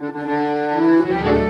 Música 0.00 1.47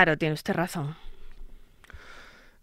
Claro, 0.00 0.16
tiene 0.16 0.32
usted 0.32 0.54
razón. 0.54 0.96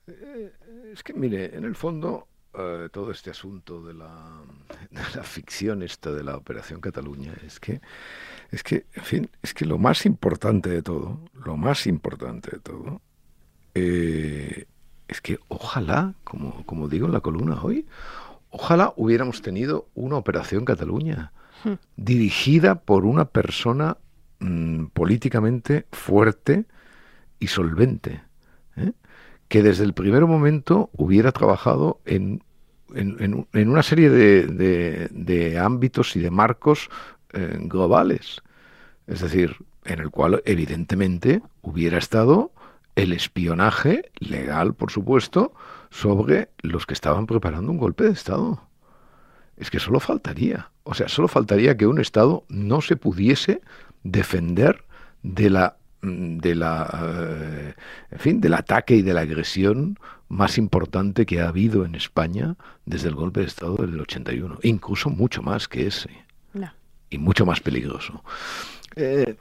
Eh, 0.07 0.51
es 0.91 1.03
que, 1.03 1.13
mire, 1.13 1.55
en 1.55 1.65
el 1.65 1.75
fondo, 1.75 2.27
eh, 2.57 2.89
todo 2.91 3.11
este 3.11 3.29
asunto 3.29 3.83
de 3.85 3.93
la, 3.93 4.41
ficción 5.21 5.83
esta 5.83 6.11
de 6.11 6.23
la 6.23 6.35
Operación 6.35 6.81
Cataluña 6.81 7.35
es 7.45 7.59
que, 7.59 7.79
es 8.49 8.63
que, 8.63 8.87
en 8.91 9.03
fin, 9.03 9.29
es 9.43 9.53
que 9.53 9.67
lo 9.67 9.77
más 9.77 10.07
importante 10.07 10.71
de 10.71 10.81
todo, 10.81 11.19
lo 11.45 11.57
más 11.57 11.85
importante 11.85 12.49
de 12.53 12.59
todo, 12.59 13.01
eh, 13.75 14.65
es 15.07 15.21
que 15.21 15.37
ojalá, 15.47 16.15
como, 16.23 16.65
como 16.65 16.87
digo 16.87 17.05
en 17.05 17.13
la 17.13 17.21
columna 17.21 17.61
hoy, 17.61 17.85
ojalá 18.49 18.95
hubiéramos 18.95 19.43
tenido 19.43 19.89
una 19.93 20.15
Operación 20.17 20.65
Cataluña 20.65 21.33
hmm. 21.63 21.73
dirigida 21.97 22.81
por 22.81 23.05
una 23.05 23.25
persona 23.25 23.97
mm, 24.39 24.85
políticamente 24.85 25.85
fuerte, 25.91 26.65
y 27.39 27.47
solvente, 27.47 28.21
¿eh? 28.75 28.91
que 29.47 29.63
desde 29.63 29.83
el 29.83 29.93
primer 29.93 30.25
momento 30.25 30.89
hubiera 30.93 31.31
trabajado 31.31 32.01
en, 32.05 32.43
en, 32.93 33.47
una 33.53 33.83
serie 33.83 34.09
de, 34.09 35.07
de, 35.11 35.59
ámbitos 35.59 36.15
y 36.15 36.19
de 36.19 36.31
marcos 36.31 36.89
eh, 37.33 37.57
globales. 37.61 38.41
Es 39.07 39.21
decir, 39.21 39.55
en 39.85 39.99
el 39.99 40.09
cual 40.09 40.41
evidentemente 40.45 41.41
hubiera 41.61 41.97
estado 41.97 42.51
el 42.95 43.13
espionaje 43.13 44.11
legal, 44.19 44.73
por 44.73 44.91
supuesto, 44.91 45.53
sobre 45.89 46.49
los 46.61 46.85
que 46.85 46.93
estaban 46.93 47.27
preparando 47.27 47.71
un 47.71 47.77
golpe 47.77 48.03
de 48.05 48.11
Estado. 48.11 48.67
Es 49.55 49.69
que 49.69 49.79
solo 49.79 49.99
faltaría. 49.99 50.71
O 50.83 50.93
sea, 50.93 51.07
solo 51.07 51.27
faltaría 51.27 51.77
que 51.77 51.87
un 51.87 51.99
Estado 51.99 52.43
no 52.49 52.81
se 52.81 52.95
pudiese 52.95 53.61
defender 54.03 54.85
de 55.21 55.49
la 55.49 55.77
de 56.01 56.55
la, 56.55 56.89
eh, 57.03 57.73
en 58.11 58.19
fin, 58.19 58.41
del 58.41 58.53
ataque 58.53 58.95
y 58.95 59.01
de 59.01 59.13
la 59.13 59.21
agresión 59.21 59.97
más 60.29 60.57
importante 60.57 61.25
que 61.25 61.41
ha 61.41 61.47
habido 61.47 61.85
en 61.85 61.95
España 61.95 62.55
desde 62.85 63.09
el 63.09 63.15
golpe 63.15 63.41
de 63.41 63.47
Estado 63.47 63.77
del 63.77 63.99
81, 63.99 64.59
incluso 64.63 65.09
mucho 65.09 65.41
más 65.41 65.67
que 65.67 65.87
ese, 65.87 66.09
y 67.09 67.17
mucho 67.17 67.45
más 67.45 67.61
peligroso. 67.61 68.23
Eh, 68.95 69.37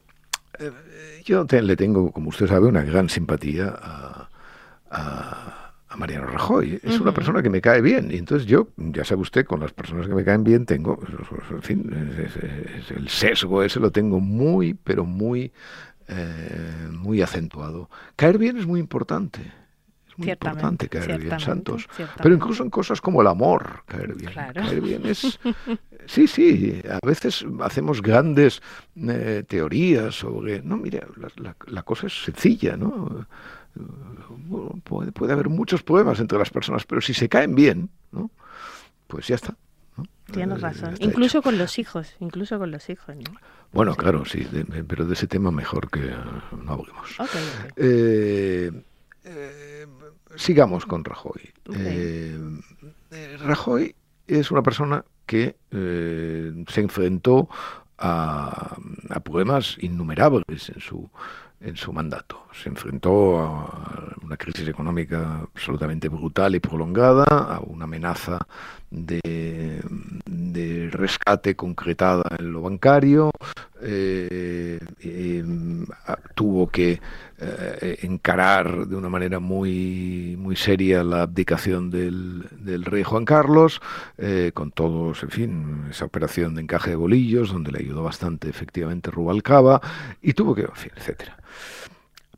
eh, 0.59 0.71
yo 1.25 1.45
le 1.45 1.77
tengo, 1.77 2.13
como 2.13 2.29
usted 2.29 2.47
sabe, 2.47 2.67
una 2.67 2.83
gran 2.83 3.09
simpatía 3.09 3.75
a, 3.77 4.29
a, 4.91 5.97
Mariano 5.97 6.27
Rajoy. 6.27 6.79
Es 6.83 7.01
una 7.01 7.15
persona 7.15 7.43
que 7.43 7.49
me 7.49 7.63
cae 7.63 7.81
bien, 7.81 8.11
y 8.11 8.19
entonces 8.19 8.47
yo, 8.47 8.69
ya 8.77 9.03
sabe 9.03 9.23
usted, 9.23 9.47
con 9.47 9.61
las 9.61 9.73
personas 9.73 10.07
que 10.07 10.15
me 10.15 10.25
caen 10.25 10.45
bien 10.45 10.67
tengo, 10.67 11.01
en 11.51 11.63
fin, 11.63 11.91
el 12.91 13.09
sesgo 13.09 13.63
ese 13.63 13.81
lo 13.81 13.91
tengo 13.91 14.21
muy, 14.21 14.75
pero 14.75 15.07
muy 15.07 15.53
eh, 16.09 16.89
muy 16.91 17.23
acentuado. 17.23 17.91
Caer 18.17 18.39
bien 18.39 18.57
es 18.57 18.67
muy 18.67 18.81
importante. 18.81 19.41
Es 20.09 20.19
muy 20.19 20.31
importante 20.31 20.89
caer 20.89 21.19
bien, 21.21 21.41
Santos. 21.41 21.89
Pero 22.23 22.35
incluso 22.35 22.63
en 22.63 22.71
cosas 22.71 23.01
como 23.01 23.21
el 23.21 23.27
amor, 23.27 23.83
caer 23.87 24.15
bien. 24.15 24.33
Caer 24.33 24.81
bien 24.81 25.07
es... 25.07 25.39
Sí, 26.09 26.29
sí, 26.29 26.81
a 26.89 27.05
veces 27.05 27.45
hacemos 27.63 28.01
grandes 28.01 28.63
eh, 28.95 29.43
teorías 29.49 30.15
sobre... 30.15 30.63
No, 30.63 30.77
mire, 30.77 31.05
la, 31.67 31.83
cosa 31.83 32.07
es 32.07 32.23
sencilla, 32.23 32.77
¿no? 32.77 33.27
Puede, 34.85 35.11
puede, 35.11 35.33
haber 35.33 35.49
muchos 35.49 35.83
problemas 35.83 36.21
entre 36.21 36.39
las 36.39 36.51
personas, 36.51 36.85
pero 36.85 37.01
si 37.01 37.13
se 37.13 37.29
caen 37.29 37.57
bien, 37.57 37.91
¿no? 38.13 38.31
Pues 39.09 39.27
ya 39.27 39.35
está. 39.35 39.57
Tienes 40.33 40.61
razón. 40.61 40.95
Incluso 40.99 41.43
con 41.43 41.59
los 41.59 41.79
hijos, 41.79 42.15
incluso 42.21 42.59
con 42.59 42.71
los 42.71 42.89
hijos. 42.91 43.17
Bueno, 43.77 43.95
claro, 43.95 44.25
sí, 44.25 44.49
pero 44.89 45.05
de 45.05 45.13
ese 45.13 45.27
tema 45.27 45.51
mejor 45.51 45.91
que 45.91 46.11
no 46.65 46.73
hablemos. 46.73 47.15
Eh, 47.77 48.73
eh, 49.23 49.87
sigamos 50.35 50.87
con 50.87 51.05
Rajoy. 51.05 51.53
Eh, 51.75 52.39
Rajoy 53.41 53.95
es 54.27 54.51
una 54.51 54.63
persona 54.63 55.05
que 55.27 55.57
se 55.71 56.81
enfrentó 56.81 57.51
a, 57.99 58.79
a 59.11 59.21
problemas 59.21 59.77
innumerables 59.81 60.71
en 60.71 60.81
su 60.81 61.11
en 61.61 61.77
su 61.77 61.93
mandato. 61.93 62.43
Se 62.53 62.69
enfrentó 62.69 63.39
a 63.39 64.15
una 64.23 64.37
crisis 64.37 64.69
económica 64.69 65.41
absolutamente 65.55 66.09
brutal 66.09 66.55
y 66.55 66.61
prolongada, 66.61 67.25
a 67.25 67.61
una 67.61 67.85
amenaza 67.85 68.39
de, 68.91 69.81
rescate 70.93 71.57
concretada 71.57 72.25
en 72.39 72.53
lo 72.53 72.63
bancario, 72.63 73.31
eh, 73.83 74.79
tuvo 76.35 76.69
que 76.69 77.01
eh, 77.39 77.99
encarar 78.03 78.87
de 78.87 78.97
una 78.97 79.09
manera 79.09 79.41
muy, 79.41 80.37
muy 80.39 80.57
seria 80.57 81.05
la 81.05 81.23
abdicación 81.23 81.91
del, 81.91 82.47
del 82.53 82.85
rey 82.85 83.03
Juan 83.03 83.25
Carlos, 83.25 83.81
eh, 84.17 84.53
con 84.55 84.71
todos, 84.71 85.23
en 85.23 85.31
fin, 85.31 85.85
esa 85.91 86.07
operación 86.07 86.55
de 86.55 86.63
encaje 86.63 86.91
de 86.91 86.97
bolillos, 86.97 87.53
donde 87.53 87.73
le 87.73 87.81
ayudó 87.81 88.03
bastante 88.03 88.49
efectivamente 88.49 89.11
Rubalcaba, 89.11 89.81
y 90.23 90.33
tuvo 90.33 90.55
que, 90.55 90.63
en 90.63 90.75
fin, 90.75 90.93
etcétera. 90.97 91.37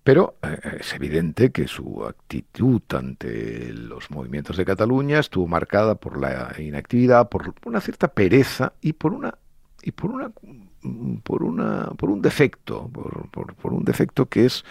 Pero 0.02 0.36
eh, 0.42 0.78
es 0.80 0.94
evidente 0.94 1.52
que 1.52 1.68
su 1.68 2.04
actitud 2.04 2.80
ante 2.94 3.72
los 3.74 4.10
movimientos 4.10 4.56
de 4.56 4.64
Cataluña 4.64 5.18
estuvo 5.18 5.46
marcada 5.46 5.96
por 5.96 6.18
la 6.18 6.54
inactividad, 6.58 7.28
por 7.28 7.54
una 7.64 7.80
cierta 7.80 8.08
pereza 8.08 8.72
y 8.80 8.94
por 8.94 9.12
una 9.12 9.34
y 9.82 9.92
por 9.92 10.10
una 10.10 10.30
por 11.22 11.42
una 11.42 11.90
por 11.96 12.10
un 12.10 12.22
defecto, 12.22 12.88
por, 12.92 13.54
por 13.54 13.72
un 13.72 13.84
defecto 13.84 14.26
que 14.26 14.46
es 14.46 14.64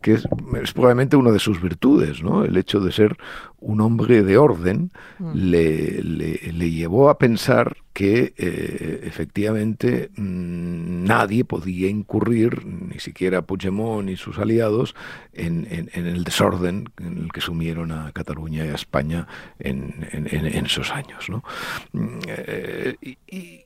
que 0.00 0.14
es, 0.14 0.26
probablemente 0.72 1.16
una 1.16 1.30
de 1.30 1.38
sus 1.38 1.60
virtudes, 1.60 2.22
¿no? 2.22 2.44
El 2.44 2.56
hecho 2.56 2.80
de 2.80 2.92
ser 2.92 3.16
un 3.58 3.82
hombre 3.82 4.22
de 4.22 4.38
orden 4.38 4.90
mm. 5.18 5.32
le, 5.34 6.02
le, 6.02 6.70
llevó 6.70 7.10
a 7.10 7.18
pensar 7.18 7.76
que 7.92 8.32
eh, 8.38 9.00
efectivamente 9.04 10.10
mm, 10.16 11.04
nadie 11.04 11.44
podía 11.44 11.90
incurrir, 11.90 12.64
ni 12.64 12.98
siquiera 12.98 13.42
Puigdemont 13.42 14.06
ni 14.06 14.16
sus 14.16 14.38
aliados, 14.38 14.94
en, 15.34 15.66
en, 15.70 16.06
el 16.06 16.24
desorden 16.24 16.88
en 16.98 17.18
el 17.18 17.32
que 17.32 17.42
sumieron 17.42 17.92
a 17.92 18.10
Cataluña 18.12 18.64
y 18.64 18.68
a 18.68 18.74
España 18.74 19.26
en, 19.58 20.08
en 20.12 20.64
esos 20.64 20.90
años. 20.92 21.28
¿no? 21.28 21.44
Mm, 21.92 22.18
eh, 22.26 22.96
y, 23.02 23.18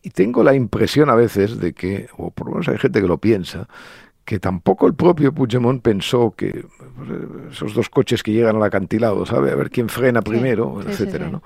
y 0.02 0.10
tengo 0.10 0.42
la 0.42 0.54
impresión 0.54 1.10
a 1.10 1.14
veces 1.14 1.60
de 1.60 1.72
que, 1.72 2.08
o 2.16 2.32
por 2.32 2.48
lo 2.48 2.54
menos 2.54 2.68
hay 2.68 2.78
gente 2.78 3.00
que 3.00 3.06
lo 3.06 3.18
piensa, 3.18 3.68
que 4.24 4.38
tampoco 4.38 4.86
el 4.86 4.94
propio 4.94 5.32
Puigdemont 5.32 5.82
pensó 5.82 6.34
que 6.36 6.64
esos 7.50 7.74
dos 7.74 7.90
coches 7.90 8.22
que 8.22 8.32
llegan 8.32 8.56
al 8.56 8.62
acantilado, 8.62 9.26
¿sabe? 9.26 9.50
A 9.50 9.54
ver 9.54 9.70
quién 9.70 9.88
frena 9.88 10.22
primero, 10.22 10.80
etcétera, 10.82 11.28
¿no? 11.28 11.42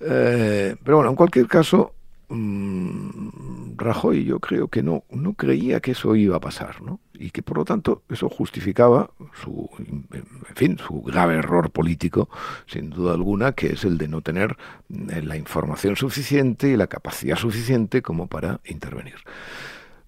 Eh, 0.00 0.76
pero 0.82 0.96
bueno, 0.96 1.10
en 1.10 1.16
cualquier 1.16 1.46
caso, 1.46 1.92
mm, 2.28 3.76
Rajoy 3.76 4.24
yo 4.24 4.40
creo 4.40 4.68
que 4.68 4.82
no, 4.82 5.04
no 5.10 5.34
creía 5.34 5.80
que 5.80 5.90
eso 5.90 6.16
iba 6.16 6.36
a 6.36 6.40
pasar, 6.40 6.80
¿no? 6.80 7.00
Y 7.12 7.30
que 7.30 7.42
por 7.42 7.58
lo 7.58 7.64
tanto 7.66 8.02
eso 8.08 8.30
justificaba 8.30 9.10
su, 9.42 9.68
en 9.78 10.26
fin, 10.54 10.78
su 10.78 11.02
grave 11.02 11.36
error 11.36 11.70
político, 11.70 12.30
sin 12.66 12.88
duda 12.88 13.12
alguna, 13.12 13.52
que 13.52 13.74
es 13.74 13.84
el 13.84 13.98
de 13.98 14.08
no 14.08 14.22
tener 14.22 14.56
eh, 14.88 15.20
la 15.22 15.36
información 15.36 15.96
suficiente 15.96 16.68
y 16.68 16.76
la 16.76 16.86
capacidad 16.86 17.36
suficiente 17.36 18.00
como 18.00 18.26
para 18.26 18.60
intervenir. 18.64 19.16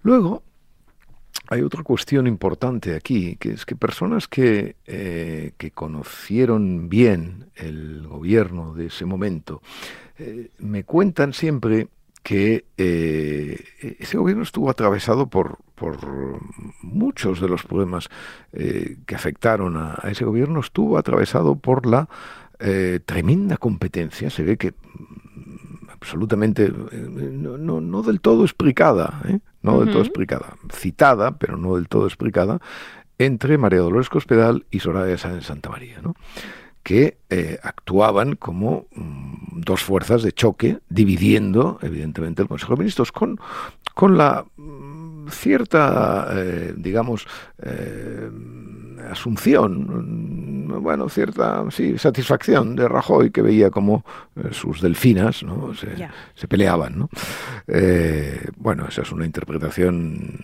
Luego, 0.01 0.43
hay 1.49 1.63
otra 1.63 1.83
cuestión 1.83 2.27
importante 2.27 2.95
aquí, 2.95 3.35
que 3.37 3.51
es 3.51 3.65
que 3.65 3.75
personas 3.75 4.27
que, 4.27 4.75
eh, 4.85 5.53
que 5.57 5.71
conocieron 5.71 6.89
bien 6.89 7.47
el 7.55 8.07
gobierno 8.07 8.75
de 8.75 8.85
ese 8.85 9.05
momento 9.05 9.61
eh, 10.19 10.51
me 10.59 10.83
cuentan 10.83 11.33
siempre 11.33 11.87
que 12.21 12.65
eh, 12.77 13.95
ese 13.99 14.17
gobierno 14.17 14.43
estuvo 14.43 14.69
atravesado 14.69 15.27
por, 15.27 15.57
por 15.73 15.97
muchos 16.83 17.41
de 17.41 17.49
los 17.49 17.63
problemas 17.63 18.09
que 18.51 19.15
afectaron 19.15 19.77
a, 19.77 19.95
ese 20.03 20.25
gobierno, 20.25 20.59
estuvo 20.59 20.97
atravesado 20.97 21.55
por 21.55 21.85
la 21.85 22.09
tremenda 23.05 23.55
competencia. 23.55 24.29
Se 24.29 24.43
ve 24.43 24.57
que 24.57 24.73
absolutamente, 26.01 26.71
no, 26.71 27.57
no, 27.57 27.81
no 27.81 28.01
del 28.01 28.21
todo 28.21 28.43
explicada, 28.43 29.21
¿eh? 29.27 29.39
no 29.61 29.79
del 29.79 29.91
todo 29.91 30.01
explicada, 30.01 30.55
citada, 30.71 31.37
pero 31.37 31.57
no 31.57 31.75
del 31.75 31.87
todo 31.87 32.05
explicada, 32.05 32.59
entre 33.17 33.57
María 33.57 33.79
Dolores 33.79 34.09
Cospedal 34.09 34.65
y 34.71 34.79
Soraya 34.79 35.17
Sáenz 35.17 35.45
Santa 35.45 35.69
María, 35.69 36.01
¿no? 36.01 36.15
que 36.83 37.17
eh, 37.29 37.59
actuaban 37.61 38.35
como 38.35 38.87
mm, 38.95 39.61
dos 39.61 39.83
fuerzas 39.83 40.23
de 40.23 40.31
choque, 40.31 40.79
dividiendo, 40.89 41.77
evidentemente, 41.81 42.41
el 42.41 42.47
Consejo 42.47 42.73
de 42.73 42.79
Ministros, 42.79 43.11
con, 43.11 43.39
con 43.93 44.17
la 44.17 44.45
mm, 44.55 45.27
cierta, 45.29 46.29
eh, 46.31 46.73
digamos, 46.77 47.27
eh, 47.61 48.29
asunción, 49.11 50.58
bueno, 50.81 51.09
cierta 51.09 51.63
sí, 51.71 51.97
satisfacción 51.97 52.75
de 52.75 52.87
Rajoy, 52.87 53.31
que 53.31 53.41
veía 53.41 53.69
como 53.69 54.05
sus 54.51 54.81
delfinas 54.81 55.43
¿no? 55.43 55.73
se, 55.73 56.47
peleaban. 56.47 56.99
¿no? 56.99 57.09
bueno, 58.57 58.87
esa 58.87 59.01
es 59.01 59.11
una 59.11 59.25
interpretación 59.25 60.39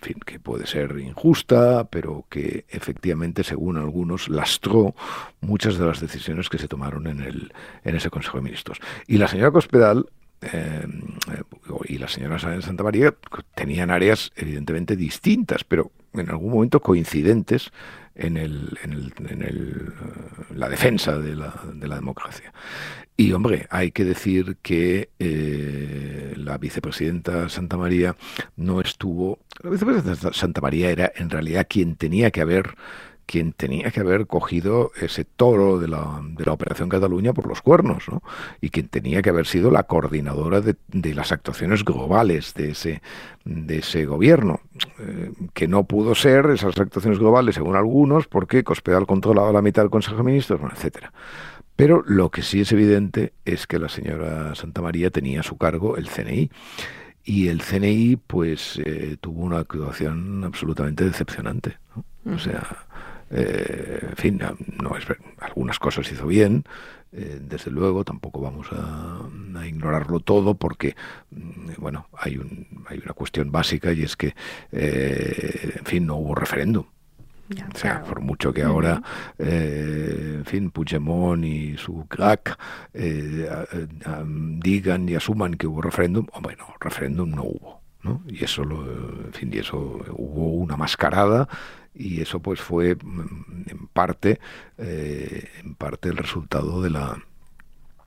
fin, 0.00 0.18
que 0.24 0.38
puede 0.38 0.66
ser 0.66 0.98
injusta, 0.98 1.88
pero 1.90 2.24
que 2.28 2.64
efectivamente, 2.68 3.44
según 3.44 3.76
algunos, 3.76 4.28
lastró 4.28 4.94
muchas 5.40 5.78
de 5.78 5.86
las 5.86 6.00
decisiones 6.00 6.48
que 6.48 6.58
se 6.58 6.68
tomaron 6.68 7.06
en, 7.06 7.20
el, 7.20 7.52
en 7.84 7.96
ese 7.96 8.10
Consejo 8.10 8.38
de 8.38 8.44
Ministros. 8.44 8.78
Y 9.06 9.18
la 9.18 9.28
señora 9.28 9.50
Cospedal 9.50 10.06
eh, 10.40 10.86
y 11.88 11.98
la 11.98 12.08
señora 12.08 12.38
Santa 12.38 12.84
María 12.84 13.14
tenían 13.54 13.90
áreas 13.90 14.30
evidentemente 14.36 14.94
distintas, 14.96 15.64
pero 15.64 15.90
en 16.14 16.30
algún 16.30 16.52
momento 16.52 16.80
coincidentes 16.80 17.70
en, 18.18 18.36
el, 18.36 18.78
en, 18.82 18.92
el, 18.92 19.12
en 19.28 19.42
el, 19.42 19.92
la 20.54 20.68
defensa 20.68 21.18
de 21.18 21.34
la, 21.34 21.54
de 21.72 21.88
la, 21.88 21.94
democracia. 21.94 22.52
Y 23.16 23.32
hombre, 23.32 23.66
hay 23.70 23.90
que 23.90 24.04
decir 24.04 24.58
que 24.62 25.10
eh, 25.18 26.34
la 26.36 26.58
vicepresidenta 26.58 27.48
Santa 27.48 27.76
María 27.76 28.16
no 28.56 28.80
estuvo. 28.80 29.38
La 29.62 29.70
vicepresidenta 29.70 30.32
Santa 30.32 30.60
María 30.60 30.90
era 30.90 31.12
en 31.16 31.30
realidad 31.30 31.66
quien 31.68 31.96
tenía 31.96 32.30
que 32.30 32.40
haber 32.40 32.74
quien 33.28 33.52
tenía 33.52 33.90
que 33.90 34.00
haber 34.00 34.26
cogido 34.26 34.90
ese 34.98 35.26
toro 35.26 35.78
de 35.78 35.86
la, 35.86 36.22
de 36.22 36.46
la 36.46 36.52
Operación 36.52 36.88
Cataluña 36.88 37.34
por 37.34 37.46
los 37.46 37.60
cuernos, 37.60 38.08
¿no? 38.08 38.22
y 38.62 38.70
quien 38.70 38.88
tenía 38.88 39.20
que 39.20 39.28
haber 39.28 39.46
sido 39.46 39.70
la 39.70 39.82
coordinadora 39.82 40.62
de, 40.62 40.76
de 40.88 41.14
las 41.14 41.30
actuaciones 41.30 41.84
globales 41.84 42.54
de 42.54 42.70
ese, 42.70 43.02
de 43.44 43.78
ese 43.80 44.06
gobierno, 44.06 44.62
eh, 44.98 45.30
que 45.52 45.68
no 45.68 45.84
pudo 45.84 46.14
ser 46.14 46.46
esas 46.46 46.80
actuaciones 46.80 47.18
globales 47.18 47.56
según 47.56 47.76
algunos, 47.76 48.26
porque 48.28 48.64
Cospedal 48.64 49.06
controlaba 49.06 49.52
la 49.52 49.60
mitad 49.60 49.82
del 49.82 49.90
Consejo 49.90 50.16
de 50.16 50.22
Ministros, 50.22 50.58
bueno, 50.58 50.74
etcétera. 50.74 51.12
Pero 51.76 52.02
lo 52.06 52.30
que 52.30 52.40
sí 52.40 52.62
es 52.62 52.72
evidente 52.72 53.34
es 53.44 53.66
que 53.66 53.78
la 53.78 53.90
señora 53.90 54.54
Santa 54.54 54.80
María 54.80 55.10
tenía 55.10 55.40
a 55.40 55.42
su 55.44 55.58
cargo 55.58 55.98
el 55.98 56.08
CNI 56.08 56.50
y 57.24 57.48
el 57.48 57.60
CNI 57.60 58.16
pues 58.16 58.80
eh, 58.82 59.18
tuvo 59.20 59.42
una 59.42 59.58
actuación 59.58 60.44
absolutamente 60.44 61.04
decepcionante. 61.04 61.76
O 62.24 62.38
sea, 62.38 62.87
eh, 63.30 64.06
en 64.10 64.16
fin, 64.16 64.40
no 64.82 64.96
es, 64.96 65.06
algunas 65.40 65.78
cosas 65.78 66.10
hizo 66.10 66.26
bien, 66.26 66.64
eh, 67.12 67.38
desde 67.40 67.70
luego, 67.70 68.04
tampoco 68.04 68.40
vamos 68.40 68.68
a, 68.72 69.20
ignorarlo 69.66 70.20
todo 70.20 70.54
porque, 70.54 70.94
mm, 71.30 71.72
bueno, 71.78 72.08
hay, 72.12 72.38
un, 72.38 72.66
hay 72.86 72.98
una 72.98 73.12
cuestión 73.12 73.50
básica 73.50 73.92
y 73.92 74.02
es 74.02 74.16
que, 74.16 74.34
eh, 74.72 75.74
en 75.78 75.84
fin, 75.84 76.06
no 76.06 76.16
hubo 76.16 76.34
referéndum. 76.34 76.84
o 76.84 77.78
sea, 77.78 78.02
por 78.02 78.20
mucho 78.20 78.52
que 78.52 78.62
ahora, 78.62 79.02
en 79.38 80.44
fin, 80.44 80.70
Puigdemont 80.70 81.42
y 81.44 81.78
su 81.78 82.06
crack 82.06 82.58
digan 82.92 85.08
y 85.08 85.14
asuman 85.14 85.54
que 85.54 85.66
hubo 85.66 85.80
referéndum, 85.80 86.26
bueno, 86.42 86.66
referéndum 86.78 87.30
no 87.30 87.44
hubo. 87.44 87.78
¿no? 88.02 88.22
Y 88.28 88.44
eso, 88.44 88.64
lo, 88.64 88.84
en 89.26 89.32
fin, 89.32 89.50
y 89.52 89.58
eso 89.58 89.76
hubo 90.16 90.52
una 90.52 90.76
mascarada 90.76 91.48
y 91.98 92.20
eso 92.20 92.40
pues 92.40 92.60
fue 92.60 92.94
mm, 92.94 93.64
en 93.66 93.86
parte 93.88 94.40
eh, 94.78 95.48
en 95.62 95.74
parte 95.74 96.08
el 96.08 96.16
resultado 96.16 96.80
de 96.80 96.90
la 96.90 97.18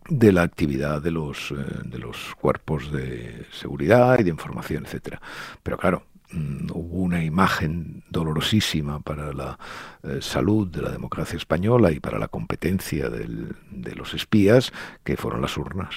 de 0.09 0.31
la 0.31 0.43
actividad 0.43 1.01
de 1.01 1.11
los 1.11 1.51
eh, 1.51 1.55
de 1.83 1.99
los 1.99 2.33
cuerpos 2.39 2.91
de 2.91 3.45
seguridad 3.51 4.17
y 4.19 4.23
de 4.23 4.29
información 4.29 4.85
etcétera. 4.85 5.21
Pero 5.61 5.77
claro 5.77 6.03
mm, 6.31 6.71
hubo 6.73 6.99
una 6.99 7.23
imagen 7.23 8.03
dolorosísima 8.09 9.01
para 9.01 9.33
la 9.33 9.59
eh, 10.03 10.19
salud 10.21 10.67
de 10.69 10.81
la 10.81 10.91
democracia 10.91 11.35
española 11.35 11.91
y 11.91 11.99
para 11.99 12.17
la 12.17 12.29
competencia 12.29 13.09
del, 13.09 13.55
de 13.69 13.93
los 13.93 14.13
espías, 14.13 14.71
que 15.03 15.17
fueron 15.17 15.41
las 15.41 15.57
urnas, 15.57 15.95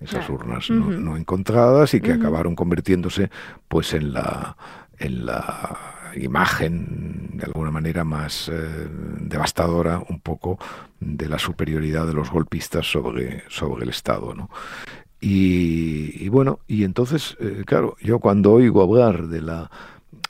esas 0.00 0.28
urnas 0.30 0.70
no, 0.70 1.16
encontradas 1.16 1.92
y 1.94 2.00
que 2.00 2.12
acabaron 2.12 2.56
convirtiéndose 2.56 3.30
pues 3.68 3.92
en 3.92 4.14
la 4.14 4.56
en 4.98 5.26
la 5.26 5.95
imagen 6.16 7.30
de 7.34 7.44
alguna 7.44 7.70
manera 7.70 8.04
más 8.04 8.48
eh, 8.48 8.88
devastadora 9.20 10.02
un 10.08 10.20
poco 10.20 10.58
de 11.00 11.28
la 11.28 11.38
superioridad 11.38 12.06
de 12.06 12.14
los 12.14 12.30
golpistas 12.30 12.90
sobre, 12.90 13.44
sobre 13.48 13.84
el 13.84 13.90
Estado. 13.90 14.34
¿no? 14.34 14.50
Y, 15.20 16.28
bueno, 16.28 16.60
y 16.66 16.84
entonces, 16.84 17.36
eh, 17.40 17.62
claro, 17.66 17.96
yo 18.00 18.18
cuando 18.18 18.52
oigo 18.52 18.82
hablar 18.82 19.28
de 19.28 19.42
la 19.42 19.70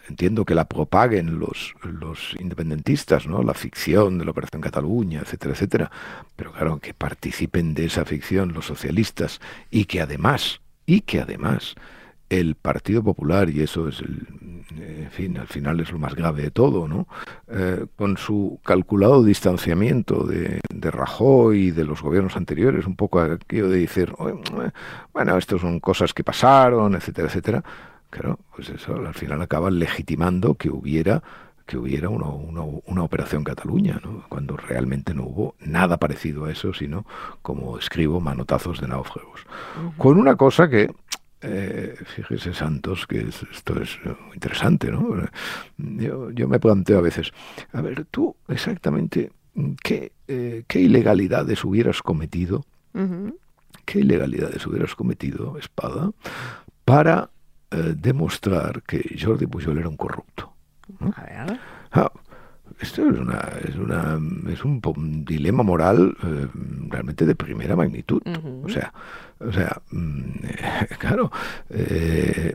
entiendo 0.09 0.45
que 0.45 0.55
la 0.55 0.69
propaguen 0.69 1.41
los, 1.41 1.75
los 1.83 2.37
independentistas, 2.39 3.27
¿no? 3.27 3.43
La 3.43 3.55
ficción 3.55 4.19
de 4.19 4.25
la 4.25 4.31
Operación 4.31 4.63
Cataluña, 4.63 5.21
etcétera, 5.21 5.55
etcétera. 5.55 5.91
Pero 6.37 6.53
claro, 6.53 6.79
que 6.79 6.95
participen 6.95 7.75
de 7.75 7.87
esa 7.87 8.05
ficción 8.05 8.53
los 8.53 8.67
socialistas 8.67 9.41
y 9.69 9.87
que 9.87 10.01
además, 10.01 10.61
y 10.87 11.01
que 11.01 11.21
además 11.21 11.75
el 12.29 12.55
Partido 12.57 13.03
Popular, 13.03 13.49
y 13.51 13.63
eso 13.63 13.89
es 13.89 14.01
el, 14.01 14.27
en 14.79 15.11
fin, 15.11 15.39
al 15.39 15.47
final 15.47 15.81
es 15.81 15.93
lo 15.93 15.99
más 15.99 16.15
grave 16.15 16.43
de 16.43 16.51
todo, 16.51 16.89
¿no? 16.89 17.07
Eh, 17.49 17.87
con 17.97 18.17
su 18.17 18.61
calculado 18.65 19.23
distanciamiento 19.23 20.25
de, 20.25 20.61
de, 20.73 20.91
Rajoy 20.91 21.67
y 21.67 21.71
de 21.71 21.85
los 21.85 22.03
gobiernos 22.03 22.37
anteriores, 22.37 22.87
un 22.87 22.97
poco 22.97 23.21
aquello 23.21 23.69
de 23.69 23.81
decir, 23.81 24.13
bueno, 25.13 25.39
esto 25.39 25.59
son 25.59 25.81
cosas 25.81 26.13
que 26.13 26.25
pasaron, 26.25 26.95
etcétera, 26.95 27.29
etcétera. 27.29 27.65
Claro, 28.11 28.39
pues 28.55 28.69
eso 28.71 28.95
al 28.95 29.15
final 29.15 29.43
acaba 29.43 29.71
legitimando 29.71 30.55
que 30.55 30.71
hubiera 30.71 31.23
que 31.67 31.77
hubiera 31.77 32.09
una, 32.09 32.27
una, 32.27 33.03
operación 33.03 33.43
Cataluña, 33.43 34.01
¿no? 34.05 34.25
cuando 34.29 34.57
realmente 34.57 35.15
no 35.15 35.25
hubo 35.25 35.57
nada 35.59 35.97
parecido 35.97 36.45
a 36.45 36.53
eso, 36.53 36.73
sino, 36.73 37.05
como 37.43 37.77
escribo, 37.77 38.21
manotazos 38.21 38.81
de 38.81 38.87
náufragos. 38.87 39.45
Con 39.99 40.17
una 40.19 40.37
cosa 40.37 40.71
que 40.71 40.95
eh, 41.43 41.97
fíjese, 42.05 42.55
Santos, 42.55 43.07
que 43.07 43.29
esto 43.53 43.81
es 43.81 43.99
interesante, 44.35 44.91
¿no? 44.91 45.17
Yo, 45.77 46.31
yo, 46.31 46.49
me 46.49 46.59
planteo 46.59 46.99
a 46.99 47.03
veces, 47.03 47.33
a 47.73 47.81
ver, 47.81 48.07
tú 48.11 48.35
exactamente 48.49 49.31
qué, 49.83 50.13
eh, 50.29 50.65
qué 50.67 50.81
ilegalidades 50.81 51.65
hubieras 51.65 52.03
cometido, 52.03 52.65
qué 53.85 54.01
ilegalidades 54.01 54.67
hubieras 54.67 54.95
cometido, 54.95 55.59
Espada, 55.59 56.11
para 56.85 57.31
eh, 57.71 57.95
demostrar 57.97 58.83
que 58.83 59.17
Jordi 59.21 59.47
Pujol 59.47 59.79
era 59.79 59.89
un 59.89 59.97
corrupto. 59.97 60.53
A 61.17 61.23
ver. 61.23 61.61
Ah, 61.93 62.11
esto 62.81 63.09
es 63.09 63.19
una 63.19 63.53
es 63.67 63.77
una 63.77 64.19
es 64.51 64.65
un, 64.65 65.25
dilema 65.25 65.63
moral 65.63 66.17
eh, 66.23 66.47
realmente 66.89 67.25
de 67.25 67.35
primera 67.35 67.77
magnitud. 67.77 68.23
O 68.65 68.69
sea 68.69 68.93
o 69.39 69.53
sea 69.53 69.81
mm, 69.91 70.33
claro 70.99 71.31
eh, 71.71 72.55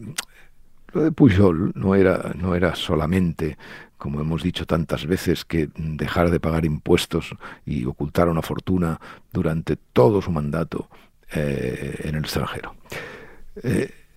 lo 0.93 1.03
de 1.03 1.11
Pujol 1.11 1.71
no 1.75 1.95
era 1.95 2.33
no 2.35 2.55
era 2.55 2.75
solamente 2.75 3.57
como 3.97 4.19
hemos 4.19 4.41
dicho 4.43 4.65
tantas 4.65 5.05
veces 5.05 5.45
que 5.45 5.69
dejar 5.75 6.31
de 6.31 6.39
pagar 6.39 6.65
impuestos 6.65 7.35
y 7.65 7.85
ocultar 7.85 8.29
una 8.29 8.41
fortuna 8.41 8.99
durante 9.31 9.75
todo 9.75 10.21
su 10.21 10.31
mandato 10.31 10.89
eh, 11.31 12.01
en 12.03 12.15
el 12.15 12.23
extranjero. 12.23 12.75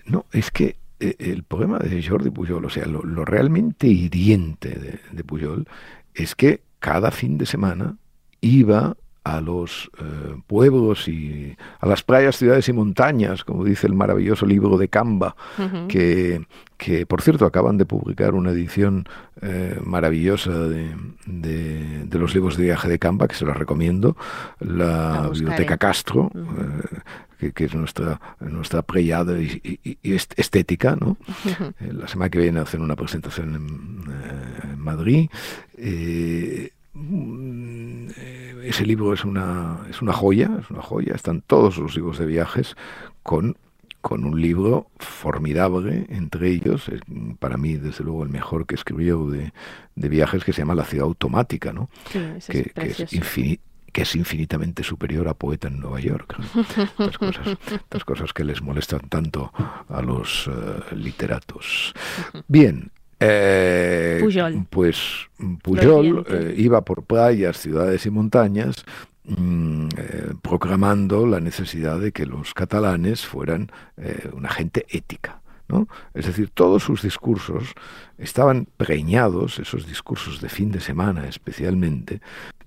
No 0.06 0.25
es 0.32 0.50
que 0.50 0.76
el 1.00 1.42
problema 1.42 1.78
de 1.78 2.02
Jordi 2.02 2.30
Pujol, 2.30 2.64
o 2.64 2.70
sea, 2.70 2.86
lo, 2.86 3.24
realmente 3.24 3.86
hiriente 3.86 5.00
de, 5.12 5.24
Pujol, 5.24 5.66
es 6.14 6.34
que 6.34 6.62
cada 6.78 7.10
fin 7.10 7.38
de 7.38 7.46
semana 7.46 7.96
iba 8.40 8.96
a 9.24 9.40
los 9.40 9.90
eh, 9.98 10.36
pueblos 10.46 11.08
y 11.08 11.56
a 11.80 11.86
las 11.86 12.02
playas, 12.02 12.36
ciudades 12.36 12.68
y 12.68 12.74
montañas, 12.74 13.42
como 13.42 13.64
dice 13.64 13.86
el 13.86 13.94
maravilloso 13.94 14.44
libro 14.44 14.76
de 14.76 14.88
Camba, 14.88 15.34
que, 15.88 16.46
que, 16.76 17.06
por 17.06 17.22
cierto 17.22 17.46
acaban 17.46 17.78
de 17.78 17.86
publicar 17.86 18.34
una 18.34 18.50
edición 18.50 19.08
eh, 19.40 19.80
maravillosa 19.82 20.52
de, 20.52 20.94
de, 21.26 22.18
los 22.18 22.34
libros 22.34 22.58
de 22.58 22.64
viaje 22.64 22.86
de 22.86 22.98
Camba, 22.98 23.26
que 23.26 23.34
se 23.34 23.46
la 23.46 23.54
recomiendo, 23.54 24.14
la 24.60 25.30
Biblioteca 25.32 25.78
Castro, 25.78 26.30
que, 27.38 27.64
es 27.64 27.75
nuestra, 27.75 28.21
nuestra 28.41 28.83
preyada 28.83 29.41
y, 29.41 29.61
estética. 30.37 30.97
¿no? 30.97 31.17
Eh, 31.81 31.93
la 31.93 32.09
semana 32.09 32.31
que 32.31 32.38
viene 32.38 32.61
hacen 32.61 32.83
una 32.83 32.97
presentación 32.97 33.55
en, 33.55 34.12
eh, 34.12 34.76
Madrid. 34.76 35.29
Eh, 35.76 36.71
mm, 36.93 38.09
ese 38.62 38.87
libro 38.87 39.12
es 39.12 39.25
una, 39.25 39.79
es 39.91 40.03
una 40.03 40.12
joya, 40.12 40.50
es 40.61 40.71
una 40.71 40.83
joya. 40.83 41.14
Están 41.14 41.43
todos 41.43 41.79
los 41.79 41.95
libros 41.95 42.19
de 42.19 42.26
viajes 42.26 42.76
con 43.23 43.57
con 44.05 44.26
un 44.26 44.38
libro 44.38 44.88
formidable, 44.99 46.05
entre 46.11 46.50
ellos, 46.50 46.91
para 47.38 47.57
mí, 47.57 47.79
desde 47.79 48.05
luego, 48.05 48.23
el 48.23 48.29
mejor 48.29 48.67
que 48.67 48.75
escribió 48.75 49.31
de, 49.31 49.50
viajes, 49.97 50.45
que 50.45 50.53
se 50.53 50.61
llama 50.61 50.75
La 50.75 50.85
ciudad 50.85 51.07
automática, 51.07 51.73
¿no? 51.73 51.88
que, 52.12 52.71
es 52.76 53.14
infinitamente 54.14 54.82
superior 54.82 55.28
a 55.28 55.34
Poeta 55.34 55.68
en 55.68 55.80
Nueva 55.80 56.00
York. 56.00 56.36
Estas 56.98 57.18
cosas, 57.18 58.04
cosas 58.04 58.32
que 58.32 58.44
les 58.44 58.62
molestan 58.62 59.08
tanto 59.08 59.52
a 59.88 60.02
los 60.02 60.48
eh, 60.48 60.94
literatos. 60.94 61.94
Bien, 62.48 62.90
eh, 63.20 64.20
Pues 64.70 64.98
Pujol 65.62 66.24
eh, 66.28 66.54
iba 66.56 66.80
por 66.82 67.04
playas, 67.04 67.58
ciudades 67.58 68.04
y 68.06 68.10
montañas 68.10 68.84
Mm, 69.26 69.88
eh, 69.96 70.34
proclamando 70.42 71.26
la 71.26 71.40
necesidad 71.40 71.98
de 71.98 72.12
que 72.12 72.26
los 72.26 72.52
catalanes 72.52 73.24
fueran 73.24 73.72
una 74.34 74.50
gente 74.50 74.84
ética. 74.90 75.40
¿no? 75.66 75.88
Es 76.12 76.26
decir, 76.26 76.50
todos 76.50 76.82
sus 76.82 77.00
discursos 77.00 77.72
estaban 78.18 78.68
preñados, 78.76 79.58
esos 79.58 79.86
discursos 79.86 80.42
de 80.42 80.50
fin 80.50 80.70
de 80.70 80.80
semana 80.80 81.26
especialmente, 81.26 82.20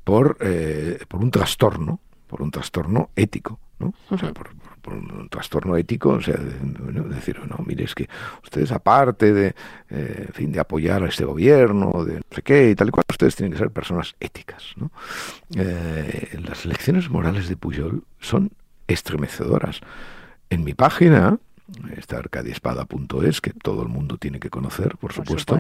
por, 0.08 0.38
eh, 0.40 1.00
por 1.10 1.22
un 1.22 1.30
trastorno, 1.30 2.00
por 2.28 2.42
un 2.42 2.50
trastorno 2.50 3.10
ético, 3.14 3.60
¿no? 3.78 3.94
por, 4.08 4.56
por 4.82 4.94
un 4.94 5.28
trastorno 5.28 5.76
ético, 5.76 6.12
o 6.12 6.22
sea, 6.22 6.38
decir, 6.38 7.42
no, 7.46 7.62
mire, 7.66 7.84
es 7.84 7.94
que 7.94 8.08
ustedes 8.42 8.72
aparte 8.72 9.34
de, 9.34 9.54
eh, 9.90 10.30
fin, 10.32 10.54
de 10.54 10.62
apoyar 10.62 11.04
a 11.04 11.10
este 11.10 11.26
gobierno, 11.26 12.06
de 12.06 12.14
no 12.14 12.22
sé 12.32 12.42
qué 12.42 12.70
y 12.70 12.76
tal 12.76 12.88
y 12.88 12.92
cual, 12.92 13.04
ustedes 13.10 13.36
tienen 13.36 13.52
que 13.52 13.58
ser 13.58 13.70
personas 13.70 14.16
éticas, 14.22 14.76
¿no? 14.78 14.92
Eh, 15.58 16.40
las 16.42 16.66
lecciones 16.66 17.10
morales 17.10 17.50
de 17.50 17.58
Puyol 17.58 18.06
son 18.22 18.52
estremecedoras. 18.88 19.82
En 20.50 20.64
mi 20.64 20.74
página, 20.74 21.38
está 21.98 22.20
arcadiespada.es, 22.20 23.42
que 23.42 23.52
todo 23.52 23.82
el 23.82 23.90
mundo 23.90 24.18
tiene 24.18 24.40
que 24.40 24.50
conocer, 24.50 24.96
por, 24.96 25.12
supuesto, 25.12 25.60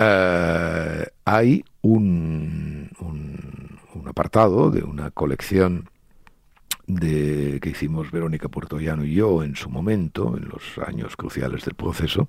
eh, 0.00 1.06
hay 1.24 1.64
un, 1.82 2.90
un 2.98 4.08
apartado 4.08 4.70
de 4.70 4.82
una 4.82 5.10
colección 5.10 5.88
de, 6.86 7.58
que 7.60 7.70
hicimos 7.70 8.10
Verónica 8.10 8.48
Puertollano 8.48 9.04
y 9.04 9.14
yo 9.14 9.42
en 9.42 9.56
su 9.56 9.70
momento, 9.70 10.36
en 10.36 10.48
los 10.48 10.62
años 10.86 11.16
cruciales 11.16 11.64
del 11.64 11.74
proceso, 11.74 12.28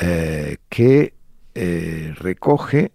eh, 0.00 0.58
que 0.68 1.14
eh, 1.54 2.14
recoge 2.18 2.92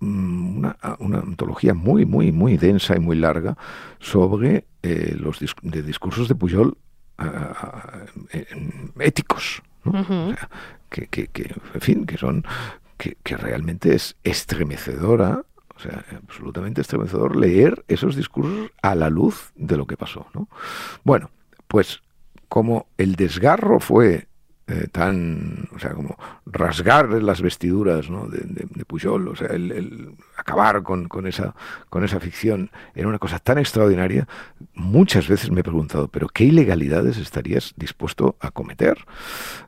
mm, 0.00 0.58
una, 0.58 0.76
una, 0.98 1.18
antología 1.18 1.74
muy, 1.74 2.04
muy, 2.04 2.32
muy 2.32 2.56
densa 2.56 2.96
y 2.96 3.00
muy 3.00 3.16
larga 3.16 3.56
sobre 4.00 4.66
eh, 4.82 5.16
los 5.18 5.38
de 5.62 5.82
discursos 5.82 6.28
de 6.28 6.34
Pujol 6.34 6.76
éticos, 9.00 9.62
que, 10.88 11.06
que, 11.08 11.26
que, 11.26 11.54
en 11.74 11.80
fin, 11.80 12.06
que 12.06 12.16
son 12.16 12.44
que, 12.98 13.36
realmente 13.36 13.94
es 13.94 14.16
estremecedora 14.24 15.42
o 15.74 15.80
sea, 15.80 16.04
absolutamente 16.16 16.80
estremecedor 16.80 17.36
leer 17.36 17.84
esos 17.86 18.16
discursos 18.16 18.72
a 18.82 18.96
la 18.96 19.10
luz 19.10 19.52
de 19.54 19.76
lo 19.76 19.86
que 19.86 19.96
pasó. 19.96 20.26
¿no? 20.34 20.48
Bueno, 21.04 21.30
pues 21.68 22.02
como 22.48 22.88
el 22.98 23.14
desgarro 23.14 23.78
fue 23.78 24.26
eh, 24.70 24.86
tan, 24.92 25.66
o 25.74 25.78
sea, 25.78 25.94
como 25.94 26.18
rasgar 26.44 27.08
las 27.22 27.40
vestiduras 27.40 28.10
¿no? 28.10 28.26
de, 28.26 28.40
de, 28.44 28.84
Pujol, 28.84 29.28
o 29.28 29.34
sea, 29.34 29.48
el, 29.48 30.14
acabar 30.36 30.82
con, 30.82 31.08
con, 31.08 31.26
esa, 31.26 31.54
con 31.88 32.04
esa 32.04 32.20
ficción 32.20 32.70
era 32.94 33.08
una 33.08 33.18
cosa 33.18 33.38
tan 33.38 33.56
extraordinaria, 33.56 34.28
muchas 34.74 35.26
veces 35.26 35.50
me 35.50 35.60
he 35.60 35.64
preguntado, 35.64 36.08
pero 36.08 36.28
¿qué 36.28 36.44
ilegalidades 36.44 37.16
estarías 37.16 37.72
dispuesto 37.78 38.36
a 38.40 38.50
cometer? 38.50 38.98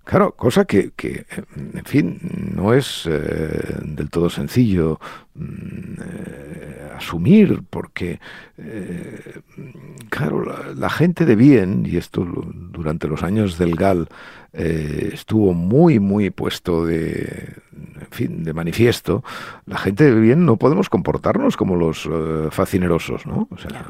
Claro, 0.04 0.32
cosa 0.32 0.66
que, 0.66 0.90
que 0.94 1.24
en 1.56 1.84
fin, 1.86 2.18
no 2.54 2.74
es 2.74 3.06
eh, 3.06 3.78
del 3.82 4.10
todo 4.10 4.28
sencillo 4.28 5.00
mm, 5.34 5.94
eh, 6.02 6.90
asumir, 6.94 7.62
porque, 7.70 8.20
claro, 10.10 10.44
la, 10.44 10.74
la, 10.74 10.90
gente 10.90 11.24
de 11.24 11.36
bien, 11.36 11.86
y 11.86 11.96
esto 11.96 12.22
durante 12.22 13.08
los 13.08 13.22
años 13.22 13.56
del 13.56 13.74
GAL, 13.74 14.08
eh, 14.52 15.10
estuvo 15.12 15.54
muy, 15.54 16.00
muy 16.00 16.30
puesto 16.30 16.84
de, 16.84 17.54
en 18.00 18.08
fin, 18.10 18.44
de 18.44 18.52
manifiesto, 18.52 19.22
la 19.66 19.78
gente 19.78 20.04
de 20.04 20.20
bien 20.20 20.44
no 20.44 20.56
podemos 20.56 20.88
comportarnos 20.88 21.56
como 21.56 21.76
los 21.76 22.08
eh, 22.10 22.48
fascinerosos, 22.50 23.26
¿no? 23.26 23.48
O 23.50 23.58
sea, 23.58 23.84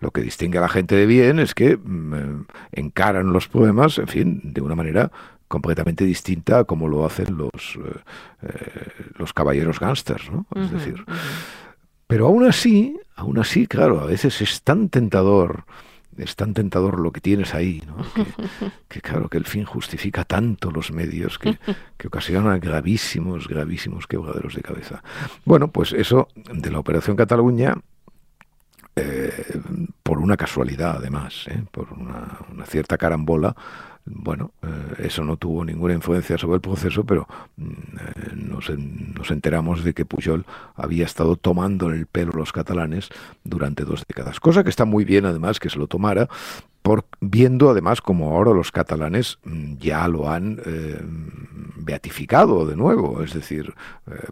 lo 0.00 0.10
que 0.10 0.22
distingue 0.22 0.58
a 0.58 0.62
la 0.62 0.68
gente 0.68 0.94
de 0.94 1.06
bien 1.06 1.38
es 1.38 1.54
que 1.54 1.76
mm, 1.76 2.46
encaran 2.72 3.32
los 3.32 3.48
poemas, 3.48 3.98
en 3.98 4.08
fin, 4.08 4.40
de 4.42 4.60
una 4.62 4.74
manera 4.74 5.10
completamente 5.48 6.04
distinta 6.04 6.60
a 6.60 6.64
como 6.64 6.88
lo 6.88 7.04
hacen 7.04 7.36
los, 7.36 7.78
eh, 8.42 8.90
los 9.16 9.32
caballeros 9.32 9.78
gángsters, 9.78 10.30
¿no? 10.30 10.46
Es 10.56 10.70
decir, 10.70 11.04
pero 12.06 12.26
aún 12.26 12.44
así, 12.44 12.98
aún 13.16 13.38
así, 13.38 13.66
claro, 13.66 14.00
a 14.00 14.06
veces 14.06 14.40
es 14.40 14.62
tan 14.62 14.88
tentador 14.88 15.64
es 16.18 16.36
tan 16.36 16.54
tentador 16.54 17.00
lo 17.00 17.12
que 17.12 17.20
tienes 17.20 17.54
ahí, 17.54 17.82
¿no? 17.86 17.96
que, 18.88 19.00
claro, 19.00 19.28
que 19.28 19.38
el 19.38 19.44
fin 19.44 19.64
justifica 19.64 20.24
tanto 20.24 20.70
los 20.70 20.90
medios 20.92 21.38
que, 21.38 21.58
que 21.96 22.08
ocasionan 22.08 22.60
gravísimos, 22.60 23.48
gravísimos 23.48 24.06
quebraderos 24.06 24.54
de 24.54 24.62
cabeza. 24.62 25.02
Bueno, 25.44 25.68
pues 25.68 25.92
eso 25.92 26.28
de 26.34 26.70
la 26.70 26.78
Operación 26.78 27.16
Cataluña, 27.16 27.74
eh, 28.94 29.60
por 30.02 30.18
una 30.18 30.36
casualidad 30.36 30.96
además, 30.96 31.46
¿eh? 31.48 31.62
por 31.70 31.92
una, 31.92 32.38
una 32.50 32.64
cierta 32.64 32.96
carambola, 32.96 33.54
bueno, 34.06 34.52
eh, 34.62 35.06
eso 35.06 35.24
no 35.24 35.36
tuvo 35.36 35.64
ninguna 35.64 35.94
influencia 35.94 36.38
sobre 36.38 36.56
el 36.56 36.60
proceso, 36.60 37.04
pero 37.04 37.26
mm, 37.56 37.64
eh, 37.64 38.34
nos, 38.36 39.30
enteramos 39.30 39.82
de 39.82 39.94
que 39.94 40.04
Pujol 40.04 40.46
había 40.76 41.04
estado 41.04 41.36
tomando 41.36 41.90
el 41.90 42.06
pelo 42.06 42.32
a 42.34 42.38
los 42.38 42.52
catalanes 42.52 43.08
durante 43.42 43.84
dos 43.84 44.04
décadas. 44.06 44.38
Cosa 44.38 44.62
que 44.62 44.70
está 44.70 44.84
muy 44.84 45.04
bien, 45.04 45.26
además, 45.26 45.58
que 45.58 45.70
se 45.70 45.78
lo 45.78 45.88
tomara, 45.88 46.28
por, 46.82 47.04
viendo 47.20 47.68
además 47.68 48.00
como 48.00 48.30
ahora 48.30 48.52
los 48.52 48.70
catalanes 48.70 49.38
mm, 49.44 49.74
ya 49.78 50.06
lo 50.06 50.30
han 50.30 50.60
eh, 50.64 51.00
beatificado 51.76 52.64
de 52.64 52.76
nuevo. 52.76 53.24
Es 53.24 53.34
decir, 53.34 53.74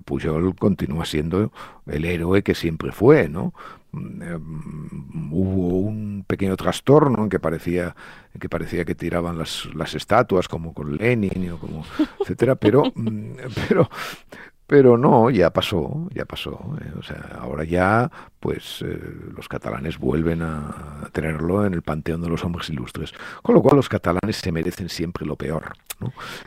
Pujol 0.05 0.55
continúa 0.55 1.05
siendo 1.05 1.51
el 1.87 2.05
héroe 2.05 2.45
que 2.45 2.55
siempre 2.55 2.93
fue, 2.93 3.29
¿no? 3.29 3.53
Mm, 3.95 5.33
hubo 5.33 5.79
un 5.79 6.25
pequeño 6.27 6.57
trastorno 6.57 7.25
en 7.25 7.29
que 7.29 7.39
parecía 7.39 7.95
en 8.33 8.41
que 8.41 8.49
parecía 8.49 8.85
que 8.85 8.95
tiraban 8.95 9.39
las, 9.39 9.69
las 9.75 9.95
estatuas 9.95 10.49
como 10.49 10.75
con 10.75 10.97
Lenin 10.97 11.53
o 11.53 11.59
como 11.59 11.85
etcétera 12.21 12.57
pero 12.57 12.83
mm, 12.95 13.37
pero 13.69 13.89
pero 14.67 14.97
no 14.97 15.31
ya 15.31 15.51
pasó 15.51 16.09
ya 16.13 16.25
pasó 16.25 16.77
eh, 16.81 16.93
o 16.99 17.03
sea 17.03 17.39
ahora 17.41 17.65
ya 17.65 18.11
pues 18.41 18.83
eh, 18.85 18.99
los 19.37 19.49
catalanes 19.49 19.99
vuelven 19.99 20.43
a 20.43 21.09
tenerlo 21.13 21.65
en 21.67 21.75
el 21.75 21.83
panteón 21.83 22.23
de 22.23 22.29
los 22.29 22.45
hombres 22.45 22.71
ilustres 22.71 23.13
con 23.43 23.55
lo 23.55 23.63
cual 23.63 23.77
los 23.77 23.89
catalanes 23.89 24.37
se 24.37 24.51
merecen 24.51 24.89
siempre 24.89 25.27
lo 25.27 25.37
peor 25.37 25.75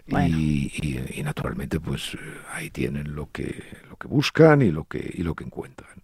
y, 0.08 0.72
y, 1.16 1.24
naturalmente 1.24 1.80
pues 1.80 2.16
eh, 2.16 2.18
ahí 2.54 2.70
tienen 2.70 3.16
lo 3.16 3.30
que 3.32 3.64
lo 3.90 3.96
que 3.96 4.08
buscan 4.08 4.62
y 4.62 4.72
lo 4.72 4.84
que 4.84 5.10
y 5.14 5.24
lo 5.24 5.36
que 5.36 5.46
encuentran 5.46 5.98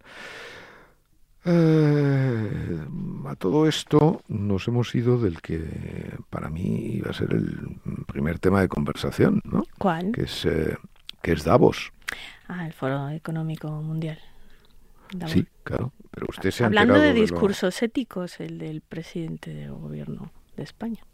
eh, 1.44 2.86
a 3.26 3.36
todo 3.36 3.68
esto 3.68 4.22
nos 4.28 4.66
hemos 4.68 4.94
ido 4.94 5.18
del 5.18 5.40
que 5.40 6.16
para 6.30 6.48
mí 6.48 6.96
iba 6.96 7.10
a 7.10 7.14
ser 7.14 7.32
el 7.32 7.78
primer 8.06 8.38
tema 8.38 8.60
de 8.60 8.68
conversación, 8.68 9.40
¿no? 9.44 9.64
¿Cuál? 9.78 10.12
Que 10.12 10.22
es, 10.22 10.44
eh, 10.46 10.76
que 11.22 11.32
es 11.32 11.44
Davos. 11.44 11.92
Ah, 12.48 12.66
el 12.66 12.72
Foro 12.72 13.10
Económico 13.10 13.68
Mundial. 13.68 14.18
Sí, 15.26 15.46
claro. 15.62 15.92
Pero 16.10 16.26
usted 16.28 16.50
se 16.50 16.64
ha 16.64 16.66
Hablando 16.66 16.94
de 16.94 17.12
discursos 17.12 17.82
éticos, 17.82 18.40
el 18.40 18.58
del 18.58 18.80
presidente 18.80 19.52
del 19.52 19.72
gobierno 19.72 20.30
de 20.56 20.62
España. 20.62 21.04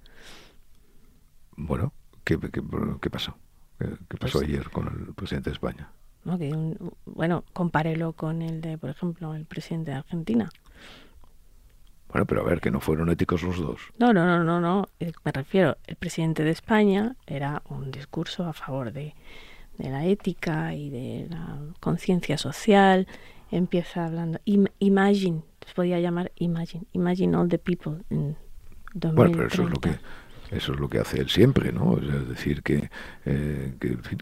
Bueno, 1.56 1.92
¿qué, 2.24 2.38
qué, 2.38 3.10
pasó? 3.10 3.36
¿Qué, 3.78 4.16
pasó 4.18 4.38
pues 4.38 4.48
ayer 4.48 4.70
con 4.70 4.86
el 4.88 5.14
presidente 5.14 5.50
de 5.50 5.54
España? 5.54 5.90
Bueno, 6.24 7.44
compárelo 7.52 8.12
con 8.12 8.42
el 8.42 8.60
de, 8.60 8.78
por 8.78 8.90
ejemplo, 8.90 9.34
el 9.34 9.46
presidente 9.46 9.92
de 9.92 9.98
Argentina. 9.98 10.50
Bueno, 12.08 12.26
pero 12.26 12.40
a 12.40 12.44
ver, 12.44 12.60
que 12.60 12.70
no 12.70 12.80
fueron 12.80 13.08
éticos 13.10 13.42
los 13.42 13.58
dos. 13.58 13.80
No, 13.98 14.12
no, 14.12 14.26
no, 14.26 14.42
no, 14.42 14.60
no. 14.60 14.88
Eh, 14.98 15.12
me 15.24 15.32
refiero, 15.32 15.76
el 15.86 15.96
presidente 15.96 16.42
de 16.42 16.50
España 16.50 17.16
era 17.26 17.62
un 17.68 17.90
discurso 17.90 18.44
a 18.44 18.52
favor 18.52 18.92
de, 18.92 19.14
la 19.78 20.04
ética 20.04 20.74
y 20.74 20.90
de 20.90 21.28
la 21.30 21.58
conciencia 21.78 22.36
social. 22.36 23.06
Empieza 23.50 24.06
hablando, 24.06 24.40
imagine, 24.44 25.42
se 25.66 25.74
podía 25.74 26.00
llamar 26.00 26.32
imagine, 26.36 26.84
imagine 26.92 27.36
all 27.36 27.48
the 27.48 27.58
people 27.58 28.02
in 28.10 28.36
Bueno, 28.92 29.32
pero 29.32 29.46
eso 29.46 29.62
es 29.62 29.70
lo 29.70 29.76
que 29.76 29.98
Eso 30.50 30.72
es 30.72 30.80
lo 30.80 30.88
que 30.88 30.98
hace 30.98 31.20
él 31.20 31.28
siempre, 31.28 31.72
¿no? 31.72 31.98
Es 31.98 32.28
decir, 32.28 32.62
que, 32.62 32.90
eh, 33.24 33.74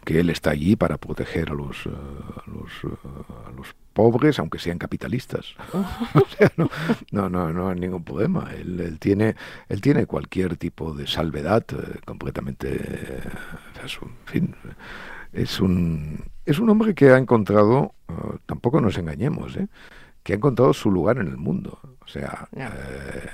que, 0.05 0.19
él 0.19 0.29
está 0.29 0.51
allí 0.51 0.75
para 0.75 0.97
proteger 0.97 1.49
a 1.49 1.53
los, 1.55 1.87
eh, 1.87 1.89
a 1.89 3.51
los 3.51 3.75
pobres, 3.93 4.37
aunque 4.37 4.59
sean 4.59 4.77
capitalistas. 4.77 5.55
o 6.13 6.25
sea, 6.37 6.51
no, 6.55 6.69
no, 7.11 7.29
no, 7.29 7.51
no 7.51 7.69
hay 7.69 7.79
ningún 7.79 8.03
problema. 8.03 8.51
Él, 8.55 8.79
él, 8.79 8.99
tiene, 8.99 9.35
él 9.69 9.81
tiene 9.81 10.05
cualquier 10.05 10.55
tipo 10.55 10.93
de 10.93 11.07
salvedad 11.07 11.65
completamente... 12.05 12.67
en 13.81 14.25
fin, 14.25 14.55
es 15.33 15.59
un, 15.59 16.25
es 16.45 16.59
un 16.59 16.69
hombre 16.69 16.93
que 16.93 17.09
ha 17.09 17.17
encontrado, 17.17 17.93
tampoco 18.45 18.81
nos 18.81 18.97
engañemos, 18.97 19.55
¿eh? 19.57 19.67
que 20.23 20.33
ha 20.33 20.35
encontrado 20.35 20.73
su 20.73 20.91
lugar 20.91 21.17
en 21.17 21.27
el 21.27 21.37
mundo. 21.37 21.79
O 22.09 22.11
sea, 22.11 22.49
eh, 22.55 23.29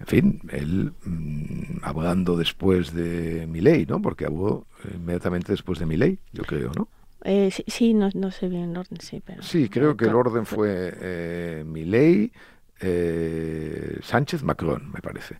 en 0.00 0.06
fin, 0.06 0.40
él 0.50 0.94
mm, 1.04 1.80
hablando 1.82 2.38
después 2.38 2.94
de 2.94 3.46
Milei, 3.46 3.84
¿no? 3.84 4.00
Porque 4.00 4.24
habló 4.24 4.66
inmediatamente 4.94 5.52
después 5.52 5.78
de 5.78 5.84
Milei, 5.84 6.18
yo 6.32 6.42
creo, 6.44 6.72
¿no? 6.74 6.88
Eh, 7.22 7.50
sí, 7.50 7.92
no, 7.92 8.08
no, 8.14 8.30
sé 8.30 8.48
bien 8.48 8.70
el 8.70 8.76
orden, 8.78 8.98
sí, 8.98 9.22
pero... 9.22 9.42
Sí, 9.42 9.68
creo 9.68 9.94
que 9.94 10.06
el 10.06 10.14
orden 10.14 10.46
fue 10.46 10.94
eh, 10.98 11.64
Milei, 11.66 12.32
eh, 12.80 13.98
Sánchez, 14.02 14.42
Macron, 14.42 14.90
me 14.90 15.02
parece. 15.02 15.38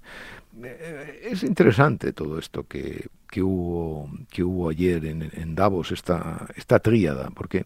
es 1.23 1.43
interesante 1.43 2.12
todo 2.12 2.38
esto 2.38 2.67
que, 2.67 3.09
que, 3.31 3.43
hubo, 3.43 4.11
que 4.31 4.45
hubo 4.45 4.69
ayer 4.69 5.07
en, 5.07 5.31
en 5.33 5.55
Davos, 5.55 5.91
esta, 5.91 6.49
esta 6.55 6.81
tríada, 6.81 7.31
porque, 7.31 7.64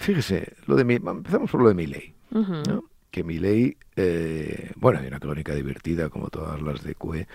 fíjese, 0.00 0.54
lo 0.66 0.74
de 0.74 0.82
mi, 0.82 0.94
empezamos 0.94 1.48
por 1.48 1.62
lo 1.62 1.68
de 1.68 1.74
Milei 1.74 2.12
que 3.16 3.24
mi 3.24 3.38
ley, 3.38 3.78
eh, 3.96 4.72
bueno, 4.76 4.98
hay 5.00 5.06
una 5.06 5.18
crónica 5.18 5.54
divertida 5.54 6.10
como 6.10 6.28
todas 6.28 6.60
las 6.60 6.82
de 6.82 6.94
CUE 6.94 7.26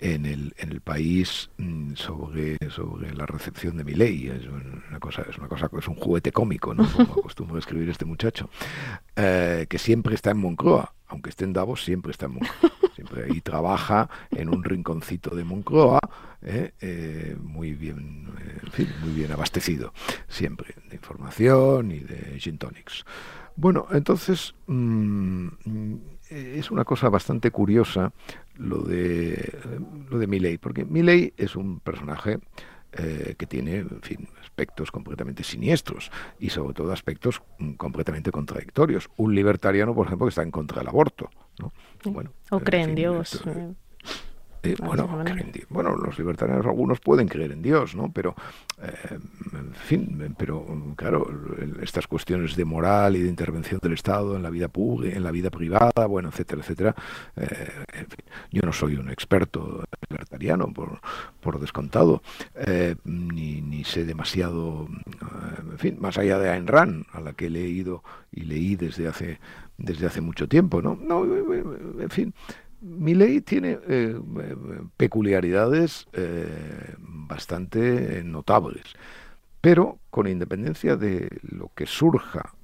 en 0.00 0.26
el, 0.26 0.52
en 0.58 0.72
el 0.72 0.80
país 0.80 1.48
mm, 1.58 1.94
sobre, 1.94 2.56
sobre 2.70 3.14
la 3.14 3.24
recepción 3.24 3.76
de 3.76 3.84
mi 3.84 3.94
ley. 3.94 4.26
Es 4.26 4.48
una 4.48 4.98
cosa, 4.98 5.22
es 5.30 5.38
una 5.38 5.46
cosa, 5.46 5.70
es 5.78 5.86
un 5.86 5.94
juguete 5.94 6.32
cómico, 6.32 6.74
¿no? 6.74 6.90
Como 6.90 7.12
acostumbra 7.20 7.60
escribir 7.60 7.88
este 7.88 8.04
muchacho, 8.04 8.50
eh, 9.14 9.66
que 9.68 9.78
siempre 9.78 10.16
está 10.16 10.32
en 10.32 10.38
Moncloa, 10.38 10.92
aunque 11.06 11.30
esté 11.30 11.44
en 11.44 11.52
Davos, 11.52 11.84
siempre 11.84 12.10
está 12.10 12.26
en 12.26 12.32
Moncloa. 12.32 12.72
Siempre 12.96 13.26
ahí 13.26 13.40
trabaja 13.40 14.10
en 14.32 14.48
un 14.48 14.64
rinconcito 14.64 15.36
de 15.36 15.44
Moncloa, 15.44 16.00
¿eh? 16.42 17.36
muy 17.40 17.74
bien, 17.74 18.26
en 18.64 18.72
fin, 18.72 18.88
muy 19.02 19.12
bien 19.12 19.30
abastecido, 19.30 19.92
siempre, 20.26 20.74
de 20.90 20.96
información 20.96 21.92
y 21.92 22.00
de 22.00 22.40
gin 22.40 22.58
tonics. 22.58 23.04
Bueno, 23.60 23.88
entonces 23.90 24.54
mm, 24.68 25.48
es 26.30 26.70
una 26.70 26.84
cosa 26.84 27.08
bastante 27.08 27.50
curiosa 27.50 28.12
lo 28.54 28.78
de 28.82 29.58
lo 30.08 30.20
de 30.20 30.28
Milley, 30.28 30.58
porque 30.58 30.84
Milley 30.84 31.34
es 31.36 31.56
un 31.56 31.80
personaje 31.80 32.38
eh, 32.92 33.34
que 33.36 33.46
tiene, 33.46 33.78
en 33.78 34.00
fin, 34.00 34.28
aspectos 34.40 34.92
completamente 34.92 35.42
siniestros 35.42 36.12
y 36.38 36.50
sobre 36.50 36.72
todo 36.72 36.92
aspectos 36.92 37.42
mm, 37.58 37.72
completamente 37.72 38.30
contradictorios. 38.30 39.10
Un 39.16 39.34
libertariano, 39.34 39.92
por 39.92 40.06
ejemplo, 40.06 40.26
que 40.26 40.30
está 40.30 40.42
en 40.44 40.52
contra 40.52 40.78
del 40.78 40.88
aborto, 40.88 41.28
¿no? 41.58 41.72
Bueno, 42.04 42.30
o 42.52 42.60
cree 42.60 42.82
en 42.82 42.94
Dios. 42.94 43.42
Eh, 43.44 43.72
bueno, 44.80 45.24
bueno, 45.68 45.96
los 45.96 46.18
libertarianos 46.18 46.66
algunos 46.66 47.00
pueden 47.00 47.28
creer 47.28 47.52
en 47.52 47.62
Dios, 47.62 47.94
¿no? 47.94 48.10
Pero, 48.12 48.34
eh, 48.82 49.18
en 49.52 49.72
fin, 49.72 50.34
pero 50.36 50.66
claro, 50.96 51.26
estas 51.82 52.06
cuestiones 52.06 52.56
de 52.56 52.64
moral 52.64 53.16
y 53.16 53.22
de 53.22 53.28
intervención 53.28 53.80
del 53.82 53.92
Estado 53.92 54.36
en 54.36 54.42
la 54.42 54.50
vida 54.50 54.68
pública, 54.68 55.16
en 55.16 55.24
la 55.24 55.30
vida 55.30 55.50
privada, 55.50 56.06
bueno, 56.06 56.28
etcétera, 56.28 56.62
etcétera. 56.62 56.94
Eh, 57.36 58.06
yo 58.50 58.62
no 58.62 58.72
soy 58.72 58.96
un 58.96 59.10
experto 59.10 59.84
libertariano, 60.08 60.72
por, 60.72 61.00
por 61.40 61.60
descontado, 61.60 62.22
ni, 63.04 63.60
ni, 63.60 63.84
sé 63.84 64.04
demasiado, 64.04 64.88
en 65.70 65.78
fin, 65.78 65.96
más 66.00 66.18
allá 66.18 66.38
de 66.38 66.50
Ayn 66.50 66.66
Rand, 66.66 67.06
a 67.12 67.20
la 67.20 67.32
que 67.32 67.46
he 67.46 67.50
leído 67.50 68.02
y 68.32 68.42
leí 68.42 68.76
desde 68.76 69.08
hace 69.08 69.38
desde 69.78 70.06
hace 70.06 70.20
mucho 70.20 70.48
tiempo, 70.48 70.82
¿no? 70.82 70.98
No, 71.00 71.24
en 71.24 72.10
fin. 72.10 72.34
Mi 72.80 73.14
ley 73.14 73.40
tiene 73.40 73.78
eh, 73.88 74.18
peculiaridades 74.96 76.06
eh, 76.12 76.94
bastante 76.98 78.22
notables, 78.24 78.84
pero 79.60 79.98
con 80.10 80.28
independencia 80.28 80.96
de 80.96 81.28
lo 81.42 81.72
que 81.74 81.86
surja 81.86 82.54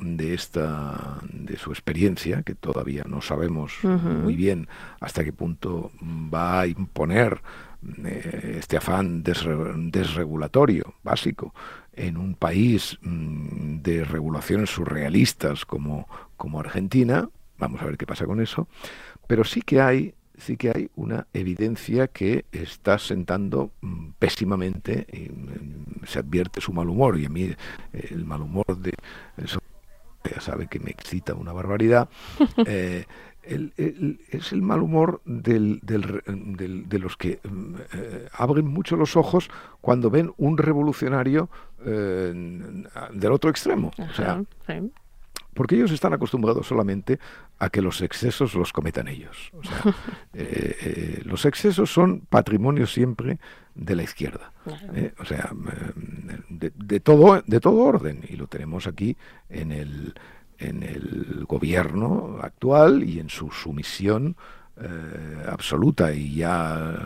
de 0.00 0.34
esta 0.34 1.20
de 1.32 1.56
su 1.56 1.70
experiencia 1.70 2.42
que 2.42 2.54
todavía 2.54 3.04
no 3.06 3.20
sabemos 3.20 3.78
muy 3.82 4.34
bien 4.34 4.66
hasta 5.00 5.22
qué 5.22 5.32
punto 5.32 5.92
va 6.02 6.62
a 6.62 6.66
imponer 6.66 7.42
eh, 8.04 8.56
este 8.58 8.76
afán 8.76 9.22
desregulatorio 9.22 10.94
básico 11.02 11.54
en 11.92 12.16
un 12.16 12.34
país 12.34 12.98
mm, 13.02 13.82
de 13.82 14.04
regulaciones 14.04 14.70
surrealistas 14.70 15.64
como, 15.64 16.08
como 16.36 16.60
Argentina 16.60 17.28
vamos 17.58 17.82
a 17.82 17.86
ver 17.86 17.96
qué 17.96 18.06
pasa 18.06 18.26
con 18.26 18.40
eso 18.40 18.68
pero 19.26 19.44
sí 19.44 19.62
que 19.62 19.80
hay 19.80 20.14
sí 20.36 20.56
que 20.56 20.70
hay 20.70 20.90
una 20.96 21.26
evidencia 21.32 22.08
que 22.08 22.44
está 22.52 22.98
sentando 22.98 23.70
mm, 23.80 24.10
pésimamente 24.18 25.06
y 25.12 25.30
mm, 25.30 26.06
se 26.06 26.18
advierte 26.18 26.60
su 26.60 26.72
mal 26.72 26.88
humor. 26.88 27.18
Y 27.18 27.26
a 27.26 27.28
mí 27.28 27.50
el 27.92 28.24
mal 28.24 28.42
humor 28.42 28.76
de 28.78 28.94
eso 29.36 29.60
ya 30.24 30.40
sabe 30.40 30.66
que 30.66 30.80
me 30.80 30.90
excita 30.90 31.34
una 31.34 31.52
barbaridad. 31.52 32.08
Eh, 32.66 33.04
es 34.30 34.52
el 34.52 34.62
mal 34.62 34.80
humor 34.80 35.20
del, 35.26 35.78
de 35.82 36.98
los 36.98 37.16
que 37.18 37.40
mm, 37.44 37.74
eh, 37.92 38.28
abren 38.32 38.66
mucho 38.66 38.96
los 38.96 39.16
ojos 39.16 39.50
cuando 39.82 40.08
ven 40.08 40.32
un 40.38 40.56
revolucionario 40.56 41.50
eh, 41.84 42.32
del 43.12 43.32
otro 43.32 43.50
extremo. 43.50 43.90
o 43.98 44.14
sea, 44.14 44.42
porque 45.54 45.76
ellos 45.76 45.92
están 45.92 46.12
acostumbrados 46.12 46.66
solamente 46.66 47.18
a 47.58 47.70
que 47.70 47.80
los 47.80 48.00
excesos 48.02 48.54
los 48.54 48.72
cometan 48.72 49.08
ellos. 49.08 49.50
O 49.52 49.62
sea, 49.62 49.78
eh, 50.34 50.76
eh, 50.80 51.22
los 51.24 51.44
excesos 51.44 51.90
son 51.90 52.20
patrimonio 52.28 52.86
siempre 52.86 53.38
de 53.74 53.96
la 53.96 54.02
izquierda. 54.02 54.52
¿eh? 54.94 55.12
o 55.18 55.24
sea, 55.24 55.50
de, 56.48 57.00
todo, 57.00 57.42
de 57.46 57.60
todo 57.60 57.76
orden. 57.82 58.22
Y 58.28 58.36
lo 58.36 58.46
tenemos 58.46 58.86
aquí 58.86 59.16
en 59.48 59.72
el, 59.72 60.14
en 60.58 60.82
el 60.82 61.44
gobierno 61.48 62.38
actual 62.42 63.02
y 63.04 63.20
en 63.20 63.28
su 63.28 63.50
sumisión 63.50 64.36
absoluta 65.46 66.12
y 66.12 66.34
ya, 66.34 66.98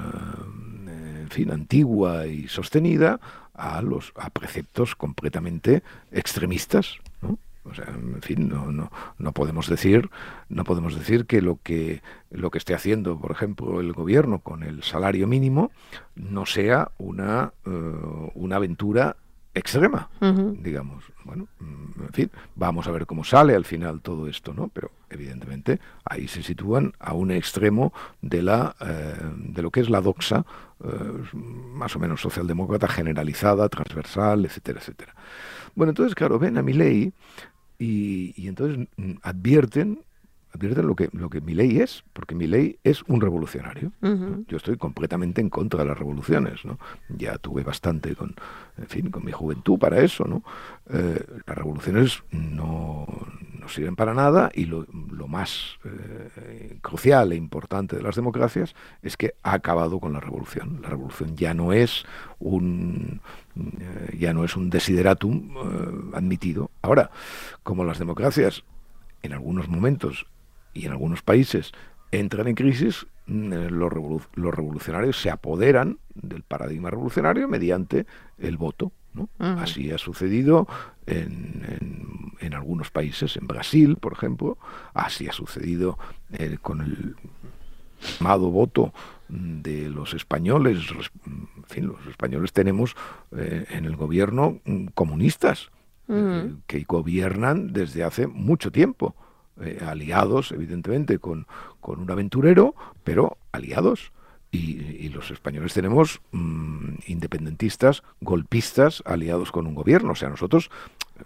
en 0.87 1.29
fin, 1.29 1.51
antigua 1.51 2.27
y 2.27 2.49
sostenida 2.49 3.21
a 3.53 3.83
los 3.83 4.15
a 4.17 4.31
preceptos 4.31 4.95
completamente 4.95 5.83
extremistas. 6.11 6.97
¿no? 7.21 7.39
O 7.71 7.75
sea, 7.75 7.87
en 7.87 8.23
fin, 8.23 8.49
no, 8.49 8.73
no, 8.73 8.91
no 9.19 9.33
podemos 9.33 9.69
decir, 9.69 10.11
no 10.49 10.65
podemos 10.65 10.97
decir 10.97 11.27
que 11.27 11.43
lo 11.43 11.59
que 11.63 12.03
lo 12.31 12.51
que 12.51 12.59
esté 12.59 12.75
haciendo, 12.75 13.19
por 13.19 13.31
ejemplo, 13.31 13.81
el 13.81 13.93
gobierno 13.93 14.41
con 14.41 14.63
el 14.63 14.83
salario 14.83 15.27
mínimo 15.27 15.71
no 16.15 16.47
sea 16.47 16.91
una, 16.99 17.53
eh, 17.65 17.71
una 18.35 18.57
aventura 18.57 19.17
extrema, 19.55 20.09
digamos. 20.63 21.05
Bueno, 21.25 21.49
mm, 21.59 22.03
en 22.05 22.13
fin, 22.13 22.31
vamos 22.55 22.87
a 22.87 22.93
ver 22.93 23.07
cómo 23.07 23.25
sale 23.25 23.55
al 23.55 23.65
final 23.65 24.01
todo 24.01 24.29
esto, 24.29 24.55
¿no? 24.55 24.69
Pero 24.69 24.91
evidentemente 25.11 25.81
ahí 26.05 26.29
se 26.29 26.43
sitúan 26.43 26.93
a 27.01 27.15
un 27.15 27.31
extremo 27.31 27.93
de 28.23 28.43
la 28.43 28.77
eh, 28.81 29.17
de 29.37 29.63
lo 29.63 29.71
que 29.71 29.81
es 29.81 29.91
la 29.91 30.01
doxa 30.01 30.45
eh, 30.85 30.89
más 31.35 31.97
o 31.97 31.99
menos 31.99 32.21
socialdemócrata 32.21 32.89
generalizada, 32.89 33.69
transversal, 33.69 34.45
etcétera, 34.45 34.81
etcétera. 34.81 35.15
Bueno, 35.75 35.91
entonces, 35.91 36.15
claro, 36.15 36.39
ven 36.39 36.57
a 36.57 36.63
mi 36.63 36.73
ley 36.73 37.13
y, 37.79 38.49
entonces 38.49 38.89
mm, 38.97 39.13
advierten 39.23 40.01
advierten 40.55 40.87
lo 40.87 40.97
que 40.97 41.11
lo 41.13 41.29
que 41.29 41.41
mi 41.41 41.55
ley 41.55 41.79
es, 41.79 42.05
porque 42.13 42.35
mi 42.35 42.47
ley 42.47 42.79
es 42.83 43.03
un 43.05 43.21
revolucionario. 43.21 43.93
Yo 44.49 44.57
estoy 44.57 44.77
completamente 44.77 45.41
en 45.41 45.51
contra 45.51 45.83
de 45.83 45.89
las 45.89 45.99
revoluciones, 45.99 46.65
¿no? 46.65 46.79
Ya 47.09 47.37
tuve 47.39 47.63
bastante 47.63 48.15
con, 48.15 48.35
en 48.79 48.87
fin, 48.87 49.11
con 49.11 49.25
mi 49.25 49.33
juventud 49.33 49.79
para 49.79 50.01
eso, 50.01 50.25
¿no? 50.25 50.43
Eh, 50.91 51.23
las 51.47 51.57
revoluciones 51.57 52.23
no, 52.31 53.07
no, 53.61 53.69
sirven 53.69 53.95
para 53.95 54.15
nada 54.15 54.51
y 54.55 54.65
lo, 54.65 54.87
lo 55.13 55.29
más 55.29 55.79
eh, 55.85 56.79
crucial 56.81 57.33
e 57.33 57.37
importante 57.37 57.97
de 57.97 58.03
las 58.03 58.17
democracias 58.17 58.75
es 59.03 59.17
que 59.17 59.35
ha 59.43 59.53
acabado 59.53 60.01
con 60.01 60.15
la 60.15 60.21
revolución. 60.21 60.81
La 60.83 60.89
revolución 60.89 61.37
ya 61.37 61.53
no 61.53 61.75
es 61.75 62.05
un 62.39 63.21
eh, 63.55 64.17
ya 64.19 64.33
no 64.33 64.45
es 64.45 64.57
un 64.57 64.71
desideratum 64.71 66.15
admitido. 66.15 66.68
Ahora, 66.89 67.11
como 67.63 67.85
las 67.85 67.99
democracias 67.99 68.65
en 69.23 69.35
algunos 69.35 69.69
momentos 69.69 70.27
y 70.73 70.87
en 70.87 70.93
algunos 70.93 71.21
países 71.21 71.73
entran 72.13 72.49
en 72.49 72.55
crisis, 72.55 73.07
mm, 73.27 73.53
eh, 73.53 73.71
los, 73.71 73.93
revolucionarios 73.93 75.21
se 75.21 75.29
apoderan 75.29 75.99
del 76.15 76.45
paradigma 76.45 76.89
revolucionario 76.89 77.47
mediante 77.47 78.07
el 78.39 78.57
voto. 78.57 78.91
Así 79.39 79.91
ha 79.91 79.99
sucedido 79.99 80.69
en, 81.07 82.33
en, 82.41 82.55
algunos 82.55 82.91
países, 82.91 83.37
en 83.37 83.49
Brasil, 83.49 83.97
por 83.97 84.13
ejemplo, 84.13 84.59
así 84.95 85.27
ha 85.27 85.33
sucedido 85.33 85.99
con 86.63 86.83
el 86.83 87.17
amado 88.21 88.51
voto 88.51 88.93
de 89.29 89.91
los 89.91 90.15
españoles, 90.15 90.79
en 91.27 91.65
fin, 91.67 91.89
los 91.89 92.07
españoles 92.07 92.53
tenemos 92.53 92.95
eh, 93.37 93.67
en 93.71 93.87
el 93.87 93.97
gobierno 93.97 94.61
mm, 94.65 94.87
eh, 96.09 96.55
que 96.67 96.85
gobiernan 96.85 97.73
desde 97.73 98.03
hace 98.03 98.27
mucho 98.27 98.73
tiempo, 98.73 99.15
eh, 99.61 99.79
aliados 99.87 100.53
evidentemente 100.53 101.19
con, 101.19 101.47
con 101.81 102.01
un 102.01 102.11
aventurero, 102.11 102.75
pero 103.05 103.37
aliados. 103.53 104.13
Y, 104.51 105.11
los 105.11 105.31
españoles 105.31 105.75
tenemos 105.75 106.23
mm, 106.33 106.95
independentistas, 107.09 108.03
golpistas, 108.21 109.03
aliados 109.05 109.53
con 109.53 109.67
un 109.67 109.75
gobierno. 109.75 110.13
O 110.13 110.15
sea, 110.15 110.31
nosotros, 110.31 110.71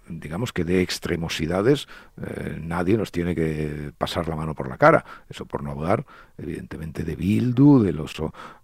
digamos 0.08 0.52
que 0.52 0.64
de 0.64 0.80
extremosidades, 0.80 1.86
eh, 2.20 2.58
nadie 2.60 2.96
nos 2.96 3.12
tiene 3.12 3.36
que 3.36 3.92
pasar 3.96 4.26
la 4.26 4.34
mano 4.34 4.54
por 4.54 4.68
la 4.68 4.78
cara. 4.78 5.04
Eso 5.28 5.46
por 5.46 5.62
no 5.62 5.70
hablar, 5.70 6.04
evidentemente, 6.36 7.04
de 7.04 7.14
Bildu, 7.14 7.80
de, 7.84 7.92
los, 7.92 8.14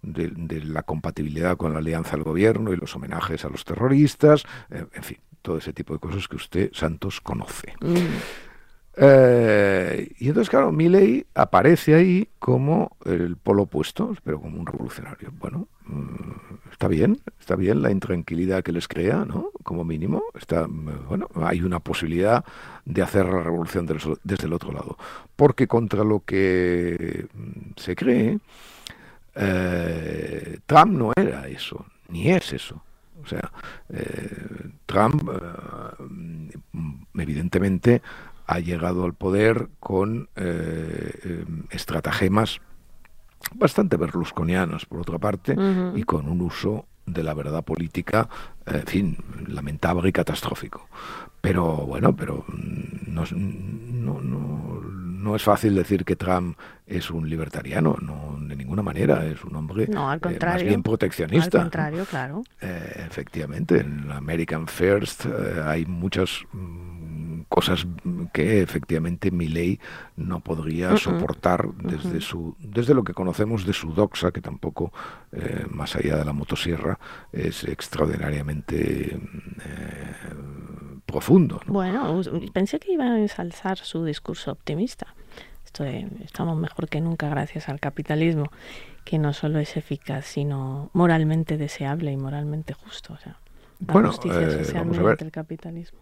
de, 0.01 0.61
la 0.65 0.83
compatibilidad 0.83 1.55
con 1.55 1.71
la 1.71 1.79
alianza 1.79 2.17
al 2.17 2.23
gobierno 2.23 2.73
y 2.73 2.75
los 2.75 2.93
homenajes 2.95 3.45
a 3.45 3.49
los 3.49 3.63
terroristas, 3.63 4.43
en 4.69 5.03
fin, 5.03 5.19
todo 5.41 5.57
ese 5.57 5.73
tipo 5.73 5.93
de 5.93 5.99
cosas 5.99 6.27
que 6.27 6.35
usted, 6.35 6.69
Santos, 6.73 7.21
conoce. 7.21 7.73
Mm. 7.81 8.17
Eh, 9.01 10.11
y 10.19 10.27
entonces, 10.27 10.49
claro, 10.49 10.73
Milley 10.73 11.25
aparece 11.33 11.95
ahí 11.95 12.27
como 12.37 12.97
el 13.05 13.37
polo 13.37 13.63
opuesto, 13.63 14.13
pero 14.25 14.41
como 14.41 14.59
un 14.59 14.65
revolucionario. 14.65 15.31
Bueno, 15.39 15.69
mm, 15.85 16.69
está 16.71 16.89
bien, 16.89 17.21
está 17.39 17.55
bien 17.55 17.81
la 17.81 17.91
intranquilidad 17.91 18.61
que 18.61 18.73
les 18.73 18.89
crea, 18.89 19.23
¿no? 19.23 19.51
Como 19.63 19.85
mínimo, 19.85 20.23
está, 20.33 20.67
bueno, 20.67 21.29
hay 21.35 21.61
una 21.61 21.79
posibilidad 21.79 22.43
de 22.83 23.01
hacer 23.01 23.25
la 23.25 23.41
revolución 23.41 23.87
desde 24.23 24.47
el 24.47 24.53
otro 24.53 24.73
lado. 24.73 24.97
Porque 25.35 25.65
contra 25.65 26.03
lo 26.03 26.19
que 26.25 27.27
mm, 27.33 27.71
se 27.77 27.95
cree, 27.95 28.39
eh, 29.35 30.59
Trump 30.65 30.91
no 30.91 31.13
era 31.15 31.47
eso, 31.47 31.85
ni 32.09 32.29
es 32.29 32.51
eso. 32.51 32.83
O 33.23 33.27
sea, 33.27 33.51
eh, 33.89 34.47
Trump, 34.89 35.29
evidentemente, 37.13 38.01
ha 38.47 38.59
llegado 38.59 39.05
al 39.05 39.13
poder 39.13 39.69
con 39.79 40.29
eh, 40.35 41.19
em, 41.23 41.65
estratagemas 41.69 42.59
bastante 43.53 43.97
berlusconianas, 43.97 44.85
por 44.85 45.01
otra 45.01 45.19
parte, 45.19 45.55
y 45.95 46.03
con 46.03 46.27
un 46.27 46.41
uso 46.41 46.87
de 47.13 47.23
la 47.23 47.33
verdad 47.33 47.63
política, 47.63 48.27
en 48.65 48.85
fin, 48.85 49.17
lamentable 49.47 50.09
y 50.09 50.11
catastrófico. 50.11 50.87
Pero 51.41 51.63
bueno, 51.77 52.15
pero 52.15 52.45
mm, 52.47 53.13
no, 53.13 53.23
no, 53.31 54.21
no, 54.21 54.81
no, 54.81 55.35
es 55.35 55.43
fácil 55.43 55.75
decir 55.75 56.03
que 56.03 56.15
Trump 56.15 56.57
es 56.85 57.09
un 57.11 57.29
libertariano, 57.29 57.97
no 58.01 58.37
de 58.41 58.55
ninguna 58.55 58.81
manera, 58.81 59.25
es 59.25 59.43
un 59.43 59.55
hombre 59.55 59.87
no, 59.87 60.09
al 60.09 60.19
contrario, 60.19 60.63
más 60.63 60.67
bien 60.67 60.83
proteccionista. 60.83 61.59
Al 61.59 61.63
contrario, 61.65 62.05
claro. 62.05 62.43
Eh, 62.61 63.05
efectivamente, 63.07 63.79
en 63.79 64.11
American 64.11 64.67
First 64.67 65.25
eh, 65.25 65.61
hay 65.63 65.85
muchas 65.85 66.43
mm, 66.51 66.98
cosas 67.49 67.87
que 68.31 68.61
efectivamente 68.61 69.31
mi 69.31 69.47
ley 69.47 69.79
no 70.15 70.39
podría 70.39 70.95
soportar 70.97 71.67
desde 71.73 72.21
su 72.21 72.55
desde 72.59 72.93
lo 72.93 73.03
que 73.03 73.13
conocemos 73.13 73.65
de 73.65 73.73
su 73.73 73.91
doxa 73.91 74.31
que 74.31 74.39
tampoco 74.39 74.93
eh, 75.31 75.65
más 75.69 75.95
allá 75.95 76.17
de 76.17 76.25
la 76.25 76.31
motosierra 76.31 76.99
es 77.33 77.63
extraordinariamente 77.63 79.15
eh, 79.15 79.19
profundo 81.07 81.59
bueno 81.65 82.21
pensé 82.53 82.79
que 82.79 82.93
iba 82.93 83.05
a 83.05 83.19
ensalzar 83.19 83.77
su 83.77 84.05
discurso 84.05 84.51
optimista. 84.51 85.07
Estamos 86.23 86.57
mejor 86.57 86.89
que 86.89 86.99
nunca 86.99 87.29
gracias 87.29 87.69
al 87.69 87.79
capitalismo 87.79 88.51
que 89.05 89.17
no 89.17 89.33
solo 89.33 89.59
es 89.59 89.77
eficaz 89.77 90.25
sino 90.25 90.89
moralmente 90.93 91.57
deseable 91.57 92.11
y 92.11 92.17
moralmente 92.17 92.73
justo. 92.73 93.13
O 93.13 93.17
sea 93.17 93.37
la 93.85 93.93
bueno, 93.93 94.09
justicia 94.09 94.41
eh, 94.41 94.65
social 94.65 95.17
el 95.19 95.31
capitalismo 95.31 95.99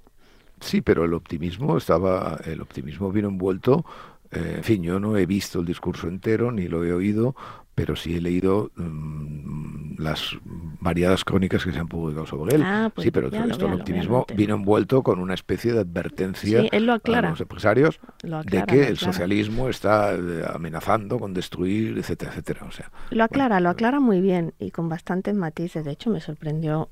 Sí, 0.60 0.82
pero 0.82 1.06
el 1.06 1.14
optimismo 1.14 1.78
estaba, 1.78 2.40
el 2.46 2.62
optimismo 2.62 3.12
vino 3.12 3.28
envuelto. 3.30 3.86
Eh, 4.32 4.56
en 4.58 4.64
fin, 4.64 4.84
yo 4.84 5.00
no 5.00 5.18
he 5.18 5.26
visto 5.26 5.60
el 5.60 5.66
discurso 5.66 6.08
entero 6.08 6.52
ni 6.52 6.68
lo 6.68 6.84
he 6.84 6.94
oído, 6.94 7.36
pero 7.78 7.96
sí 7.96 8.16
he 8.16 8.22
leído 8.22 8.72
mm, 8.76 10.02
las 10.02 10.36
variadas 10.80 11.24
crónicas 11.24 11.64
que 11.64 11.72
se 11.72 11.78
han 11.78 11.88
publicado 11.88 12.26
sobre 12.26 12.56
él. 12.56 12.64
Ah, 12.66 12.90
pues 12.94 13.06
sí, 13.06 13.12
pero 13.12 13.30
todo 13.30 13.44
esto, 13.44 13.68
el 13.68 13.74
optimismo 13.74 14.26
vino 14.36 14.56
envuelto 14.56 15.04
con 15.04 15.20
una 15.20 15.36
especie 15.36 15.74
de 15.74 15.82
advertencia 15.82 16.64
a 16.72 16.80
los 16.80 17.40
empresarios 17.40 18.00
de 18.24 18.64
que 18.64 18.88
el 18.88 18.98
socialismo 18.98 19.70
está 19.70 20.16
eh, 20.16 20.44
amenazando 20.52 21.20
con 21.20 21.36
destruir, 21.36 22.00
etcétera, 22.00 22.32
etcétera. 22.32 22.66
O 22.68 22.72
sea, 22.72 22.90
lo 23.12 23.24
aclara, 23.24 23.60
lo 23.60 23.70
aclara 23.70 24.00
muy 24.00 24.22
bien 24.22 24.56
y 24.58 24.72
con 24.72 24.90
bastantes 24.90 25.36
matices. 25.36 25.86
De 25.86 25.92
hecho, 25.92 26.10
me 26.10 26.20
sorprendió 26.20 26.90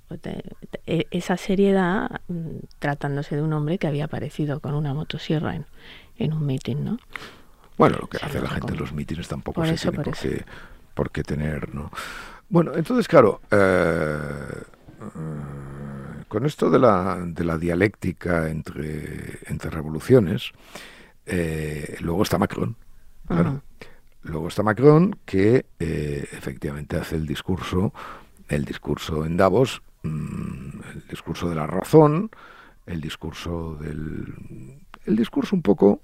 e, 0.85 1.07
esa 1.09 1.35
seriedad 1.37 2.21
mm, 2.27 2.57
tratándose 2.77 3.35
de 3.35 3.41
un 3.41 3.53
hombre 3.53 3.79
que 3.79 3.87
había 3.87 4.05
aparecido 4.05 4.59
con 4.59 4.75
una 4.75 4.93
motosierra 4.93 5.55
en, 5.55 5.65
en 6.19 6.31
un 6.31 6.45
mitin, 6.45 6.85
¿no? 6.85 6.99
Bueno, 7.77 7.97
lo 7.99 8.07
que 8.07 8.17
hace 8.17 8.39
la 8.39 8.49
gente 8.49 8.73
en 8.73 8.79
los 8.79 8.93
mítines 8.93 9.27
tampoco 9.27 9.65
se 9.65 9.75
tiene 9.75 10.03
por, 10.03 10.17
qué, 10.17 10.45
por, 10.95 11.11
qué, 11.11 11.23
tener, 11.23 11.73
¿no? 11.73 11.91
Bueno, 12.49 12.73
entonces, 12.75 13.07
claro, 13.07 13.41
eh, 13.51 14.17
eh, 15.01 16.23
con 16.27 16.45
esto 16.45 16.69
de 16.69 16.79
la, 16.79 17.23
de 17.25 17.43
la 17.43 17.57
dialéctica 17.57 18.49
entre, 18.49 19.39
entre 19.47 19.69
revoluciones, 19.69 20.51
eh, 21.25 21.97
luego 21.99 22.23
está 22.23 22.37
Macron, 22.37 22.75
Luego 24.21 24.47
está 24.47 24.63
Macron 24.63 25.19
que 25.23 25.67
efectivamente 25.77 26.97
hace 26.97 27.15
el 27.15 27.27
discurso, 27.27 27.93
el 28.49 28.65
discurso 28.65 29.23
en 29.23 29.37
Davos, 29.37 29.83
mm, 30.01 30.79
el 30.93 31.07
discurso 31.07 31.47
de 31.47 31.55
la 31.55 31.67
razón, 31.67 32.31
el 32.87 33.01
discurso 33.01 33.75
del, 33.75 34.33
el 35.05 35.15
discurso 35.15 35.55
un 35.55 35.61
poco 35.61 36.01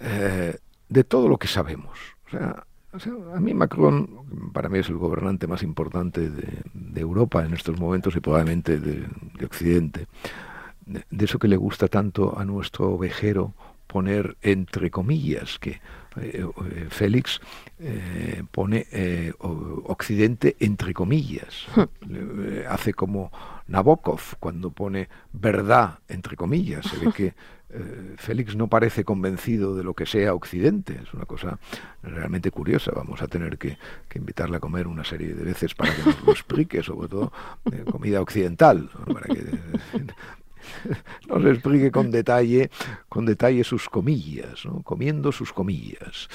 eh, 0.00 0.56
de 0.88 1.04
todo 1.04 1.28
lo 1.28 1.38
que 1.38 1.48
sabemos. 1.48 1.98
O 2.26 2.30
sea, 2.30 2.66
a 3.34 3.40
mí 3.40 3.54
Macron, 3.54 4.50
para 4.52 4.68
mí 4.68 4.78
es 4.78 4.88
el 4.88 4.96
gobernante 4.96 5.46
más 5.46 5.62
importante 5.62 6.30
de, 6.30 7.00
Europa 7.00 7.44
en 7.44 7.52
estos 7.52 7.78
momentos 7.78 8.16
y 8.16 8.20
probablemente 8.20 8.80
de, 8.80 9.06
Occidente. 9.44 10.06
De, 10.86 11.24
eso 11.24 11.38
que 11.38 11.48
le 11.48 11.56
gusta 11.56 11.88
tanto 11.88 12.38
a 12.38 12.44
nuestro 12.44 12.92
ovejero 12.94 13.54
poner 13.86 14.36
entre 14.42 14.90
comillas, 14.90 15.58
que 15.58 15.80
eh, 16.20 16.44
eh, 16.44 16.86
Félix 16.88 17.40
pone 18.50 18.86
Occidente 19.38 20.56
entre 20.58 20.94
comillas. 20.94 21.66
Hmm. 21.76 22.66
hace 22.68 22.94
como 22.94 23.30
Nabokov 23.68 24.36
cuando 24.40 24.70
pone 24.70 25.08
verdad 25.32 25.98
entre 26.08 26.36
comillas. 26.36 26.86
Se 26.86 26.96
ve 26.96 27.12
que 27.12 27.34
eh, 27.76 28.14
Félix 28.16 28.56
no 28.56 28.68
parece 28.68 29.04
convencido 29.04 29.76
de 29.76 29.84
lo 29.84 29.94
que 29.94 30.06
sea 30.06 30.34
Occidente. 30.34 30.98
Es 31.02 31.12
una 31.12 31.26
cosa 31.26 31.58
realmente 32.02 32.50
curiosa. 32.50 32.92
Vamos 32.94 33.20
a 33.22 33.28
tener 33.28 33.58
que, 33.58 33.76
invitarle 34.14 34.56
a 34.56 34.60
comer 34.60 34.86
una 34.86 35.04
serie 35.04 35.34
de 35.34 35.44
veces 35.44 35.74
para 35.74 35.94
que 35.94 36.02
nos 36.02 36.24
lo 36.24 36.32
explique, 36.32 36.82
sobre 36.82 37.08
todo 37.08 37.32
eh, 37.70 37.84
comida 37.90 38.22
occidental, 38.22 38.88
para 39.12 39.26
que 39.26 39.44
nos 41.28 41.44
explique 41.44 41.90
con 41.90 42.10
detalle, 42.10 42.70
con 43.10 43.26
detalle 43.26 43.62
sus 43.62 43.90
comillas, 43.90 44.62
comiendo 44.84 45.32
sus 45.32 45.52
comillas. 45.52 46.28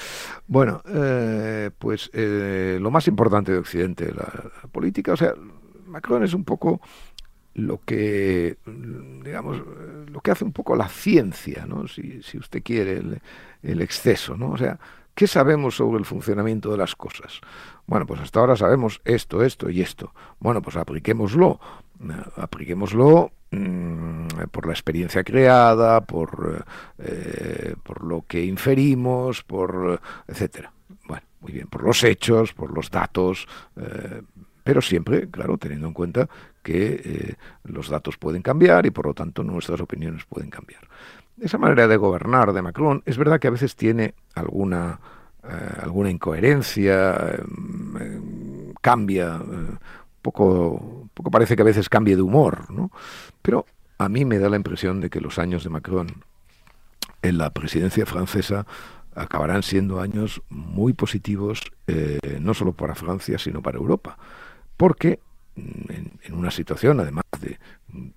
Bueno, 0.46 0.80
eh, 0.86 1.70
pues 1.76 2.08
lo 2.14 2.90
más 2.92 3.08
importante 3.08 3.50
de 3.50 3.58
Occidente, 3.58 4.12
la 4.14 4.68
política, 4.70 5.14
o 5.14 5.16
sea, 5.16 5.34
Macron 5.92 6.24
es 6.24 6.34
un 6.34 6.44
poco 6.44 6.80
lo 7.54 7.80
que, 7.84 8.56
digamos, 9.24 9.62
lo 10.10 10.20
que 10.20 10.30
hace 10.30 10.44
un 10.44 10.52
poco 10.52 10.76
la 10.76 10.88
ciencia, 10.88 11.66
¿no? 11.66 11.86
si, 11.86 12.22
si 12.22 12.38
usted 12.38 12.62
quiere, 12.62 13.02
el, 13.62 13.80
exceso, 13.80 14.36
¿no? 14.36 14.50
O 14.50 14.56
sea, 14.56 14.78
¿qué 15.14 15.26
sabemos 15.26 15.76
sobre 15.76 15.98
el 15.98 16.04
funcionamiento 16.04 16.70
de 16.70 16.78
las 16.78 16.96
cosas? 16.96 17.40
Bueno, 17.86 18.06
pues 18.06 18.20
hasta 18.20 18.40
ahora 18.40 18.56
sabemos 18.56 19.00
esto, 19.04 19.42
esto 19.42 19.68
y 19.68 19.82
esto. 19.82 20.14
Bueno, 20.40 20.62
pues 20.62 20.76
apliquémoslo, 20.76 21.60
apliquémoslo 22.36 23.32
mm, 23.50 24.26
por 24.50 24.66
la 24.66 24.72
experiencia 24.72 25.22
creada, 25.22 26.00
por, 26.00 26.64
eh, 26.98 27.74
por 27.82 28.04
lo 28.04 28.24
que 28.26 28.44
inferimos, 28.44 29.42
por 29.42 30.00
etcétera. 30.26 30.72
Bueno, 31.06 31.26
muy 31.40 31.52
bien, 31.52 31.68
por 31.68 31.82
los 31.82 32.02
hechos, 32.02 32.54
por 32.54 32.74
los 32.74 32.90
datos, 32.90 33.46
eh, 33.76 34.22
pero 34.64 34.80
siempre, 34.80 35.28
claro, 35.28 35.58
teniendo 35.58 35.88
en 35.88 35.94
cuenta 35.94 36.28
que 36.62 37.02
eh, 37.04 37.34
los 37.64 37.88
datos 37.88 38.16
pueden 38.16 38.42
cambiar 38.42 38.86
y 38.86 38.90
por 38.90 39.06
lo 39.06 39.14
tanto 39.14 39.42
nuestras 39.42 39.80
opiniones 39.80 40.24
pueden 40.24 40.50
cambiar. 40.50 40.82
Esa 41.40 41.58
manera 41.58 41.88
de 41.88 41.96
gobernar 41.96 42.52
de 42.52 42.62
Macron 42.62 43.02
es 43.04 43.18
verdad 43.18 43.40
que 43.40 43.48
a 43.48 43.52
veces 43.52 43.74
tiene 43.74 44.14
alguna, 44.34 45.00
eh, 45.42 45.80
alguna 45.82 46.10
incoherencia, 46.10 47.16
em, 47.38 48.72
cambia, 48.80 49.36
eh, 49.36 49.76
poco, 50.20 51.08
poco 51.14 51.30
parece 51.30 51.56
que 51.56 51.62
a 51.62 51.64
veces 51.64 51.88
cambie 51.88 52.16
de 52.16 52.22
humor, 52.22 52.70
¿no? 52.70 52.90
pero 53.40 53.66
a 53.98 54.08
mí 54.08 54.24
me 54.24 54.38
da 54.38 54.48
la 54.48 54.56
impresión 54.56 55.00
de 55.00 55.10
que 55.10 55.20
los 55.20 55.38
años 55.38 55.64
de 55.64 55.70
Macron 55.70 56.06
en 57.22 57.38
la 57.38 57.50
presidencia 57.50 58.04
francesa 58.06 58.66
acabarán 59.14 59.62
siendo 59.62 60.00
años 60.00 60.42
muy 60.48 60.92
positivos, 60.92 61.60
eh, 61.86 62.38
no 62.40 62.54
solo 62.54 62.72
para 62.72 62.94
Francia, 62.94 63.38
sino 63.38 63.62
para 63.62 63.78
Europa. 63.78 64.18
Porque 64.76 65.20
mm, 65.56 65.92
en, 66.24 66.34
una 66.34 66.50
situación, 66.50 67.00
además 67.00 67.24
de 67.40 67.58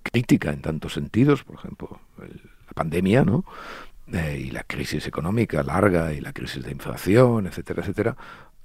crítica 0.03 0.51
en 0.51 0.61
tantos 0.61 0.93
sentidos, 0.93 1.43
por 1.43 1.55
ejemplo, 1.57 1.99
la 2.17 2.73
pandemia, 2.73 3.23
¿no? 3.23 3.43
Eh, 4.11 4.45
y 4.47 4.51
la 4.51 4.63
crisis 4.63 5.05
económica 5.07 5.63
larga 5.63 6.13
y 6.13 6.21
la 6.21 6.31
crisis 6.31 6.63
de 6.63 6.71
inflación, 6.71 7.47
etcétera, 7.47 7.81
etcétera, 7.81 8.17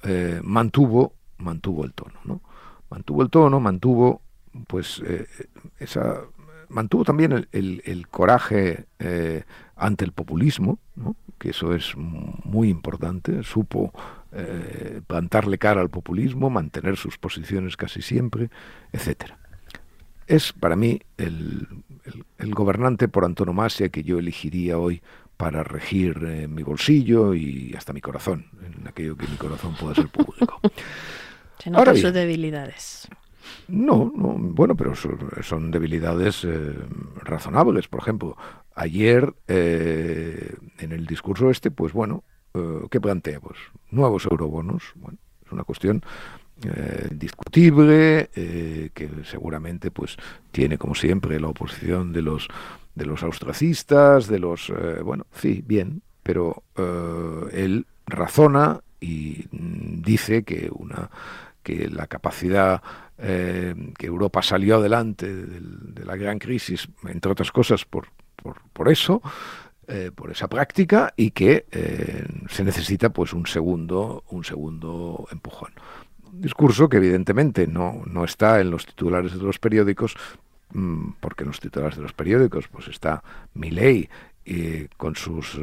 eh, 0.02 0.40
mantuvo, 0.44 1.14
mantuvo 1.38 1.84
el 1.84 1.92
tono, 1.92 2.20
¿no? 2.24 2.40
Mantuvo 2.90 3.22
el 3.22 3.30
tono, 3.30 3.60
mantuvo, 3.60 4.22
pues, 4.66 5.02
esa 5.78 6.22
mantuvo 6.70 7.04
también 7.04 7.48
el, 7.52 8.08
coraje 8.08 8.86
eh, 8.98 9.44
ante 9.76 10.04
el 10.04 10.12
populismo, 10.12 10.78
que 11.38 11.50
eso 11.50 11.74
es 11.74 11.94
muy 11.96 12.68
importante, 12.68 13.42
supo 13.42 13.92
eh, 14.32 15.00
plantarle 15.06 15.58
cara 15.58 15.80
al 15.80 15.90
populismo, 15.90 16.50
mantener 16.50 16.96
sus 16.96 17.18
posiciones 17.18 17.76
casi 17.76 18.02
siempre, 18.02 18.50
etcétera. 18.92 19.38
Es 20.26 20.52
para 20.52 20.76
mí 20.76 21.00
el, 21.16 21.66
gobernante 22.38 23.08
por 23.08 23.24
antonomasia 23.24 23.88
que 23.88 24.02
yo 24.04 24.18
elegiría 24.18 24.78
hoy 24.78 25.02
para 25.36 25.64
regir 25.64 26.22
eh, 26.24 26.46
mi 26.46 26.62
bolsillo 26.62 27.34
y 27.34 27.74
hasta 27.76 27.92
mi 27.92 28.00
corazón, 28.00 28.46
en 28.64 28.86
aquello 28.86 29.16
que 29.16 29.26
mi 29.26 29.36
corazón 29.36 29.74
pueda 29.74 29.94
ser 29.94 30.08
público. 30.08 30.60
Se 31.58 31.70
notan 31.70 31.96
sus 31.96 32.12
debilidades. 32.12 33.08
No, 33.68 34.12
no, 34.14 34.34
bueno, 34.38 34.76
pero 34.76 34.94
son, 34.94 35.70
debilidades 35.70 36.44
eh, 36.44 36.74
razonables. 37.22 37.88
Por 37.88 38.00
ejemplo, 38.00 38.36
ayer 38.74 39.32
eh, 39.46 40.54
en 40.78 40.92
el 40.92 41.06
discurso 41.06 41.50
este, 41.50 41.70
pues 41.70 41.92
bueno, 41.92 42.24
eh, 42.54 42.86
¿qué 42.90 43.00
plantea? 43.00 43.40
Pues 43.40 43.58
nuevos 43.90 44.24
eurobonos. 44.26 44.92
Bueno, 44.96 45.18
es 45.44 45.52
una 45.52 45.64
cuestión 45.64 46.02
discutible 47.12 48.28
que 48.34 49.10
seguramente 49.24 49.90
pues 49.90 50.18
tiene 50.50 50.76
como 50.76 50.94
siempre 50.94 51.40
la 51.40 51.48
oposición 51.48 52.12
de 52.12 52.20
los 52.20 52.48
de 52.94 53.06
los 53.06 53.22
austracistas, 53.22 54.26
de 54.26 54.40
los 54.40 54.70
bueno, 55.02 55.24
sí, 55.32 55.64
bien, 55.66 56.02
pero 56.22 56.62
él 57.50 57.86
razona 58.04 58.82
y 59.00 59.46
mm, 59.50 60.02
dice 60.02 60.42
que 60.42 60.68
una 60.70 61.10
que 61.62 61.88
la 61.88 62.06
capacidad 62.06 62.82
eh, 63.18 63.74
que 63.98 64.06
Europa 64.06 64.42
salió 64.42 64.76
adelante 64.76 65.34
de, 65.34 66.04
la 66.04 66.16
gran 66.16 66.38
crisis, 66.38 66.88
entre 67.06 67.32
otras 67.32 67.52
cosas 67.52 67.84
por, 67.84 68.06
por, 68.72 68.90
eso, 68.90 69.20
eh, 69.90 70.12
por 70.14 70.30
esa 70.30 70.48
práctica, 70.48 71.12
y 71.16 71.32
que 71.32 71.66
eh, 71.72 72.24
se 72.48 72.62
necesita 72.62 73.10
pues 73.10 73.32
un 73.32 73.46
segundo, 73.46 74.22
un 74.30 74.44
segundo 74.44 75.26
empujón. 75.32 75.72
Un 76.32 76.40
discurso 76.40 76.88
que 76.88 76.98
evidentemente 76.98 77.66
no, 77.66 78.02
no 78.06 78.24
está 78.24 78.60
en 78.60 78.70
los 78.70 78.86
titulares 78.86 79.32
de 79.32 79.42
los 79.42 79.58
periódicos, 79.58 80.16
mm, 80.72 81.14
porque 81.18 81.42
en 81.42 81.48
los 81.48 81.58
titulares 81.58 81.96
de 81.96 82.02
los 82.02 82.12
periódicos 82.12 82.68
pues 82.68 82.86
está 82.86 83.24
Con 84.96 85.14
sus 85.14 85.58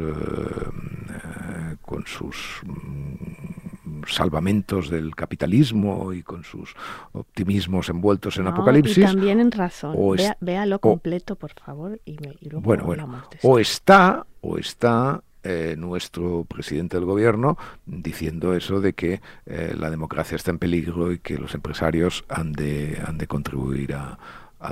con 1.82 2.06
sus 2.06 2.60
mm, 2.64 4.02
salvamentos 4.06 4.90
del 4.90 5.14
capitalismo 5.14 6.12
y 6.12 6.22
con 6.22 6.44
sus 6.44 6.74
optimismos 7.12 7.88
envueltos 7.88 8.36
en 8.38 8.46
apocalipsis. 8.46 8.98
Y 8.98 9.02
también 9.02 9.40
en 9.40 9.50
razón. 9.50 9.96
véalo 10.40 10.78
completo, 10.80 11.36
por 11.36 11.52
favor, 11.52 12.00
y, 12.04 12.16
luego 12.42 12.60
bueno, 12.60 12.84
bueno. 12.84 13.24
O 13.42 13.58
está, 13.58 14.26
o 14.40 14.58
está 14.58 15.22
eh, 15.42 15.76
nuestro 15.78 16.44
presidente 16.44 16.96
del 16.96 17.06
gobierno 17.06 17.56
diciendo 17.86 18.54
eso 18.54 18.80
de 18.80 18.92
que 18.92 19.20
eh, 19.46 19.74
la 19.78 19.90
democracia 19.90 20.36
está 20.36 20.50
en 20.50 20.58
peligro 20.58 21.12
y 21.12 21.18
que 21.18 21.38
los 21.38 21.54
empresarios 21.54 22.24
han 22.28 22.52
de, 22.52 23.00
han 23.06 23.18
de 23.18 23.26
contribuir 23.26 23.94
a, 23.94 24.18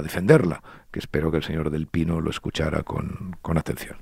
defenderla, 0.03 0.63
que 0.91 0.99
espero 0.99 1.31
que 1.31 1.39
el 1.39 1.43
señor 1.43 1.71
Del 1.71 1.87
Pino 1.87 2.21
lo 2.21 2.31
escuchara 2.31 2.83
con, 2.83 3.37
con 3.43 3.59
atención. 3.59 3.97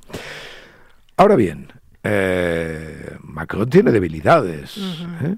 Ahora 1.16 1.36
bien, 1.36 1.68
eh, 2.02 3.16
Macron 3.22 3.68
tiene 3.70 3.90
debilidades. 3.90 4.76
¿eh? 5.22 5.36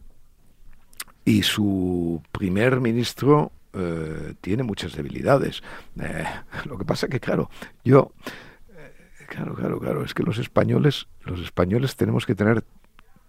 Y 1.24 1.42
su 1.42 2.22
primer 2.32 2.80
ministro 2.80 3.52
eh, 3.72 4.34
tiene 4.40 4.62
muchas 4.62 4.94
debilidades. 4.94 5.62
lo 6.64 6.78
que 6.78 6.84
pasa 6.84 7.08
que, 7.08 7.20
claro, 7.20 7.50
yo... 7.84 8.12
claro, 9.28 9.54
claro, 9.54 9.78
claro, 9.78 10.04
es 10.04 10.14
que 10.14 10.22
los 10.22 10.38
españoles, 10.38 11.06
los 11.24 11.40
españoles 11.40 11.96
tenemos 11.96 12.26
que 12.26 12.34
tener 12.34 12.64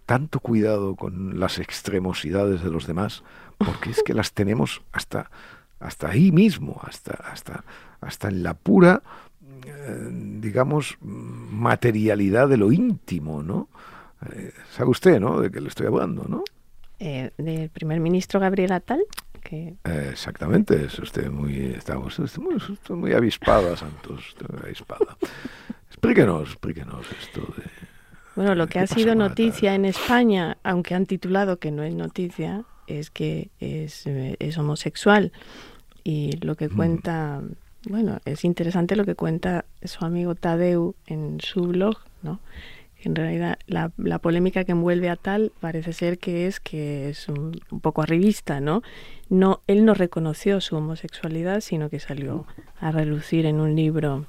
tanto 0.06 0.40
cuidado 0.40 0.96
con 0.96 1.40
las 1.40 1.60
extremosidades 1.60 2.64
de 2.64 2.72
los 2.72 2.88
demás, 2.88 3.24
porque 3.58 3.90
es 3.90 4.02
que 4.04 4.14
las 4.14 4.32
tenemos 4.32 4.82
hasta, 4.94 5.30
hasta 5.80 6.10
ahí 6.10 6.32
mismo, 6.32 6.80
hasta, 6.84 7.14
hasta, 7.14 7.64
hasta 8.02 8.28
en 8.30 8.44
la 8.44 8.54
pura 8.54 9.02
eh, 9.66 10.10
digamos, 10.12 10.98
materialidad 11.02 12.48
de 12.48 12.58
lo 12.58 12.72
íntimo, 12.72 13.44
¿no? 13.44 13.70
Eh, 14.32 14.52
¿Sabe 14.72 14.92
usted, 14.92 15.20
no? 15.20 15.42
De 15.42 15.52
qué 15.52 15.60
le 15.60 15.68
estoy 15.68 15.88
hablando, 15.88 16.26
¿no? 16.28 16.44
Eh, 17.00 17.32
del 17.38 17.70
primer 17.70 18.00
ministro 18.00 18.40
Gabriel 18.40 18.72
Atal. 18.72 19.04
Que... 19.42 19.76
exactamente, 19.84 20.86
es 20.86 21.00
usted 21.00 21.30
muy, 21.30 21.74
estamos, 21.78 22.20
muy, 22.38 22.58
muy 22.90 23.14
avispada, 23.14 23.78
Santos, 23.78 24.36
avispada. 24.64 25.18
explíquenos, 25.88 26.50
explíquenos 26.50 27.06
esto 27.12 27.42
de... 27.56 27.64
Bueno, 28.36 28.56
lo 28.56 28.68
que 28.68 28.80
ha 28.80 28.88
sido 28.88 29.16
noticia 29.16 29.74
en 29.74 29.86
España, 29.86 30.58
aunque 30.64 30.96
han 30.96 31.06
titulado 31.06 31.60
que 31.60 31.72
no 31.72 31.84
es 31.84 31.96
noticia, 31.96 32.66
es 32.88 33.10
que 33.12 33.50
es, 33.60 34.06
es 34.08 34.58
homosexual. 34.58 35.32
Y 36.04 36.38
lo 36.38 36.56
que 36.56 36.70
mm. 36.70 36.76
cuenta 36.76 37.44
bueno, 37.90 38.20
es 38.26 38.44
interesante 38.44 38.96
lo 38.96 39.06
que 39.06 39.16
cuenta 39.16 39.66
su 39.84 40.04
amigo 40.04 40.36
Tadeu 40.36 40.96
en 41.06 41.40
su 41.40 41.68
blog, 41.68 41.98
¿no? 42.22 42.40
En 43.00 43.16
realidad, 43.16 43.60
la, 43.68 43.92
la 43.98 44.20
polémica 44.20 44.64
que 44.64 44.72
envuelve 44.72 45.10
a 45.10 45.16
tal 45.16 45.52
parece 45.60 45.94
ser 45.94 46.18
que 46.18 46.48
es 46.48 46.60
que 46.60 47.10
es 47.10 47.30
un, 47.30 47.60
poco 47.82 48.02
arribista, 48.02 48.60
¿no? 48.60 48.82
No, 49.30 49.62
él 49.68 49.86
no 49.86 49.94
reconoció 49.94 50.60
su 50.62 50.76
homosexualidad, 50.76 51.62
sino 51.62 51.90
que 51.90 52.00
salió 52.00 52.46
a 52.80 52.92
relucir 52.92 53.46
en 53.46 53.60
un 53.60 53.76
libro 53.76 54.26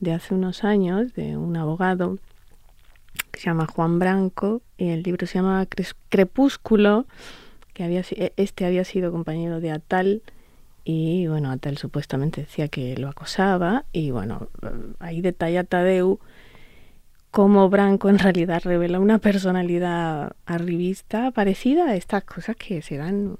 de 0.00 0.14
hace 0.14 0.34
unos 0.34 0.64
años 0.64 1.12
de 1.14 1.36
un 1.36 1.56
abogado 1.56 2.18
que 3.30 3.40
se 3.40 3.46
llama 3.46 3.66
Juan 3.66 3.98
Branco 3.98 4.62
y 4.78 4.88
el 4.88 5.02
libro 5.02 5.26
se 5.26 5.34
llama 5.34 5.66
Crepúsculo, 6.08 7.06
que 7.72 7.84
había 7.84 8.00
e, 8.10 8.32
este 8.36 8.66
había 8.66 8.84
sido 8.84 9.12
compañero 9.12 9.60
de 9.60 9.70
Atal 9.70 10.22
y 10.84 11.26
bueno, 11.26 11.50
Atal 11.50 11.78
supuestamente 11.78 12.42
decía 12.42 12.68
que 12.68 12.96
lo 12.96 13.08
acosaba 13.08 13.84
y 13.92 14.10
bueno, 14.10 14.48
ahí 14.98 15.20
detalla 15.20 15.64
Tadeu 15.64 16.18
cómo 17.30 17.70
Branco 17.70 18.08
en 18.08 18.18
realidad 18.18 18.62
revela 18.64 19.00
una 19.00 19.18
personalidad 19.18 20.32
arribista 20.44 21.30
parecida 21.30 21.86
a 21.86 21.96
estas 21.96 22.24
cosas 22.24 22.56
que 22.56 22.82
se 22.82 22.96
dan 22.96 23.36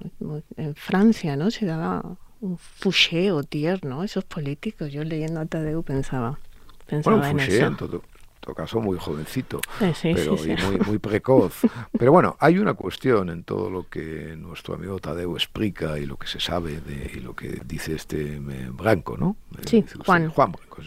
en 0.57 0.75
Francia, 0.75 1.35
¿no? 1.35 1.51
Se 1.51 1.65
daba 1.65 2.17
un 2.41 2.57
fucheo 2.57 3.43
tierno, 3.43 4.03
esos 4.03 4.23
políticos. 4.23 4.91
Yo 4.91 5.03
leyendo 5.03 5.39
a 5.41 5.45
Tadeu 5.45 5.83
pensaba, 5.83 6.39
pensaba 6.87 7.29
en 7.29 7.39
eso 7.39 7.75
todo 7.75 8.03
caso 8.53 8.81
muy 8.81 8.97
jovencito, 8.99 9.61
pero 10.01 10.35
muy, 10.35 10.79
muy 10.85 10.99
precoz. 10.99 11.61
Pero 11.97 12.11
bueno, 12.11 12.35
hay 12.39 12.57
una 12.57 12.73
cuestión 12.73 13.29
en 13.29 13.43
todo 13.43 13.69
lo 13.69 13.87
que 13.87 14.35
nuestro 14.37 14.75
amigo 14.75 14.99
Tadeo 14.99 15.35
explica 15.35 15.97
y 15.97 16.05
lo 16.05 16.17
que 16.17 16.27
se 16.27 16.39
sabe 16.39 16.81
de 16.81 17.11
y 17.15 17.19
lo 17.19 17.35
que 17.35 17.61
dice 17.65 17.95
este 17.95 18.35
eh, 18.35 18.69
Branco, 18.71 19.15
¿no? 19.17 19.37
Eh, 19.57 19.61
sí, 19.65 19.85
Juan. 20.05 20.29
Juan 20.29 20.51
Branco, 20.51 20.81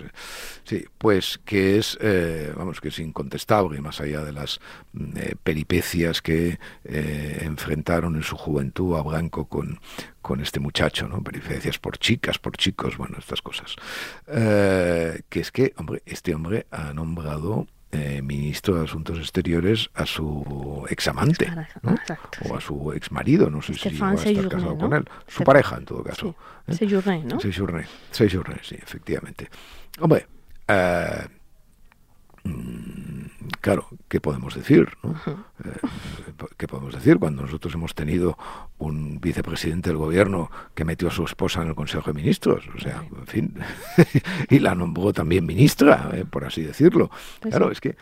sí. 0.65 0.85
pues 0.99 1.41
que 1.45 1.79
es, 1.79 1.97
eh, 2.01 2.53
vamos, 2.57 2.81
que 2.81 2.89
es 2.89 2.99
incontestable, 2.99 3.81
más 3.81 4.01
allá 4.01 4.23
de 4.23 4.33
las 4.33 4.61
mm, 4.93 5.13
peripecias 5.43 6.21
que 6.21 6.59
enfrentaron 6.85 8.17
en 8.17 8.23
su 8.23 8.37
juventud 8.37 8.97
a 8.97 9.03
Branco 9.03 9.47
con, 9.47 9.81
con 10.27 10.41
este 10.41 10.59
muchacho, 10.59 11.07
¿no? 11.07 11.23
Peripecias 11.23 11.79
por 11.79 11.99
chicas, 11.99 12.41
por 12.41 12.57
chicos, 12.57 12.97
bueno, 12.97 13.17
estas 13.17 13.41
cosas. 13.43 13.77
que 14.27 15.41
es 15.41 15.53
que, 15.53 15.73
hombre, 15.77 16.03
este 16.05 16.35
hombre 16.35 16.67
ha 16.73 16.93
nombrado 16.93 17.69
eh, 17.93 18.21
ministro 18.21 18.75
de 18.75 18.85
Asuntos 18.85 19.17
Exteriores 19.19 19.89
a 19.95 20.05
su 20.05 20.85
examante 20.91 21.47
o 22.51 22.57
a 22.57 22.61
su 22.61 22.93
exmarido, 22.93 23.49
no 23.49 23.63
sé 23.63 23.75
si 23.75 23.97
va 23.97 24.11
a 24.11 24.15
estar 24.15 24.49
casado 24.49 24.77
con 24.77 24.93
él, 24.93 25.05
su 25.29 25.45
pareja 25.45 25.77
en 25.77 25.85
todo 25.85 26.03
caso. 26.03 26.35
Sí. 26.69 26.85
¿eh? 26.85 27.23
¿no? 27.25 27.39
Sejourné, 28.11 28.57
sí, 28.63 28.75
efectivamente. 28.75 29.49
Hombre, 30.01 30.27
eh, 30.67 31.27
claro, 33.61 33.89
¿qué 34.09 34.21
podemos 34.21 34.55
decir? 34.55 34.89
Eh, 35.65 35.71
¿Qué 36.57 36.69
podemos 36.69 36.95
decir 36.95 37.19
cuando 37.19 37.43
nosotros 37.43 37.75
hemos 37.75 37.95
tenido 37.95 38.39
un 38.79 39.21
vicepresidente 39.21 39.91
del 39.91 39.99
gobierno 39.99 40.51
que 40.75 40.85
metió 40.85 41.09
a 41.09 41.11
su 41.11 41.25
esposa 41.25 41.63
en 41.63 41.69
el 41.69 41.75
Consejo 41.75 42.13
de 42.13 42.15
Ministros? 42.15 42.65
O 42.75 42.79
sea, 42.79 43.05
en 43.17 43.27
fin, 43.27 43.55
y 44.51 44.59
la 44.59 44.75
nombró 44.75 45.13
también 45.13 45.47
ministra, 45.47 46.11
eh, 46.13 46.25
por 46.29 46.45
así 46.45 46.63
decirlo. 46.63 47.11
Pues 47.41 47.53
claro, 47.53 47.71
es 47.71 47.81
que 47.81 47.97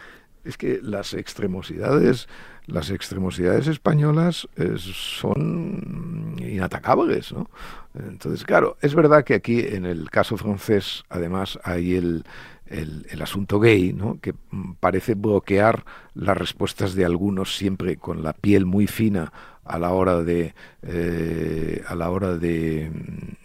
es 0.44 0.58
que 0.58 0.80
las 0.82 1.14
extremosidades, 1.14 2.28
las 2.66 2.90
extremosidades 2.90 3.66
españolas 3.66 4.46
eh, 4.56 4.74
son 4.76 6.36
inatacables, 6.38 7.32
¿no? 7.32 7.48
Entonces, 7.94 8.44
claro, 8.44 8.76
es 8.82 8.94
verdad 8.94 9.24
que 9.24 9.34
aquí 9.34 9.60
en 9.60 9.86
el 9.86 10.10
caso 10.10 10.36
francés, 10.36 11.04
además, 11.08 11.58
hay 11.64 11.94
el, 11.94 12.24
el, 12.66 13.22
asunto 13.22 13.60
gay, 13.60 13.92
¿no? 13.92 14.18
que 14.20 14.34
mm, 14.50 14.74
parece 14.80 15.14
bloquear 15.14 15.84
las 16.14 16.36
respuestas 16.36 16.94
de 16.94 17.04
algunos 17.04 17.56
siempre 17.56 17.96
con 17.96 18.22
la 18.22 18.32
piel 18.32 18.66
muy 18.66 18.86
fina 18.86 19.32
a 19.64 19.78
la 19.78 19.92
hora 19.92 20.22
de 20.22 20.54
eh, 20.82 21.82
a 21.86 21.94
la 21.94 22.10
hora 22.10 22.36
de 22.36 22.90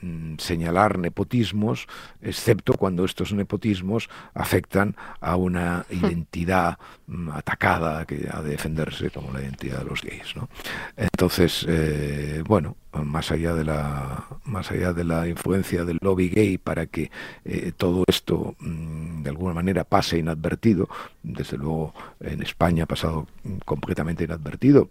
mm, 0.02 0.38
señalar 0.38 0.98
nepotismos, 1.00 1.88
excepto 2.22 2.74
cuando 2.74 3.06
estos 3.06 3.32
nepotismos 3.32 4.10
afectan 4.34 4.96
a 5.22 5.38
una 5.38 5.86
identidad 5.90 6.78
mm, 7.08 7.30
atacada 7.30 8.06
que 8.06 8.28
ha 8.32 8.42
de 8.42 8.52
defenderse 8.52 9.10
como 9.10 9.32
la 9.32 9.42
identidad 9.42 9.80
de 9.80 9.86
los 9.86 10.02
gays, 10.02 10.36
¿no? 10.36 10.50
Entonces, 10.98 11.66
eh, 11.70 12.44
bueno, 12.46 12.76
más 12.92 13.32
allá 13.32 13.54
de 13.54 13.64
la 13.64 14.26
más 14.44 14.72
allá 14.72 14.94
de 14.94 15.04
la 15.04 15.28
influencia 15.28 15.86
del 15.86 16.00
lobby 16.02 16.30
gay 16.30 16.58
para 16.58 16.88
que 16.88 17.12
eh, 17.46 17.72
todo 17.76 18.04
esto 18.08 18.56
mm, 18.60 19.24
de 19.24 19.30
alguna 19.30 19.54
manera 19.54 19.84
pase 19.84 20.18
inadvertido, 20.18 20.90
desde 21.24 21.58
luego 21.58 21.94
en 22.20 22.42
España 22.42 22.84
ha 22.84 22.88
pasado 22.88 23.28
completamente 23.66 24.24
inadvertido 24.26 24.90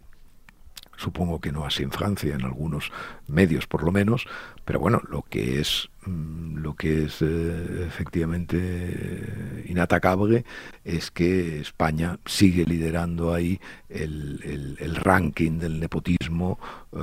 supongo 0.98 1.40
que 1.40 1.52
no 1.52 1.64
así 1.64 1.82
en 1.82 1.92
Francia, 1.92 2.34
en 2.34 2.44
algunos 2.44 2.90
medios 3.28 3.66
por 3.66 3.82
lo 3.82 3.92
menos, 3.92 4.26
pero 4.64 4.80
bueno, 4.80 5.00
lo 5.08 5.22
que 5.22 5.60
es 5.60 5.88
mm, 6.04 6.56
lo 6.58 6.74
que 6.74 7.04
es 7.04 7.22
eh, 7.22 7.84
efectivamente 7.86 8.58
eh, 8.60 9.64
inatacable 9.68 10.44
es 10.84 11.10
que 11.10 11.60
España 11.60 12.18
sigue 12.26 12.64
liderando 12.64 13.32
ahí 13.32 13.60
el, 13.88 14.76
el, 14.78 14.96
ranking 14.96 15.58
del 15.58 15.78
nepotismo 15.80 16.58
eh, 16.92 16.98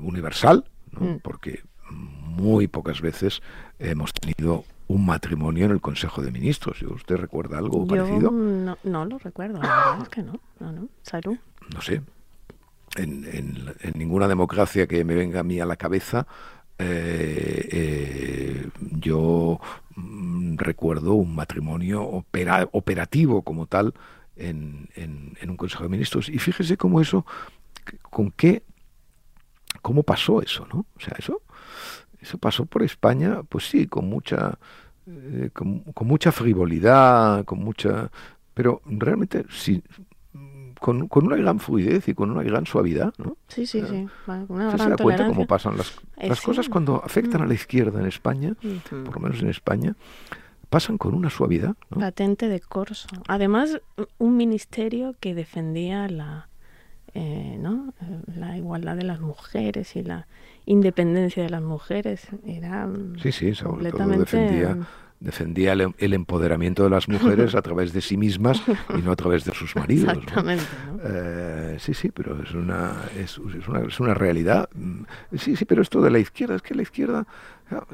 universal, 0.00 0.64
mm. 0.92 1.16
porque 1.22 1.62
muy 1.90 2.68
pocas 2.68 3.00
veces 3.00 3.42
hemos 3.78 4.12
tenido 4.12 4.64
un 4.86 5.06
matrimonio 5.06 5.64
en 5.66 5.72
el 5.72 5.80
Consejo 5.80 6.22
de 6.22 6.30
Ministros. 6.30 6.82
¿Usted 6.82 7.16
recuerda 7.16 7.58
algo 7.58 7.86
parecido? 7.86 8.30
No, 8.30 8.78
no 8.84 9.04
lo 9.04 9.18
recuerdo, 9.18 9.60
la 9.60 9.68
verdad 9.68 10.02
es 10.02 10.08
que 10.08 10.22
no. 10.22 10.40
No, 10.60 10.72
no. 10.72 10.88
Salud. 11.02 11.36
No 11.72 11.80
sé, 11.80 12.02
en, 12.96 13.74
ninguna 13.94 14.28
democracia 14.28 14.86
que 14.86 15.04
me 15.04 15.14
venga 15.14 15.40
a 15.40 15.44
mí 15.44 15.60
a 15.60 15.66
la 15.66 15.76
cabeza, 15.76 16.26
eh, 16.78 17.68
eh, 17.70 18.68
yo 18.98 19.60
mm, 19.96 20.56
recuerdo 20.56 21.14
un 21.14 21.34
matrimonio 21.34 22.02
operativo 22.02 23.42
como 23.42 23.66
tal 23.66 23.94
en, 24.36 24.88
un 25.46 25.56
Consejo 25.56 25.84
de 25.84 25.88
Ministros. 25.88 26.28
Y 26.28 26.38
fíjese 26.38 26.76
cómo 26.76 27.00
eso, 27.00 27.24
con 28.02 28.30
qué, 28.32 28.62
cómo 29.82 30.02
pasó 30.02 30.42
eso, 30.42 30.66
¿no? 30.72 30.86
O 30.96 31.00
sea, 31.00 31.14
eso, 31.18 31.42
eso 32.20 32.38
pasó 32.38 32.66
por 32.66 32.82
España, 32.82 33.42
pues 33.48 33.68
sí, 33.68 33.86
con 33.86 34.08
mucha, 34.08 34.58
eh, 35.06 35.50
con, 35.52 35.80
con, 35.80 36.06
mucha 36.06 36.32
frivolidad, 36.32 37.44
con 37.44 37.60
mucha, 37.60 38.10
pero 38.54 38.82
realmente 38.86 39.44
si 39.50 39.82
con, 40.84 41.08
con, 41.08 41.24
una 41.24 41.36
gran 41.36 41.60
fluidez 41.60 42.08
y 42.08 42.14
con 42.14 42.30
una 42.30 42.42
gran 42.42 42.66
suavidad, 42.66 43.14
¿no? 43.16 43.38
Sí, 43.48 43.64
sí, 43.64 43.80
sí. 43.88 44.06
una 44.48 44.76
se 44.76 44.90
da 44.90 44.96
cuenta 44.98 45.26
cómo 45.26 45.46
pasan 45.46 45.78
las, 45.78 45.96
eh, 46.18 46.28
las 46.28 46.42
cosas 46.42 46.68
cuando 46.68 47.02
afectan 47.02 47.40
a 47.40 47.46
la 47.46 47.52
mm. 47.52 47.54
izquierda 47.54 48.00
en 48.00 48.06
España, 48.06 48.54
por 48.90 49.14
lo 49.14 49.20
menos 49.20 49.40
en 49.40 49.48
España, 49.48 49.96
pasan 50.68 50.98
con 50.98 51.14
una 51.14 51.30
suavidad. 51.30 51.74
¿no? 51.88 52.00
Patente 52.00 52.48
de 52.48 52.60
corso. 52.60 53.08
Además, 53.28 53.80
un 54.18 54.36
ministerio 54.36 55.14
que 55.20 55.34
defendía 55.34 56.06
la, 56.06 56.50
eh, 57.14 57.56
¿no? 57.58 57.94
la 58.36 58.58
igualdad 58.58 58.94
de 58.94 59.04
las 59.04 59.20
mujeres 59.20 59.96
y 59.96 60.02
la 60.02 60.26
independencia 60.66 61.42
de 61.42 61.48
las 61.48 61.62
mujeres. 61.62 62.28
Era 62.44 62.90
sí, 63.22 63.32
sí, 63.32 63.54
sobre 63.54 63.90
completamente... 63.90 64.30
todo 64.30 64.40
defendía 64.42 64.86
defendía 65.24 65.72
el, 65.72 66.12
empoderamiento 66.12 66.84
de 66.84 66.90
las 66.90 67.08
mujeres 67.08 67.54
a 67.54 67.62
través 67.62 67.92
de 67.92 68.02
sí 68.02 68.16
mismas 68.16 68.62
y 68.96 69.00
no 69.02 69.10
a 69.10 69.16
través 69.16 69.44
de 69.44 69.52
sus 69.52 69.74
maridos. 69.74 70.12
Exactamente. 70.12 70.64
Eh, 71.02 71.76
sí, 71.80 71.94
sí, 71.94 72.10
pero 72.10 72.40
es 72.42 72.52
una, 72.52 72.92
es, 73.18 73.38
una, 73.38 73.80
es 73.80 73.98
una 74.00 74.14
realidad. 74.14 74.68
Mm, 74.74 75.04
sí, 75.38 75.56
sí, 75.56 75.64
pero 75.64 75.80
esto 75.80 76.02
de 76.02 76.10
la 76.10 76.18
izquierda, 76.18 76.56
es 76.56 76.62
que 76.62 76.74
la 76.74 76.82
izquierda, 76.82 77.26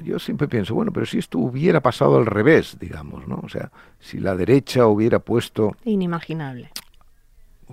yo 0.03 0.19
siempre 0.19 0.49
pienso, 0.49 0.75
bueno, 0.75 0.93
pero 0.93 1.07
si 1.07 1.19
esto 1.19 1.38
hubiera 1.38 1.81
pasado 1.81 2.19
al 2.19 2.27
revés, 2.27 2.77
digamos, 2.81 3.29
¿no? 3.29 3.40
O 3.45 3.49
sea, 3.49 3.71
si 4.01 4.19
la 4.19 4.35
derecha 4.35 4.87
hubiera 4.87 5.21
puesto... 5.21 5.77
Inimaginable. 5.85 6.71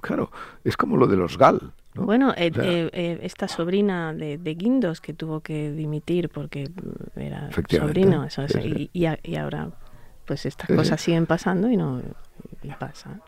Claro, 0.01 0.31
es 0.63 0.77
como 0.77 0.97
lo 0.97 1.07
de 1.07 1.17
los 1.17 1.37
GAL. 1.37 1.73
Bueno, 2.05 2.33
eh, 2.37 2.51
eh, 2.55 2.89
eh, 2.93 3.19
esta 3.23 3.47
sobrina 3.47 4.13
de, 4.13 4.37
Guindos 4.55 5.01
que 5.01 5.13
tuvo 5.13 5.41
que 5.41 5.71
dimitir 5.71 6.29
porque 6.29 6.69
era 7.15 7.49
sobrino, 7.69 8.23
eso, 8.23 8.45
Y, 8.93 9.05
ahora 9.35 9.69
pues 10.25 10.45
estas 10.45 10.67
cosas 10.67 10.99
siguen 10.99 11.25
pasando 11.25 11.69
y 11.69 11.77
no 11.77 12.01
y 12.61 12.69
pasa. 12.73 13.21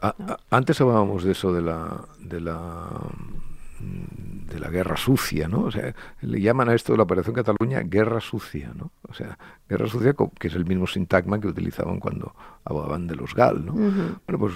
antes 0.49 0.81
hablábamos 0.81 1.23
de 1.23 1.31
eso 1.31 1.53
de 1.53 1.61
la 1.61 2.05
de 2.19 2.41
la 2.41 2.89
de 3.79 4.59
la 4.59 4.69
guerra 4.69 4.97
sucia, 4.97 5.47
¿no? 5.47 5.61
O 5.61 5.71
sea, 5.71 5.93
le 6.21 6.41
llaman 6.41 6.69
a 6.69 6.73
esto 6.73 6.93
de 6.93 6.97
la 6.97 7.03
Operación 7.03 7.35
Cataluña 7.35 7.81
guerra 7.81 8.19
sucia, 8.19 8.71
¿no? 8.75 8.91
O 9.07 9.13
sea, 9.13 9.37
guerra 9.69 9.87
sucia 9.87 10.13
que 10.37 10.47
es 10.47 10.55
el 10.55 10.65
mismo 10.65 10.87
sintagma 10.87 11.39
que 11.39 11.47
utilizaban 11.47 11.99
cuando 11.99 12.35
hablaban 12.65 13.07
de 13.07 13.15
los 13.15 13.33
GAL, 13.33 13.65
¿no? 13.65 13.73
Bueno, 13.73 14.39
pues 14.39 14.53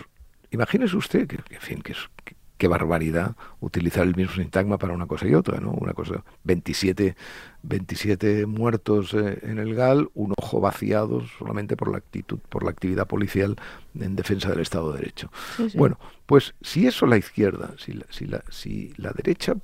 imagínese 0.52 0.98
usted 0.98 1.28
que, 1.28 1.38
en 1.56 1.62
fin, 1.62 1.82
que, 1.82 1.94
es, 1.94 2.10
qué 2.58 2.68
barbaridad 2.68 3.36
utilizar 3.60 4.04
el 4.04 4.16
mismo 4.16 4.36
sintagma 4.36 4.78
para 4.78 4.94
una 4.94 5.08
cosa 5.08 5.28
y 5.28 5.34
otra, 5.34 5.60
¿no? 5.60 5.72
Una 5.72 5.94
cosa, 5.94 6.24
27, 6.44 7.16
27 7.64 8.46
muertos 8.46 9.14
eh, 9.14 9.40
en 9.44 9.60
el 9.60 9.76
GAL, 9.76 10.10
un 10.14 10.34
ojo 10.38 10.60
vaciado 10.60 11.26
solamente 11.40 11.76
por 11.76 11.92
la 11.92 11.98
actitud, 11.98 12.40
por 12.50 12.64
la 12.64 12.72
actividad 12.72 13.08
policial 13.08 13.56
en 14.00 14.16
defensa 14.16 14.50
del 14.50 14.60
Estado 14.60 14.92
de 14.92 15.00
Derecho. 15.00 15.32
Bueno, 15.76 15.98
pues 16.26 16.54
si 16.62 16.88
eso 16.88 17.06
la 17.06 17.18
izquierda, 17.18 17.74
si 17.78 17.94
la, 17.94 18.06
si 18.10 18.26
la, 18.26 18.44
si 18.50 18.94
la 18.98 19.12
derecha 19.12 19.56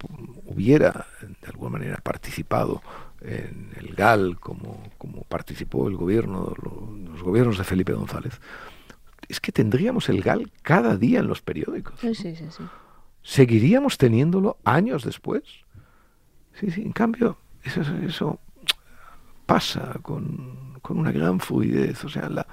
hubiera 0.46 1.08
de 1.22 1.48
alguna 1.48 1.72
manera 1.72 1.98
participado 2.04 2.82
en 3.22 3.72
el 3.78 3.96
GAL 3.96 4.40
como, 4.40 4.82
como 4.98 5.24
participó 5.24 5.88
el 5.88 5.96
gobierno, 5.96 6.54
los 7.12 7.22
gobiernos 7.22 7.58
de 7.58 7.64
Felipe 7.64 7.94
González, 7.94 8.40
es 9.30 9.40
que 9.40 9.52
tendríamos 9.52 10.10
el 10.10 10.22
GAL 10.22 10.52
cada 10.64 10.98
día 10.98 11.20
en 11.20 11.28
los 11.28 11.42
periódicos. 11.42 12.00
Sí, 12.00 12.14
sí, 12.16 12.36
sí, 12.36 12.46
¿Seguiríamos 13.22 13.98
teniéndolo 13.98 14.58
años 14.66 15.04
después? 15.04 15.44
Sí, 16.60 16.72
sí, 16.72 16.82
en 16.82 16.92
cambio, 16.92 17.38
eso, 17.64 17.82
eso 18.06 18.40
pasa 19.46 20.00
con, 20.02 20.80
con, 20.82 20.98
una 20.98 21.12
gran 21.12 21.40
fluidez. 21.40 22.04
O 22.04 22.10
sea, 22.10 22.28
la, 22.28 22.48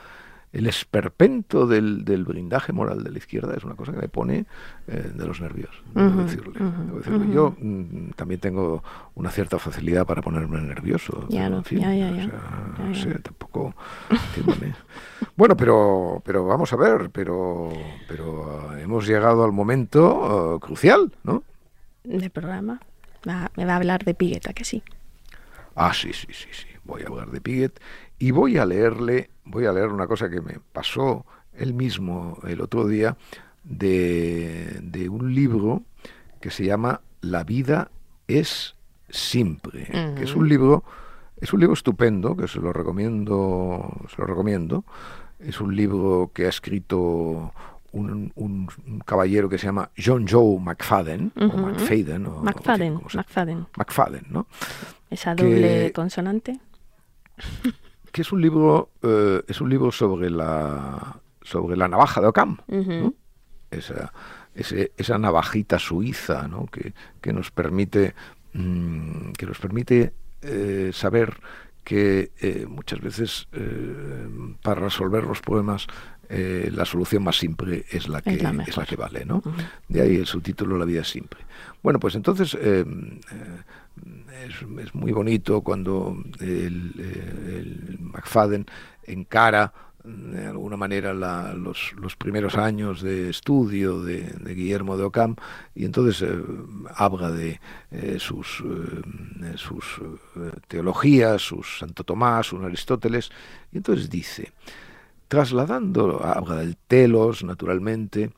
el 0.56 0.66
esperpento 0.66 1.66
del, 1.66 2.02
del, 2.06 2.24
blindaje 2.24 2.72
moral 2.72 3.04
de 3.04 3.10
la 3.10 3.18
izquierda 3.18 3.54
es 3.54 3.62
una 3.62 3.74
cosa 3.74 3.92
que 3.92 3.98
me 3.98 4.08
pone 4.08 4.46
eh, 4.88 5.12
de 5.14 5.26
los 5.26 5.38
nervios, 5.42 5.82
debo 5.94 6.22
decirle. 6.22 7.34
Yo 7.34 7.54
mm, 7.60 8.12
también 8.16 8.40
tengo 8.40 8.82
una 9.16 9.30
cierta 9.30 9.58
facilidad 9.58 10.06
para 10.06 10.22
ponerme 10.22 10.58
nervioso. 10.62 11.26
Ya, 11.28 11.50
no, 11.50 11.62
ya, 11.62 11.94
ya, 11.94 12.10
ya. 12.10 12.30
no 12.78 12.94
sé, 12.94 13.18
tampoco... 13.18 13.74
bueno, 15.36 15.58
pero, 15.58 16.22
pero 16.24 16.46
vamos 16.46 16.72
a 16.72 16.76
ver, 16.76 17.10
pero, 17.10 17.70
pero 18.08 18.70
uh, 18.70 18.78
hemos 18.78 19.06
llegado 19.06 19.44
al 19.44 19.52
momento 19.52 20.54
uh, 20.54 20.58
crucial, 20.58 21.12
¿no? 21.22 21.44
Del 22.02 22.30
programa. 22.30 22.80
me 23.56 23.66
va 23.66 23.72
a 23.74 23.76
hablar 23.76 24.04
de 24.04 24.14
Pigueta, 24.14 24.54
que 24.54 24.64
sí. 24.64 24.82
Ah, 25.74 25.92
sí, 25.92 26.14
sí, 26.14 26.28
sí, 26.30 26.48
sí. 26.50 26.66
Voy 26.84 27.02
a 27.02 27.08
hablar 27.08 27.30
de 27.30 27.42
Piguet 27.42 27.78
y 28.18 28.30
voy 28.30 28.56
a 28.56 28.64
leerle, 28.64 29.28
voy 29.46 29.66
a 29.66 29.72
leer 29.72 29.88
una 29.88 30.06
cosa 30.06 30.28
que 30.28 30.40
me 30.40 30.58
pasó 30.72 31.24
él 31.54 31.74
mismo 31.74 32.38
el 32.46 32.60
otro 32.60 32.86
día 32.86 33.16
de, 33.64 34.78
de 34.82 35.08
un 35.08 35.34
libro 35.34 35.82
que 36.40 36.50
se 36.50 36.64
llama 36.64 37.00
La 37.20 37.44
vida 37.44 37.90
es 38.28 38.76
simple, 39.08 39.86
que 40.16 40.24
es 40.24 40.34
un 40.34 40.48
libro, 40.48 40.84
es 41.40 41.52
un 41.52 41.60
libro 41.60 41.74
estupendo, 41.74 42.36
que 42.36 42.48
se 42.48 42.60
lo 42.60 42.72
recomiendo, 42.72 43.92
se 44.08 44.20
lo 44.20 44.26
recomiendo. 44.26 44.84
Es 45.38 45.60
un 45.60 45.76
libro 45.76 46.30
que 46.34 46.46
ha 46.46 46.48
escrito 46.48 47.52
un, 47.92 48.32
un, 48.34 48.68
caballero 49.04 49.48
que 49.48 49.58
se 49.58 49.66
llama 49.66 49.90
John 49.96 50.26
Joe 50.28 50.58
McFadden, 50.58 51.32
o 51.36 51.46
McFadden, 51.46 52.26
o, 52.26 52.42
McFadden, 52.42 52.94
McFadden. 52.94 53.66
McFadden, 53.76 54.26
¿no? 54.28 54.46
Esa 55.10 55.34
doble 55.34 55.92
consonante. 55.92 56.58
Que 58.16 58.22
es 58.22 58.32
un 58.32 58.40
libro, 58.40 58.92
eh, 59.02 59.42
es 59.46 59.60
un 59.60 59.68
libro 59.68 59.92
sobre 59.92 60.30
la 60.30 61.20
sobre 61.42 61.76
la 61.76 61.86
navaja 61.86 62.22
de 62.22 62.26
Ockham, 62.28 62.56
esa, 63.70 64.10
esa 64.54 65.18
navajita 65.18 65.78
suiza, 65.78 66.48
¿no? 66.48 66.64
que, 66.64 66.94
que 67.20 67.34
nos 67.34 67.50
permite 67.50 68.14
mm, 68.54 69.32
que 69.32 69.44
nos 69.44 69.58
permite 69.58 70.14
eh, 70.40 70.92
saber 70.94 71.36
que 71.84 72.32
eh, 72.40 72.64
muchas 72.66 73.02
veces 73.02 73.48
para 74.62 74.80
resolver 74.80 75.24
los 75.24 75.42
problemas 75.42 75.86
eh, 76.28 76.70
la 76.72 76.84
solución 76.84 77.22
más 77.22 77.36
simple 77.36 77.84
es 77.88 78.08
la 78.08 78.20
que, 78.20 78.34
es 78.34 78.76
la, 78.76 78.84
que 78.84 78.96
vale, 78.96 79.24
¿no? 79.24 79.42
De 79.88 80.00
ahí 80.00 80.16
el 80.16 80.26
subtítulo 80.26 80.76
La 80.76 80.84
vida 80.84 81.02
es 81.02 81.08
simple. 81.08 81.40
Bueno, 81.82 82.00
pues 82.00 82.16
entonces 82.16 82.56
eh, 82.60 82.84
eh, 84.30 84.48
es, 84.80 84.94
muy 84.94 85.12
bonito 85.12 85.62
cuando 85.62 86.16
el, 86.40 86.92
el 86.98 87.98
McFadden 88.00 88.66
encara 89.04 89.72
de 90.04 90.46
alguna 90.46 90.76
manera 90.76 91.12
los, 91.54 91.92
los, 91.96 92.14
primeros 92.14 92.54
años 92.56 93.02
de 93.02 93.28
estudio 93.28 94.02
de, 94.02 94.32
Guillermo 94.54 94.96
de 94.96 95.02
Ocam 95.02 95.34
y 95.74 95.84
entonces 95.84 96.24
habla 96.94 97.32
de 97.32 97.58
sus, 98.20 98.62
sus 99.56 100.00
teologías, 100.68 101.42
sus 101.42 101.78
Santo 101.80 102.04
Tomás, 102.04 102.46
sus 102.46 102.62
Aristóteles, 102.62 103.30
y 103.72 103.78
entonces 103.78 104.08
dice, 104.08 104.52
trasladando, 105.28 106.24
habla 106.24 106.56
del 106.56 106.76
telos, 106.76 107.42
naturalmente, 107.44 108.30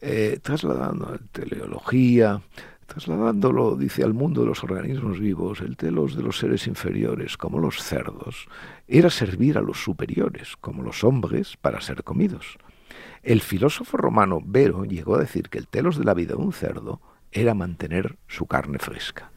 eh, 0.00 0.38
trasladando 0.42 1.10
la 1.10 1.18
teleología, 1.32 2.40
trasladándolo, 2.90 3.76
dice, 3.76 4.02
al 4.02 4.14
mundo 4.14 4.40
de 4.42 4.48
los 4.48 4.64
organismos 4.64 5.20
vivos, 5.20 5.60
el 5.60 5.76
telos 5.76 6.16
de 6.16 6.22
los 6.22 6.38
seres 6.38 6.66
inferiores, 6.66 7.36
como 7.36 7.60
los 7.60 7.82
cerdos, 7.82 8.48
era 8.88 9.10
servir 9.10 9.56
a 9.56 9.62
los 9.62 9.82
superiores, 9.82 10.56
como 10.60 10.82
los 10.82 11.04
hombres, 11.04 11.56
para 11.56 11.80
ser 11.80 12.02
comidos. 12.02 12.58
El 13.22 13.42
filósofo 13.42 13.96
romano 13.96 14.40
Vero 14.44 14.84
llegó 14.84 15.14
a 15.14 15.20
decir 15.20 15.48
que 15.48 15.58
el 15.58 15.68
telos 15.68 15.96
de 15.98 16.04
la 16.04 16.14
vida 16.14 16.34
de 16.34 16.42
un 16.42 16.52
cerdo 16.52 17.00
era 17.30 17.54
mantener 17.54 18.16
su 18.26 18.46
carne 18.46 18.78
fresca. 18.78 19.30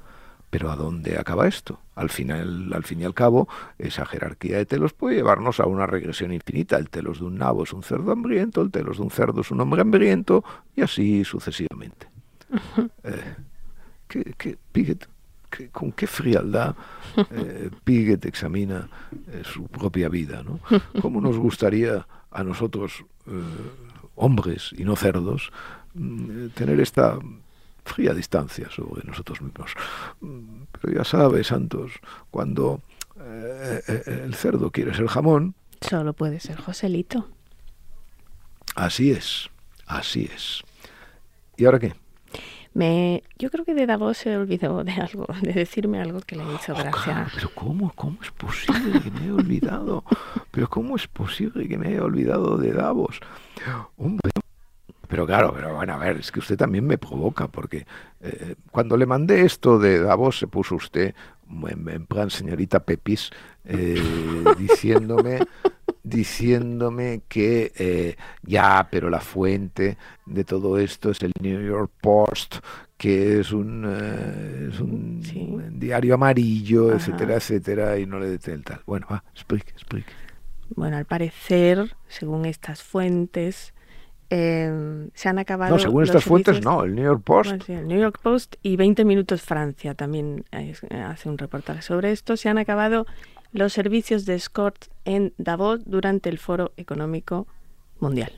Pero 0.49 0.71
¿a 0.71 0.75
dónde 0.75 1.17
acaba 1.17 1.47
esto? 1.47 1.79
Al 1.95 2.09
final, 2.09 2.71
al 2.73 2.83
fin 2.83 3.01
y 3.01 3.03
al 3.03 3.13
cabo, 3.13 3.47
esa 3.77 4.05
jerarquía 4.05 4.57
de 4.57 4.65
telos 4.65 4.93
puede 4.93 5.15
llevarnos 5.15 5.59
a 5.59 5.67
una 5.67 5.85
regresión 5.85 6.33
infinita. 6.33 6.77
El 6.77 6.89
telos 6.89 7.19
de 7.19 7.25
un 7.25 7.37
nabo 7.37 7.63
es 7.63 7.73
un 7.73 7.83
cerdo 7.83 8.11
hambriento, 8.11 8.61
el 8.61 8.71
telos 8.71 8.97
de 8.97 9.03
un 9.03 9.11
cerdo 9.11 9.41
es 9.41 9.51
un 9.51 9.61
hombre 9.61 9.81
hambriento, 9.81 10.43
y 10.75 10.81
así 10.81 11.23
sucesivamente. 11.23 12.12
Eh, 13.03 13.35
¿Con 15.71 15.91
qué 15.91 16.07
frialdad 16.07 16.75
eh, 17.31 17.69
Piget 17.83 18.25
examina 18.25 18.87
eh, 19.27 19.41
su 19.43 19.67
propia 19.67 20.09
vida? 20.09 20.43
¿no? 20.43 20.59
¿Cómo 21.01 21.19
nos 21.19 21.37
gustaría 21.37 22.05
a 22.31 22.43
nosotros, 22.43 23.05
hombres 24.15 24.71
y 24.77 24.83
no 24.83 24.95
cerdos, 24.95 25.51
mm, 25.93 26.47
tener 26.55 26.79
esta 26.79 27.19
fría 27.85 28.13
distancia 28.13 28.69
sobre 28.69 29.03
nosotros 29.03 29.41
mismos. 29.41 29.71
Pero 30.19 30.93
ya 30.93 31.03
sabes, 31.03 31.47
Santos, 31.47 31.91
cuando 32.31 32.81
eh, 33.19 33.81
eh, 33.87 34.21
el 34.25 34.35
cerdo 34.35 34.71
quiere 34.71 34.93
ser 34.93 35.07
jamón... 35.07 35.55
Solo 35.81 36.13
puede 36.13 36.39
ser 36.39 36.57
Joselito. 36.57 37.29
Así 38.75 39.11
es, 39.11 39.49
así 39.85 40.29
es. 40.33 40.61
¿Y 41.57 41.65
ahora 41.65 41.79
qué? 41.79 41.93
Me, 42.73 43.23
yo 43.37 43.51
creo 43.51 43.65
que 43.65 43.75
de 43.75 43.85
Davos 43.85 44.17
se 44.17 44.35
olvidó 44.35 44.83
de 44.83 44.93
algo, 44.93 45.27
de 45.41 45.53
decirme 45.53 46.01
algo 46.01 46.21
que 46.21 46.35
le 46.35 46.43
hizo 46.55 46.73
oh, 46.73 46.75
gracia. 46.75 47.27
pero 47.35 47.49
¿cómo, 47.53 47.91
¿cómo 47.95 48.17
es 48.21 48.31
posible 48.31 48.99
que 48.99 49.11
me 49.11 49.19
haya 49.21 49.33
olvidado? 49.35 50.03
Pero 50.51 50.69
¿cómo 50.69 50.95
es 50.95 51.07
posible 51.07 51.67
que 51.67 51.77
me 51.77 51.89
haya 51.89 52.03
olvidado 52.03 52.57
de 52.57 52.71
Davos? 52.71 53.19
Hombre, 53.97 54.31
pero 55.07 55.27
claro, 55.27 55.53
pero 55.53 55.75
bueno, 55.75 55.93
a 55.93 55.97
ver, 55.97 56.17
es 56.17 56.31
que 56.31 56.39
usted 56.39 56.57
también 56.57 56.87
me 56.87 56.97
provoca, 56.97 57.47
porque 57.47 57.85
eh, 58.21 58.55
cuando 58.71 58.97
le 58.97 59.05
mandé 59.05 59.45
esto 59.45 59.77
de 59.77 59.99
Davos 59.99 60.39
se 60.39 60.47
puso 60.47 60.75
usted 60.75 61.13
en, 61.47 62.05
plan 62.07 62.31
señorita 62.31 62.79
Pepis, 62.79 63.29
eh, 63.65 64.01
diciéndome, 64.57 65.39
diciéndome 66.03 67.23
que 67.27 67.71
eh, 67.75 68.15
ya, 68.43 68.87
pero 68.91 69.09
la 69.09 69.19
fuente 69.19 69.97
de 70.25 70.43
todo 70.43 70.77
esto 70.77 71.11
es 71.11 71.21
el 71.23 71.31
New 71.39 71.61
York 71.61 71.91
Post, 72.01 72.57
que 72.97 73.39
es 73.39 73.51
un, 73.51 73.85
es 74.71 74.79
un, 74.79 75.21
diario 75.79 76.13
amarillo, 76.15 76.93
etcétera, 76.93 77.35
etcétera, 77.35 77.97
y 77.97 78.05
no 78.05 78.19
le 78.19 78.29
deté 78.29 78.53
el 78.53 78.63
tal. 78.63 78.81
Bueno, 78.85 79.07
va, 79.11 79.23
explique, 79.33 79.71
explique. 79.71 80.11
Bueno, 80.75 80.97
al 80.97 81.05
parecer, 81.05 81.95
según 82.07 82.45
estas 82.45 82.81
fuentes, 82.81 83.73
Em, 84.35 85.11
se 85.13 85.29
han 85.29 85.37
acabado. 85.37 85.75
No, 85.75 85.79
según 85.79 86.01
estas 86.01 86.23
fuentes, 86.23 86.63
no, 86.63 86.83
el 86.83 86.95
New 86.95 87.03
York 87.03 87.21
Post. 87.23 87.69
el 87.69 87.87
New 87.87 87.99
York 87.99 88.19
Post 88.19 88.55
y 88.63 88.77
20 88.77 89.05
Minutos 89.05 89.43
Francia 89.43 89.93
también 89.93 90.43
hace 90.51 91.29
un 91.29 91.37
reportaje 91.37 91.83
sobre 91.83 92.11
esto. 92.11 92.35
Se 92.35 92.49
han 92.49 92.57
acabado 92.57 93.05
los 93.53 93.71
servicios 93.71 94.25
de 94.25 94.35
escort 94.35 94.85
en 95.05 95.33
Davos 95.37 95.81
durante 95.85 96.29
el 96.29 96.39
Foro 96.39 96.73
Económico 96.75 97.47
Mundial. 97.99 98.33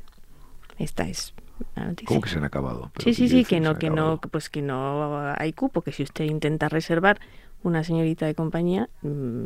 Esta 0.77 1.07
es 1.07 1.33
la 1.75 1.85
noticia. 1.85 2.07
¿Cómo 2.07 2.21
que 2.21 2.29
se 2.29 2.37
han 2.37 2.43
acabado? 2.43 2.91
sí, 2.99 3.13
sí, 3.13 3.29
sí, 3.29 3.45
que 3.45 3.59
no, 3.59 3.77
que 3.77 3.89
no, 3.89 4.19
pues 4.19 4.49
que 4.49 4.61
no 4.61 5.33
hay 5.37 5.53
cupo, 5.53 5.81
que 5.81 5.91
si 5.91 6.03
usted 6.03 6.25
intenta 6.25 6.69
reservar 6.69 7.19
una 7.63 7.83
señorita 7.83 8.25
de 8.25 8.35
compañía, 8.35 8.89
mm, 9.01 9.43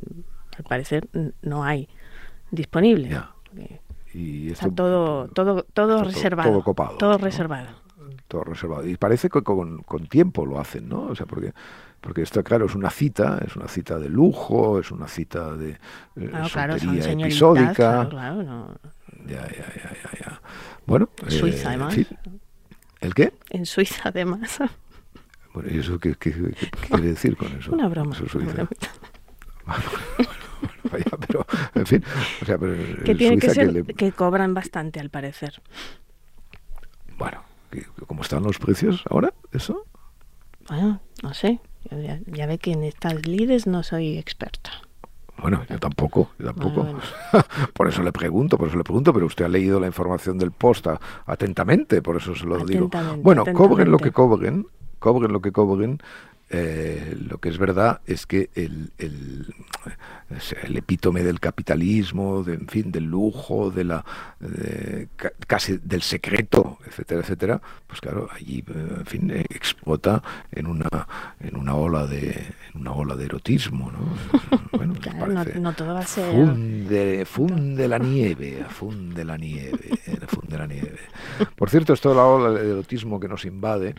al 0.58 0.64
parecer 0.68 1.08
no 1.42 1.64
hay 1.64 1.88
disponible. 2.52 3.18
Y 4.14 4.52
Está 4.52 4.72
todo, 4.72 5.28
todo, 5.28 5.64
todo 5.72 6.04
reservado. 6.04 6.50
Todo, 6.50 6.64
copado. 6.64 6.98
Todo 6.98 7.18
reservado. 7.20 7.68
Todo 8.28 8.44
reservado. 8.44 8.88
Y 8.88 8.98
parece 8.98 9.30
que 9.30 9.44
con, 9.44 9.84
con, 9.84 10.08
tiempo 10.08 10.46
lo 10.46 10.60
hacen, 10.60 10.90
¿no? 10.90 11.04
O 11.04 11.16
sea, 11.16 11.28
porque, 11.28 11.54
porque 12.02 12.22
esto, 12.22 12.44
claro, 12.44 12.66
es 12.66 12.76
una 12.76 12.90
cita, 12.90 13.40
es 13.46 13.56
una 13.56 13.68
cita 13.68 14.00
de 14.00 14.10
lujo, 14.10 14.80
es 14.80 14.92
una 14.92 15.08
cita 15.08 15.56
de 15.56 15.72
eh, 16.16 16.32
claro, 16.52 16.76
episódica. 16.76 18.08
Claro, 18.10 18.44
no. 18.44 18.76
Ya, 19.28 19.48
ya, 19.48 19.74
ya, 19.76 19.94
ya, 20.04 20.20
ya. 20.20 20.42
Bueno. 20.86 21.10
En 21.24 21.32
Suiza, 21.32 21.64
eh, 21.64 21.76
además. 21.76 21.98
¿El 23.02 23.14
qué? 23.14 23.34
En 23.50 23.66
Suiza, 23.66 24.10
además. 24.10 24.60
Bueno, 25.54 25.70
¿y 25.72 25.80
eso 25.80 26.00
qué, 26.00 26.16
qué, 26.16 26.32
quiere 26.88 27.08
decir 27.08 27.36
con 27.36 27.52
eso? 27.58 27.72
Una 27.74 27.88
broma. 27.90 28.16
Eso 28.16 28.28
Suiza. 28.28 28.68
pero, 31.28 31.46
en 31.76 31.86
fin, 31.86 32.04
o 32.42 32.46
sea, 32.46 32.58
pero 32.58 33.04
que 33.04 33.16
tiene 33.16 33.38
que 33.38 33.50
ser 33.50 33.86
que, 33.86 34.12
cobran 34.12 34.54
bastante, 34.54 35.00
al 35.00 35.10
parecer. 35.10 35.62
Bueno, 37.18 37.44
¿cómo 38.08 38.22
están 38.22 38.44
los 38.44 38.58
precios 38.58 39.04
ahora? 39.10 39.34
¿Eso? 39.52 39.86
Bueno, 40.68 41.02
no 41.22 41.34
sé. 41.34 41.60
Ya, 42.28 42.46
ve 42.46 42.58
que 42.58 42.72
en 42.72 42.84
estas 42.84 43.26
lides 43.26 43.66
no 43.66 43.84
soy 43.84 44.18
experta. 44.18 44.72
Bueno, 45.42 45.64
yo 45.70 45.80
tampoco, 45.80 46.32
yo 46.38 46.48
tampoco. 46.48 46.86
por 47.74 47.88
eso 47.88 48.04
le 48.04 48.12
pregunto, 48.12 48.58
por 48.58 48.68
eso 48.68 48.78
le 48.78 48.84
pregunto, 48.84 49.14
pero 49.14 49.26
usted 49.26 49.46
ha 49.46 49.50
leído 49.50 49.80
la 49.80 49.88
información 49.88 50.38
del 50.38 50.52
post 50.52 50.88
atentamente, 51.26 52.02
por 52.02 52.18
eso 52.18 52.36
se 52.36 52.46
lo 52.46 52.66
digo. 52.66 52.90
Bueno, 53.22 53.46
cobren 53.54 53.90
lo 53.90 53.98
que 53.98 54.12
cobren, 54.12 54.68
cobren 55.00 55.32
lo 55.32 55.42
que 55.42 55.52
cobren, 55.52 56.00
eh, 56.50 57.16
lo 57.18 57.38
que 57.38 57.50
es 57.50 57.58
verdad 57.58 58.02
es 58.06 58.26
que 58.26 58.50
el, 58.56 58.92
el, 58.98 59.54
el, 60.64 60.78
epítome 60.78 61.24
del 61.24 61.40
capitalismo, 61.40 62.44
de, 62.44 62.54
en 62.56 62.68
fin, 62.68 62.92
del 62.92 63.06
lujo, 63.06 63.72
de 63.72 63.84
la 63.84 64.06
casi 65.48 65.78
del 65.84 66.02
secreto, 66.02 66.78
etcétera, 66.86 67.22
etcétera, 67.22 67.62
pues 67.88 68.02
claro, 68.02 68.30
allí, 68.32 68.64
en 68.68 69.06
fin, 69.06 69.32
explota 69.32 70.22
en 70.52 70.68
una 70.68 70.90
en 71.40 71.56
una 71.56 71.76
ola 71.76 72.06
de 72.06 72.30
en 72.74 72.82
una 72.82 72.92
ola 72.94 73.16
de 73.16 73.26
erotismo, 73.26 73.92
¿no? 73.92 74.60
Bueno, 74.80 74.94
no, 75.60 75.74
todo 75.74 75.94
va 75.94 76.00
a 76.00 76.06
ser 76.06 76.32
funde, 76.32 77.26
funde 77.26 77.88
la 77.88 77.98
nieve, 77.98 78.66
funde 78.70 79.26
la 79.26 79.36
nieve, 79.36 80.00
funde 80.28 80.58
la 80.58 80.68
nieve. 80.68 81.00
Por 81.56 81.70
cierto, 81.70 81.92
esto 81.94 82.10
de 82.10 82.16
la 82.16 82.24
ola 82.24 82.52
de 82.52 82.72
erotismo 82.72 83.20
que 83.20 83.28
nos 83.28 83.44
invade, 83.44 83.96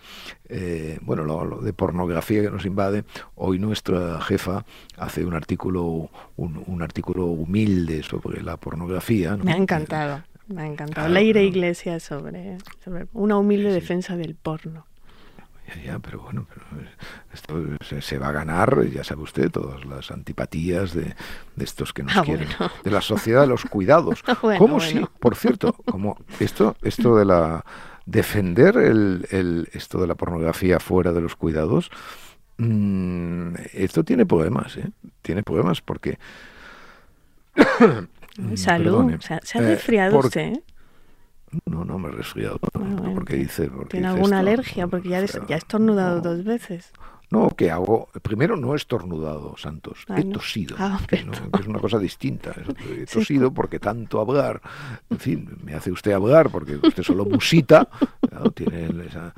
eh, 0.49 0.99
bueno, 1.03 1.25
lo 1.25 1.61
de 1.61 1.73
pornografía 1.73 2.43
que 2.43 2.51
nos 2.51 2.65
invade, 2.65 3.05
hoy 3.35 3.59
nuestra 3.59 4.21
jefa 4.21 4.65
hace 4.97 5.25
un 5.25 5.35
artículo, 5.35 6.11
un, 6.37 6.83
artículo 6.83 7.27
humilde 7.27 8.03
sobre 8.03 8.43
la 8.43 8.57
pornografía. 8.57 9.37
Me 9.37 9.53
ha 9.53 9.57
encantado, 9.57 10.23
me 10.49 10.63
ha 10.63 10.67
encantado. 10.67 11.09
Leire 11.09 11.45
Iglesias 11.45 12.03
sobre, 12.03 12.59
sobre 12.83 13.07
una 13.13 13.37
humilde 13.37 13.73
defensa 13.73 14.17
del 14.17 14.35
porno. 14.35 14.87
Ya, 15.85 15.99
pero 15.99 16.21
bueno, 16.21 16.47
esto 17.33 17.55
se, 18.01 18.19
va 18.19 18.29
a 18.29 18.33
ganar, 18.33 18.87
ya 18.89 19.05
sabe 19.05 19.23
usted, 19.23 19.51
todas 19.51 19.85
las 19.85 20.11
antipatías 20.11 20.95
de, 20.95 21.15
estos 21.59 21.93
que 21.93 22.03
nos 22.03 22.17
ah, 22.17 22.23
quieren, 22.25 22.49
de 22.83 22.91
la 22.91 23.01
sociedad 23.01 23.43
de 23.43 23.47
los 23.47 23.65
cuidados. 23.65 24.23
¿Cómo 24.59 24.81
si, 24.81 25.01
por 25.21 25.37
cierto, 25.37 25.73
como 25.73 26.19
esto, 26.41 26.77
esto 26.83 27.17
de 27.17 27.25
la 27.25 27.65
defender 28.05 28.77
el, 28.77 29.27
el, 29.31 29.69
esto 29.73 30.01
de 30.01 30.09
la 30.09 30.17
pornografía 30.17 30.81
fuera 30.81 31.13
de 31.13 31.21
los 31.21 31.37
cuidados, 31.37 31.91
Mm, 32.61 33.55
esto 33.73 34.05
tiene 34.05 34.27
problemas, 34.27 34.77
¿eh? 34.77 34.91
Tiene 35.23 35.43
problemas 35.43 35.81
porque... 35.81 36.19
Salud, 38.55 39.19
se, 39.21 39.35
ha 39.59 39.63
eh, 39.63 39.75
resfriado 39.75 40.19
usted, 40.19 40.53
¿eh? 40.53 40.63
No, 41.65 41.85
no 41.85 41.99
me 41.99 42.09
he 42.09 42.13
resfriado. 42.13 42.59
porque 43.15 43.37
dice, 43.37 43.71
¿Tiene 43.89 44.09
alguna 44.09 44.39
alergia? 44.39 44.87
Porque 44.87 45.09
ya, 45.09 45.25
ya 45.25 45.55
he 45.55 45.59
estornudado 45.59 46.21
dos 46.21 46.45
veces. 46.45 46.93
No, 47.31 47.49
¿qué 47.57 47.71
hago? 47.71 48.09
Primero 48.23 48.57
no 48.57 48.73
he 48.73 48.77
estornudado, 48.77 49.57
Santos, 49.57 50.05
he 50.17 50.25
tosido, 50.25 50.75
ah, 50.79 50.99
que, 51.07 51.17
es 51.17 51.67
una 51.67 51.79
cosa 51.79 51.99
distinta. 51.99 52.53
He 52.91 53.07
tosido 53.13 53.53
porque 53.53 53.79
tanto 53.79 54.21
hablar, 54.21 54.61
en 55.09 55.19
fin, 55.19 55.49
me 55.63 55.75
hace 55.75 55.93
usted 55.93 56.11
hablar 56.11 56.51
porque 56.51 56.77
usted 56.77 57.05
solo 57.05 57.25
musita, 57.25 57.89
tiene 58.55 59.07
esa, 59.07 59.33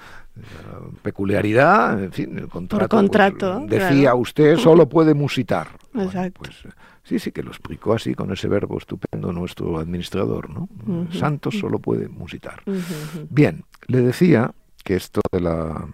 peculiaridad, 1.03 2.03
en 2.03 2.13
fin, 2.13 2.39
el 2.39 2.49
contrato. 2.49 2.89
Por 2.89 2.99
contrato 2.99 3.65
pues, 3.69 3.71
decía 3.71 4.15
usted 4.15 4.57
solo 4.57 4.89
puede 4.89 5.13
musitar. 5.13 5.69
Exacto. 5.95 6.41
pues, 6.43 6.57
sí, 7.05 7.19
sí, 7.19 7.31
que 7.31 7.43
lo 7.43 7.51
explicó 7.51 7.93
así 7.93 8.15
con 8.15 8.33
ese 8.33 8.49
verbo 8.49 8.79
estupendo 8.79 9.33
nuestro 9.33 9.79
administrador, 9.79 10.49
¿no? 10.49 10.69
Santos 11.13 11.59
solo 11.59 11.79
puede 11.79 12.09
musitar. 12.09 12.63
Bien, 13.29 13.65
le 13.87 14.01
decía 14.01 14.55
que 14.83 14.97
esto 14.97 15.21
de 15.31 15.41
la 15.41 15.89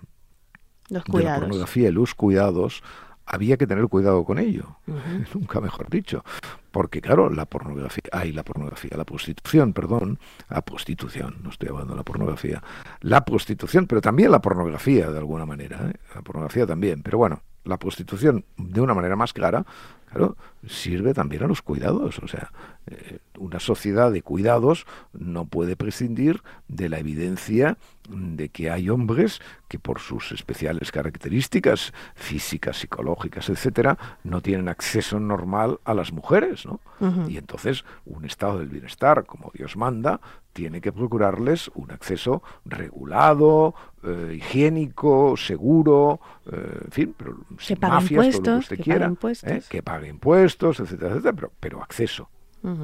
los 0.89 1.05
cuidados. 1.05 1.41
de 1.41 1.41
la 1.41 1.47
pornografía 1.47 1.89
y 1.89 1.93
los 1.93 2.15
cuidados, 2.15 2.83
había 3.27 3.57
que 3.57 3.67
tener 3.67 3.87
cuidado 3.89 4.25
con 4.25 4.39
ello, 4.39 4.77
nunca 5.35 5.61
mejor 5.61 5.91
dicho, 5.91 6.25
porque 6.71 7.01
claro, 7.01 7.31
la 7.31 7.47
pornografía, 7.47 8.05
hay 8.13 8.33
la 8.33 8.43
pornografía, 8.43 8.97
la 8.97 9.05
prostitución, 9.05 9.73
perdón, 9.73 10.19
la 10.49 10.63
prostitución, 10.63 11.37
no 11.43 11.51
estoy 11.51 11.69
hablando 11.69 11.95
de 11.95 11.99
la 11.99 12.05
pornografía, 12.05 12.63
la 13.01 13.25
prostitución, 13.25 13.87
pero 13.87 14.01
también 14.01 14.31
la 14.31 14.41
pornografía 14.41 15.11
de 15.11 15.19
alguna 15.19 15.47
manera, 15.47 15.91
¿eh? 15.91 15.95
la 16.15 16.23
pornografía 16.23 16.67
también, 16.67 17.03
pero 17.03 17.19
bueno, 17.19 17.43
la 17.65 17.79
prostitución 17.79 18.45
de 18.57 18.81
una 18.81 18.95
manera 18.95 19.15
más 19.15 19.33
clara, 19.33 19.65
claro, 20.11 20.37
sirve 20.67 21.15
también 21.15 21.45
a 21.45 21.47
los 21.47 21.63
cuidados. 21.63 22.19
O 22.21 22.27
sea, 22.27 22.51
eh, 22.87 23.19
una 23.39 23.61
sociedad 23.61 24.11
de 24.11 24.23
cuidados 24.23 24.87
no 25.13 25.45
puede 25.45 25.77
prescindir 25.77 26.43
de 26.67 26.89
la 26.89 26.99
evidencia 26.99 27.77
de 28.09 28.49
que 28.49 28.71
hay 28.71 28.89
hombres 28.89 29.41
que 29.69 29.79
por 29.79 30.01
sus 30.01 30.33
especiales 30.33 30.91
características 30.91 31.93
físicas, 32.15 32.79
psicológicas, 32.79 33.51
etcétera, 33.51 33.99
no 34.25 34.41
tienen 34.41 34.69
acceso 34.69 35.21
normal 35.21 35.79
a 35.85 35.93
las 35.93 36.13
mujeres, 36.13 36.58
¿no? 36.67 36.81
Y 37.29 37.37
entonces 37.37 37.85
un 38.05 38.25
estado 38.25 38.59
del 38.59 38.69
bienestar, 38.69 39.25
como 39.25 39.51
Dios 39.55 39.77
manda, 39.77 40.21
tiene 40.59 40.81
que 40.81 40.91
procurarles 40.91 41.71
un 41.77 41.93
acceso 41.93 42.43
regulado, 42.65 43.77
eh, 44.03 44.35
higiénico, 44.39 45.37
seguro, 45.37 46.21
eh, 46.51 46.81
en 46.85 46.91
fin, 46.91 47.15
pero 47.17 47.37
sin 47.61 47.79
mafias, 47.81 48.41
todo 48.41 48.55
lo 48.55 48.59
que 48.59 48.59
usted 48.59 48.77
que 48.77 48.83
quiera, 48.83 49.13
¿eh? 49.45 49.63
que 49.69 49.83
pague 49.85 50.09
impuestos, 50.09 50.81
etcétera, 50.81 51.13
etcétera, 51.13 51.35
pero, 51.37 51.53
pero 51.61 51.81
acceso, 51.81 52.29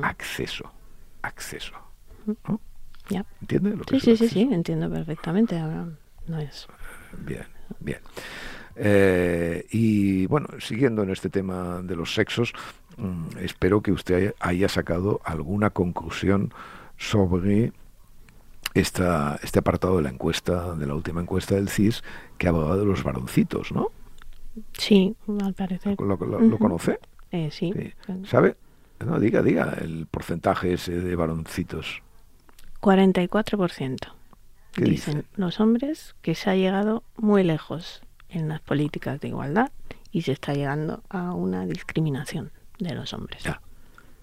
acceso, 0.03 0.71
acceso. 1.23 1.75
¿no? 2.27 2.61
¿Entiende 3.41 3.77
lo 3.77 3.85
que 3.85 3.99
sí, 3.99 4.17
sí, 4.17 4.17
sí, 4.17 4.29
sí, 4.29 4.49
entiendo 4.53 4.89
perfectamente. 4.89 5.61
no 6.29 6.39
es. 6.39 6.69
Bien, 7.27 7.47
bien. 7.81 7.99
y 9.73 10.27
bueno, 10.27 10.47
siguiendo 10.61 11.03
en 11.03 11.11
este 11.11 11.29
tema 11.29 11.81
de 11.83 11.97
los 11.97 12.15
sexos, 12.15 12.53
espero 13.41 13.83
que 13.83 13.93
usted 13.93 14.35
haya 14.41 14.69
sacado 14.69 15.21
alguna 15.25 15.71
conclusión 15.71 16.53
sobre 16.97 17.73
esta, 18.75 19.39
este 19.43 19.61
apartado 19.61 19.97
de 19.97 20.03
la 20.03 20.11
encuesta, 20.11 20.75
de 20.75 20.87
la 20.87 20.95
última 20.95 21.21
encuesta 21.21 21.55
del 21.55 21.69
CIS, 21.69 22.03
que 22.39 22.49
hablaba 22.49 22.77
de 22.77 22.85
los 22.85 23.03
varoncitos, 23.05 23.73
¿no? 23.73 23.89
Sí, 24.73 25.17
al 25.43 25.55
parecer. 25.55 25.97
¿Lo, 26.01 26.19
conoce? 26.59 26.99
Eh, 27.31 27.51
sí. 27.51 27.73
¿Sabe? 28.25 28.57
No, 29.05 29.19
diga, 29.19 29.43
diga 29.43 29.77
el 29.81 30.07
porcentaje 30.07 30.75
ese 30.75 31.01
de 31.01 31.17
varoncitos. 31.17 32.03
44%. 32.81 33.97
Dicen 34.77 34.91
dice? 34.91 35.25
los 35.37 35.61
hombres 35.61 36.17
que 36.21 36.35
se 36.35 36.51
ha 36.51 36.57
llegado 36.57 37.05
muy 37.17 37.45
lejos 37.45 38.03
en 38.29 38.49
las 38.49 38.61
políticas 38.61 39.21
de 39.21 39.29
igualdad 39.29 39.71
y 40.11 40.23
se 40.23 40.33
está 40.33 40.53
llegando 40.53 41.03
a 41.09 41.33
una 41.33 41.65
discriminación 41.67 42.51
de 42.79 42.95
los 42.95 43.13
hombres. 43.13 43.43
Ya. 43.43 43.61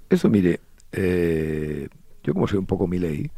Eso, 0.09 0.29
mire, 0.29 0.59
eh, 0.91 1.87
yo 2.23 2.33
como 2.33 2.47
soy 2.47 2.59
un 2.59 2.65
poco 2.65 2.87
mi 2.87 2.99
ley, 2.99 3.31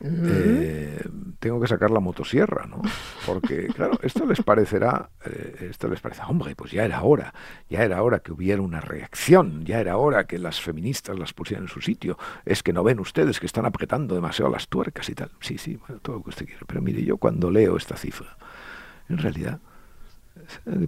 eh, 0.00 1.02
tengo 1.38 1.60
que 1.60 1.66
sacar 1.66 1.90
la 1.90 2.00
motosierra, 2.00 2.66
¿no? 2.66 2.82
Porque, 3.26 3.66
claro, 3.74 3.98
esto 4.02 4.26
les 4.26 4.42
parecerá, 4.42 5.10
eh, 5.24 5.68
esto 5.70 5.88
les 5.88 6.00
parece, 6.00 6.22
hombre, 6.26 6.54
pues 6.56 6.72
ya 6.72 6.84
era 6.84 7.02
hora, 7.02 7.32
ya 7.68 7.84
era 7.84 8.02
hora 8.02 8.18
que 8.20 8.32
hubiera 8.32 8.60
una 8.60 8.80
reacción, 8.80 9.64
ya 9.64 9.80
era 9.80 9.96
hora 9.96 10.24
que 10.24 10.38
las 10.38 10.60
feministas 10.60 11.18
las 11.18 11.32
pusieran 11.32 11.64
en 11.64 11.68
su 11.68 11.80
sitio. 11.80 12.18
Es 12.44 12.62
que 12.62 12.72
no 12.72 12.82
ven 12.82 13.00
ustedes 13.00 13.40
que 13.40 13.46
están 13.46 13.66
apretando 13.66 14.14
demasiado 14.14 14.50
las 14.50 14.68
tuercas 14.68 15.08
y 15.08 15.14
tal. 15.14 15.30
Sí, 15.40 15.58
sí, 15.58 15.78
todo 16.02 16.16
lo 16.16 16.22
que 16.22 16.30
usted 16.30 16.46
quiera. 16.46 16.62
Pero 16.66 16.82
mire, 16.82 17.02
yo 17.02 17.16
cuando 17.16 17.50
leo 17.50 17.76
esta 17.76 17.96
cifra, 17.96 18.36
en 19.08 19.18
realidad, 19.18 19.60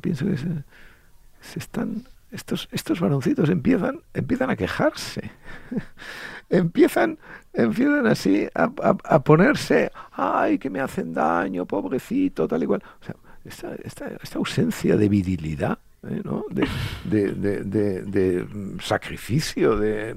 pienso 0.00 0.26
que 0.26 0.36
se 0.36 1.58
están 1.58 2.04
estos, 2.30 2.68
estos 2.72 3.00
varoncitos 3.00 3.48
empiezan, 3.48 4.00
empiezan 4.14 4.50
a 4.50 4.56
quejarse, 4.56 5.30
empiezan, 6.50 7.18
empiezan 7.52 8.06
así 8.06 8.48
a, 8.54 9.18
ponerse, 9.20 9.90
ay, 10.12 10.58
que 10.58 10.70
me 10.70 10.80
hacen 10.80 11.14
daño, 11.14 11.66
pobrecito, 11.66 12.48
tal 12.48 12.62
y 12.62 12.66
cual. 12.66 12.82
O 13.00 13.04
sea, 13.04 13.16
esta, 13.44 13.74
esta, 13.76 14.08
esta 14.22 14.38
ausencia 14.38 14.96
de 14.96 15.08
virilidad, 15.08 15.78
¿eh? 16.08 16.20
¿no? 16.24 16.44
de, 16.50 16.66
de, 17.04 17.32
de, 17.64 18.02
de, 18.02 18.46
sacrificio, 18.80 19.76
de, 19.76 20.16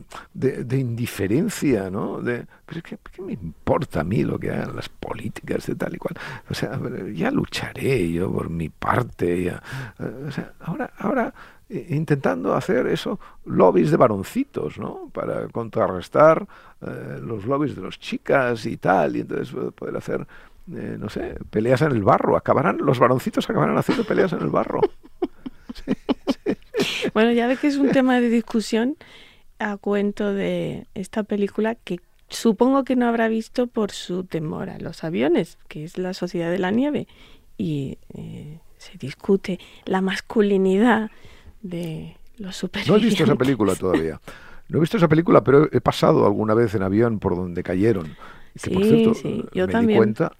indiferencia, 0.72 1.90
¿no? 1.90 2.22
De, 2.22 2.46
pero 2.66 2.82
¿qué, 2.82 2.98
¿qué, 3.12 3.22
me 3.22 3.34
importa 3.34 4.02
a 4.02 4.04
mí 4.04 4.24
lo 4.24 4.40
que 4.40 4.52
hagan 4.52 4.76
las 4.76 4.90
políticas 4.90 5.68
de 5.68 5.76
tal 5.76 5.96
y 5.96 5.98
cual? 5.98 6.16
O 6.50 6.54
sea, 6.54 6.80
ya 7.14 7.32
lucharé 7.32 8.12
yo 8.12 8.32
por 8.32 8.50
mi 8.50 8.70
parte. 8.70 9.44
Ya, 9.44 9.62
ahora, 10.60 10.92
ahora 10.98 11.34
intentando 11.70 12.56
hacer 12.56 12.88
eso, 12.88 13.20
lobbies 13.46 13.92
de 13.92 13.98
varoncitos, 13.98 14.80
¿no? 14.80 15.10
Para 15.14 15.48
contrarrestar 15.50 16.48
eh, 16.82 17.20
los 17.22 17.46
lobbies 17.46 17.76
de 17.76 17.84
las 17.84 18.00
chicas 18.00 18.66
y 18.66 18.78
tal, 18.78 19.16
y 19.16 19.22
entonces 19.22 19.56
poder 19.76 19.96
hacer, 19.96 20.28
eh, 20.74 20.98
no 21.00 21.10
sé, 21.10 21.36
peleas 21.50 21.82
en 21.84 21.92
el 21.92 22.04
barro. 22.04 22.36
Acabarán, 22.36 22.78
los 22.78 22.98
varoncitos 22.98 23.50
acabarán 23.50 23.78
haciendo 23.78 24.04
peleas 24.04 24.34
en 24.34 24.42
el 24.42 24.50
barro. 24.50 24.82
Bueno, 27.14 27.32
ya 27.34 27.48
ve 27.48 27.58
que 27.58 27.68
es 27.68 27.76
un 27.76 27.90
tema 27.90 28.20
de 28.22 28.30
discusión 28.30 28.96
a 29.60 29.76
cuento 29.78 30.34
de 30.34 30.88
esta 30.96 31.24
película 31.24 31.76
que 31.76 32.00
supongo 32.30 32.84
que 32.84 32.96
no 32.96 33.08
habrá 33.08 33.28
visto 33.28 33.68
por 33.68 33.92
su 33.92 34.24
temor 34.24 34.70
a 34.70 34.80
los 34.80 35.04
aviones, 35.04 35.58
que 35.68 35.84
es 35.84 35.98
La 35.98 36.14
Sociedad 36.14 36.50
de 36.52 36.60
la 36.60 36.72
Nieve. 36.72 37.08
Y 37.58 37.98
eh, 38.14 38.60
se 38.78 38.98
discute 38.98 39.60
la 39.86 40.02
masculinidad 40.02 41.12
de 41.62 42.18
los 42.38 42.56
superhéroes. 42.56 42.90
No 42.90 43.06
he 43.06 43.10
visto 43.10 43.24
esa 43.24 43.36
película 43.36 43.76
todavía. 43.76 44.20
No 44.70 44.78
he 44.78 44.82
visto 44.82 44.98
esa 44.98 45.08
película, 45.08 45.44
pero 45.44 45.68
he 45.72 45.82
pasado 45.82 46.26
alguna 46.26 46.54
vez 46.54 46.76
en 46.76 46.84
avión 46.84 47.20
por 47.20 47.36
donde 47.36 47.64
cayeron. 47.64 48.16
sí, 48.56 48.70
por 48.70 48.84
cierto, 48.84 49.14
sí. 49.16 49.46
Yo 49.54 49.68
me 49.68 49.74
también. 49.74 49.98
di 49.98 49.98
cuenta. 49.98 50.32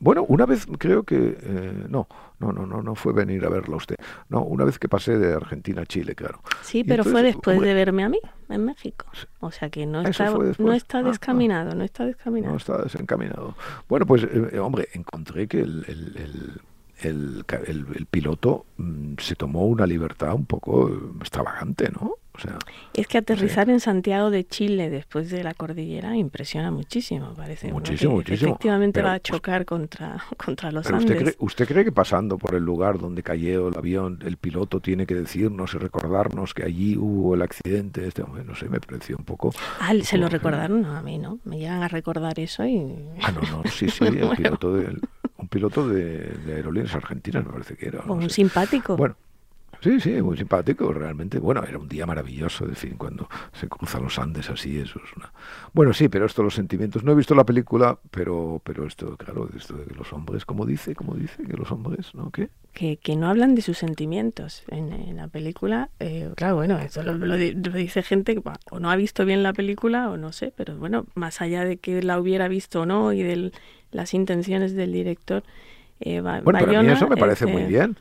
Bueno, 0.00 0.24
una 0.28 0.46
vez 0.46 0.64
creo 0.78 1.02
que 1.02 1.36
eh, 1.42 1.84
no, 1.88 2.06
no, 2.38 2.52
no, 2.52 2.66
no, 2.66 2.82
no 2.82 2.94
fue 2.94 3.12
venir 3.12 3.44
a 3.44 3.48
verla 3.48 3.76
usted. 3.76 3.96
No, 4.28 4.42
una 4.42 4.64
vez 4.64 4.78
que 4.78 4.88
pasé 4.88 5.18
de 5.18 5.34
Argentina 5.34 5.82
a 5.82 5.86
Chile, 5.86 6.14
claro. 6.14 6.40
Sí, 6.62 6.84
pero 6.84 7.02
fue 7.02 7.24
después 7.24 7.60
de 7.60 7.74
verme 7.74 8.04
a 8.04 8.08
mí 8.08 8.20
en 8.48 8.64
México. 8.64 9.06
O 9.40 9.50
sea 9.50 9.70
que 9.70 9.86
no 9.86 10.02
está, 10.02 10.30
no 10.30 10.72
está 10.72 10.98
ah, 10.98 11.00
ah. 11.00 11.08
descaminado, 11.08 11.74
no 11.74 11.82
está 11.82 12.06
descaminado. 12.06 12.52
No 12.52 12.58
está 12.58 12.78
desencaminado. 12.78 13.56
Bueno, 13.88 14.06
pues, 14.06 14.22
eh, 14.22 14.58
hombre, 14.60 14.88
encontré 14.92 15.48
que 15.48 15.60
el, 15.60 15.84
el 15.88 16.16
el, 16.16 16.60
el, 17.00 17.44
piloto 18.10 18.66
mm, 18.76 19.14
se 19.18 19.34
tomó 19.34 19.66
una 19.66 19.86
libertad 19.86 20.34
un 20.34 20.46
poco 20.46 20.90
extravagante, 21.20 21.90
¿no? 21.90 22.14
O 22.38 22.40
sea, 22.40 22.56
es 22.94 23.08
que 23.08 23.18
aterrizar 23.18 23.68
en 23.68 23.80
Santiago 23.80 24.30
de 24.30 24.46
Chile 24.46 24.90
después 24.90 25.28
de 25.30 25.42
la 25.42 25.54
cordillera 25.54 26.16
impresiona 26.16 26.70
muchísimo, 26.70 27.34
parece. 27.34 27.72
Muchísimo, 27.72 28.14
muchísimo. 28.14 28.52
Efectivamente 28.52 29.02
va 29.02 29.14
a 29.14 29.20
chocar 29.20 29.64
contra, 29.64 30.22
contra 30.36 30.70
los 30.70 30.86
Andes. 30.86 31.02
Usted 31.02 31.16
cree, 31.18 31.36
¿Usted 31.38 31.66
cree 31.66 31.84
que 31.84 31.92
pasando 31.92 32.38
por 32.38 32.54
el 32.54 32.62
lugar 32.62 32.98
donde 32.98 33.24
cayó 33.24 33.68
el 33.68 33.76
avión, 33.76 34.20
el 34.24 34.36
piloto 34.36 34.80
tiene 34.80 35.04
que 35.04 35.16
decirnos 35.16 35.74
y 35.74 35.78
recordarnos 35.78 36.54
que 36.54 36.62
allí 36.62 36.96
hubo 36.96 37.34
el 37.34 37.42
accidente? 37.42 38.06
Este, 38.06 38.22
no 38.22 38.54
sé, 38.54 38.68
me 38.68 38.80
pareció 38.80 39.16
un 39.16 39.24
poco... 39.24 39.52
Ah, 39.80 39.92
¿se 40.02 40.16
lo 40.16 40.28
recordaron? 40.28 40.82
No, 40.82 40.96
a 40.96 41.02
mí 41.02 41.18
no. 41.18 41.40
Me 41.44 41.58
llegan 41.58 41.82
a 41.82 41.88
recordar 41.88 42.38
eso 42.38 42.64
y... 42.64 42.94
Ah, 43.20 43.32
no, 43.32 43.40
no, 43.40 43.62
sí, 43.70 43.88
sí, 43.88 44.04
el 44.04 44.30
piloto 44.36 44.74
del 44.74 45.00
un 45.38 45.46
piloto 45.46 45.88
de, 45.88 46.32
de, 46.46 46.54
aerolíneas 46.56 46.94
argentinas, 46.94 47.46
me 47.46 47.52
parece 47.52 47.76
que 47.76 47.86
era. 47.86 48.02
un 48.02 48.28
simpático. 48.28 48.96
Bueno, 48.96 49.16
Sí, 49.80 50.00
sí, 50.00 50.20
muy 50.22 50.36
simpático, 50.36 50.92
realmente. 50.92 51.38
Bueno, 51.38 51.62
era 51.62 51.78
un 51.78 51.88
día 51.88 52.04
maravilloso, 52.04 52.64
en 52.64 52.74
fin, 52.74 52.94
cuando 52.98 53.28
se 53.52 53.68
cruzan 53.68 54.02
los 54.02 54.18
Andes 54.18 54.50
así, 54.50 54.78
eso 54.78 55.00
es 55.04 55.16
una... 55.16 55.32
Bueno, 55.72 55.92
sí, 55.92 56.08
pero 56.08 56.26
esto, 56.26 56.42
los 56.42 56.54
sentimientos... 56.54 57.04
No 57.04 57.12
he 57.12 57.14
visto 57.14 57.34
la 57.34 57.44
película, 57.44 57.96
pero 58.10 58.60
pero 58.64 58.86
esto, 58.86 59.16
claro, 59.16 59.48
esto 59.56 59.74
de 59.74 59.84
que 59.84 59.94
los 59.94 60.12
hombres, 60.12 60.44
como 60.44 60.66
dice, 60.66 60.94
como 60.94 61.14
dice, 61.14 61.44
que 61.44 61.56
los 61.56 61.70
hombres, 61.70 62.12
¿no? 62.14 62.30
¿Qué? 62.30 62.48
Que, 62.72 62.96
que 62.96 63.14
no 63.14 63.28
hablan 63.28 63.54
de 63.54 63.62
sus 63.62 63.78
sentimientos 63.78 64.64
en, 64.68 65.16
la 65.16 65.28
película. 65.28 65.90
Eh, 66.00 66.30
claro, 66.36 66.56
bueno, 66.56 66.78
eso 66.78 67.02
lo, 67.02 67.36
dice 67.36 68.02
gente 68.02 68.34
que 68.34 68.42
o 68.70 68.80
no 68.80 68.90
ha 68.90 68.96
visto 68.96 69.24
bien 69.24 69.42
la 69.42 69.52
película 69.52 70.10
o 70.10 70.16
no 70.16 70.32
sé, 70.32 70.52
pero 70.56 70.76
bueno, 70.76 71.06
más 71.14 71.40
allá 71.40 71.64
de 71.64 71.76
que 71.76 72.02
la 72.02 72.18
hubiera 72.20 72.48
visto 72.48 72.82
o 72.82 72.86
no 72.86 73.12
y 73.12 73.22
de 73.22 73.52
las 73.92 74.14
intenciones 74.14 74.74
del 74.74 74.92
director... 74.92 75.44
Eh, 76.00 76.20
bueno, 76.20 76.60
a 76.60 76.82
mí 76.82 76.90
eso 76.90 77.08
me 77.08 77.16
parece 77.16 77.46
muy 77.46 77.64
bien 77.64 77.96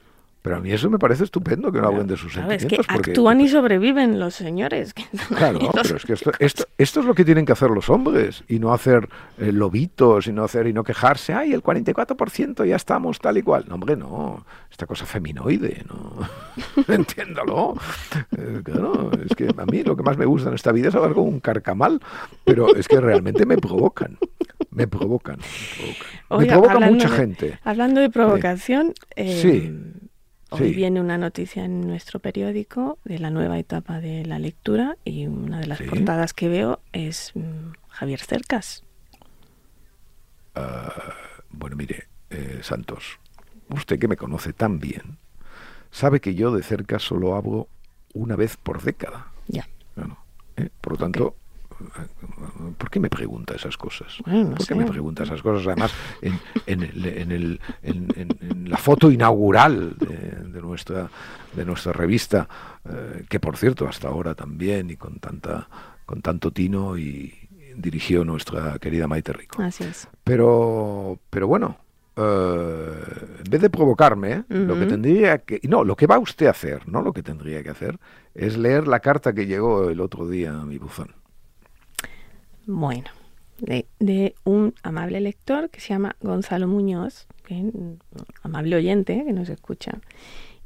Pero 0.48 0.60
a 0.60 0.62
mí 0.62 0.72
eso 0.72 0.90
me 0.90 0.98
parece 0.98 1.26
estupendo 1.26 1.74
que 1.74 1.82
no 1.82 1.90
hablen 1.90 2.08
de 2.08 2.16
sus 2.16 2.32
sentimientos. 2.32 2.80
Es 2.80 2.88
que 2.88 2.94
actúan 2.94 3.42
y 3.42 3.50
sobreviven 3.50 4.18
los 4.18 4.34
señores. 4.34 4.94
Claro, 5.28 5.60
pero 5.74 5.98
es 5.98 6.06
que 6.06 6.14
esto, 6.14 6.32
esto, 6.40 6.64
esto, 6.78 7.00
es 7.02 7.06
lo 7.06 7.14
que 7.14 7.26
tienen 7.26 7.46
que 7.46 7.52
hacer 7.52 7.70
los 7.70 7.90
hombres 7.90 8.46
y 8.48 8.58
no 8.58 8.74
hacer 8.74 9.10
eh, 9.38 9.52
lobitos 9.52 10.26
y 10.28 10.32
no 10.32 10.46
hacer 10.46 10.68
y 10.68 10.72
no 10.72 10.86
quejarse. 10.86 11.34
Ay, 11.34 11.52
el 11.52 11.62
44% 11.62 12.66
ya 12.66 12.78
estamos 12.78 13.20
tal 13.20 13.38
y 13.38 13.42
cual. 13.42 13.66
No, 13.68 13.76
hombre, 13.76 13.98
no. 13.98 14.46
Esta 14.72 14.86
cosa 14.86 15.06
feminoide, 15.06 15.84
¿no? 15.90 16.14
Entiéndalo. 16.88 17.76
Eh, 18.38 18.62
claro, 18.64 19.12
es 19.26 19.36
que 19.36 19.50
a 19.50 19.66
mí 19.66 19.84
lo 19.84 19.98
que 19.98 20.04
más 20.04 20.18
me 20.18 20.26
gusta 20.26 20.48
en 20.48 20.56
esta 20.56 20.72
vida 20.72 20.88
es 20.88 20.96
hablar 20.96 21.12
con 21.12 21.26
un 21.26 21.42
carcamal, 21.42 22.00
pero 22.46 22.74
es 22.74 22.88
que 22.88 23.02
realmente 23.02 23.46
me 23.46 23.58
provocan. 23.58 24.18
Me 24.72 24.88
provocan. 24.88 25.40
Me 26.30 26.46
provocan, 26.46 26.94
mucha 26.94 27.10
gente. 27.10 27.60
Hablando 27.66 28.00
de 28.00 28.10
provocación. 28.10 28.94
sí 29.18 29.74
Hoy 30.50 30.74
viene 30.74 31.02
una 31.02 31.18
noticia 31.18 31.66
en 31.66 31.82
nuestro 31.82 32.20
periódico 32.20 32.98
de 33.04 33.20
la 33.20 33.30
nueva 33.30 33.60
etapa 33.60 34.00
de 34.00 34.26
la 34.26 34.40
lectura 34.40 34.98
y 35.04 35.28
una 35.28 35.60
de 35.60 35.68
las 35.68 35.82
portadas 35.82 36.34
que 36.34 36.48
veo 36.48 36.80
es 36.94 37.32
mm, 37.36 37.74
Javier 37.90 38.20
Cercas. 38.22 38.84
Ah, 40.56 41.14
bueno, 41.50 41.76
mire, 41.76 42.08
eh, 42.30 42.60
Santos, 42.62 43.20
usted 43.70 44.00
que 44.00 44.08
me 44.08 44.16
conoce 44.16 44.54
tan 44.54 44.80
bien, 44.80 45.18
sabe 45.92 46.22
que 46.22 46.34
yo 46.34 46.56
de 46.56 46.64
Cercas 46.64 47.04
solo 47.04 47.36
hablo 47.36 47.68
una 48.14 48.36
vez 48.36 48.56
por 48.56 48.82
década. 48.82 49.28
Ya. 49.48 49.68
¿eh? 50.56 50.70
Por 50.80 50.94
lo 50.94 50.98
tanto, 50.98 51.36
¿Por 52.78 52.90
qué 52.90 53.00
me 53.00 53.10
pregunta 53.10 53.56
esas 53.56 53.78
cosas? 53.78 54.18
¿Por 54.24 54.68
qué 54.68 54.76
me 54.76 54.86
pregunta 54.86 55.24
esas 55.24 55.42
cosas? 55.42 55.68
Además, 55.68 55.94
en, 56.66 57.60
la 58.70 58.78
foto 58.78 59.12
inaugural 59.12 59.96
de, 59.98 60.62
nuestra, 60.62 61.10
de 61.56 61.66
nuestra 61.66 61.94
revista, 61.94 62.48
eh, 62.86 63.26
que 63.30 63.40
por 63.40 63.58
cierto, 63.58 63.88
hasta 63.88 64.08
ahora 64.08 64.36
también 64.36 64.90
y 64.90 64.98
con, 64.98 65.20
tanta, 65.20 65.68
con 66.06 66.22
tanto 66.22 66.52
tino 66.52 66.98
y 66.98 67.34
dirigió 67.76 68.24
nuestra 68.24 68.80
querida 68.80 69.08
Maite 69.08 69.34
Rico. 69.34 69.62
Así 69.62 69.84
es. 69.84 70.08
Pero, 70.24 71.20
pero 71.30 71.48
bueno, 71.48 71.78
eh, 72.16 72.94
en 73.46 73.50
vez 73.50 73.62
de 73.62 73.70
provocarme, 73.70 74.44
lo 74.50 74.78
que 74.80 74.88
tendría 74.88 75.38
que... 75.40 75.60
No, 75.64 75.84
lo 75.84 75.96
que 75.96 76.08
va 76.08 76.18
usted 76.18 76.48
a 76.48 76.52
hacer, 76.52 76.88
no 76.88 77.02
lo 77.02 77.14
que 77.14 77.22
tendría 77.22 77.62
que 77.62 77.70
hacer, 77.70 78.00
es 78.34 78.58
leer 78.58 78.88
la 78.88 79.00
carta 79.00 79.34
que 79.34 79.46
llegó 79.46 79.90
el 79.90 80.02
otro 80.02 80.28
día 80.28 80.60
a 80.60 80.66
mi 80.66 80.80
buzón. 80.80 81.14
Bueno, 82.70 83.06
de, 83.60 84.36
un 84.44 84.76
amable 84.84 85.22
lector 85.22 85.70
que 85.70 85.80
se 85.80 85.90
llama 85.94 86.18
Gonzalo 86.20 86.68
Muñoz, 86.68 87.26
que, 87.46 87.72
amable 88.44 88.76
oyente 88.76 89.24
que 89.26 89.32
nos 89.32 89.48
escucha, 89.48 90.02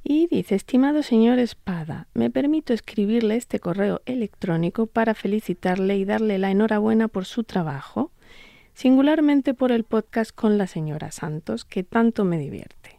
y 0.03 0.25
dice, 0.25 0.55
estimado 0.55 1.03
señor 1.03 1.37
Espada, 1.37 2.07
me 2.15 2.31
permito 2.31 2.73
escribirle 2.73 3.35
este 3.35 3.59
correo 3.59 4.01
electrónico 4.07 4.87
para 4.87 5.13
felicitarle 5.13 5.95
y 5.95 6.05
darle 6.05 6.39
la 6.39 6.49
enhorabuena 6.49 7.07
por 7.07 7.25
su 7.25 7.43
trabajo, 7.43 8.11
singularmente 8.73 9.53
por 9.53 9.71
el 9.71 9.83
podcast 9.83 10.31
con 10.33 10.57
la 10.57 10.65
señora 10.65 11.11
Santos, 11.11 11.65
que 11.65 11.83
tanto 11.83 12.25
me 12.25 12.39
divierte. 12.39 12.97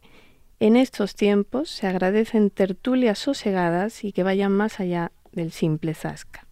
En 0.60 0.76
estos 0.76 1.16
tiempos 1.16 1.70
se 1.70 1.88
agradecen 1.88 2.50
tertulias 2.50 3.18
sosegadas 3.18 4.04
y 4.04 4.12
que 4.12 4.22
vayan 4.22 4.52
más 4.52 4.78
allá 4.78 5.10
del 5.32 5.50
simple 5.50 5.92
zasca 5.94 6.46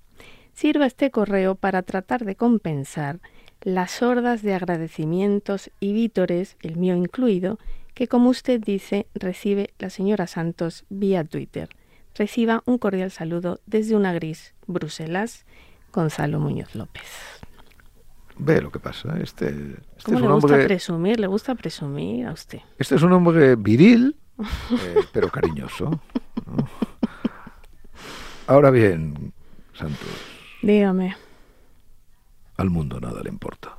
sirva 0.61 0.85
este 0.85 1.11
correo 1.11 1.55
para 1.55 1.81
tratar 1.81 2.27
de 2.27 2.37
compensar 2.37 3.21
las 3.63 4.03
hordas 4.03 4.43
de 4.43 4.53
agradecimientos 4.53 5.71
y 5.81 5.95
vítores, 5.95 6.59
el 6.61 6.77
mío 6.77 6.95
incluido, 6.97 7.59
que 7.95 8.09
como 8.09 8.29
usted 8.29 8.61
dice 8.61 9.07
recibe 9.15 9.73
la 9.79 9.89
señora 9.89 10.27
Santos 10.27 10.85
vía 10.91 11.25
Twitter. 11.25 11.71
Reciba 12.15 12.63
un 12.67 12.77
cordial 12.77 13.11
saludo 13.11 13.61
desde 13.65 13.97
una 13.97 14.13
gris 14.13 14.53
Bruselas, 14.67 15.47
Gonzalo 15.95 16.41
Muñoz 16.41 16.75
López. 16.75 17.09
Ve 18.37 18.61
lo 18.61 18.71
que 18.71 18.81
pasa. 18.81 19.17
Este, 19.19 19.49
este 19.97 20.13
¿Cómo 20.13 20.21
le 20.21 20.29
gusta 20.29 20.63
presumir? 20.63 21.21
¿Le 21.21 21.27
gusta 21.27 21.55
presumir 21.55 22.27
a 22.27 22.33
usted? 22.33 22.59
Este 22.79 22.97
es 22.97 23.03
un 23.03 23.15
hombre 23.15 23.57
viril, 23.57 24.15
eh, 24.39 25.05
pero 25.11 25.31
cariñoso. 25.31 26.03
Ahora 28.47 28.71
bien, 28.71 29.33
Santos, 29.73 30.30
Dígame. 30.63 31.17
Al 32.57 32.71
mundo 32.71 33.01
nada 33.01 33.23
le 33.23 33.31
importa. 33.31 33.79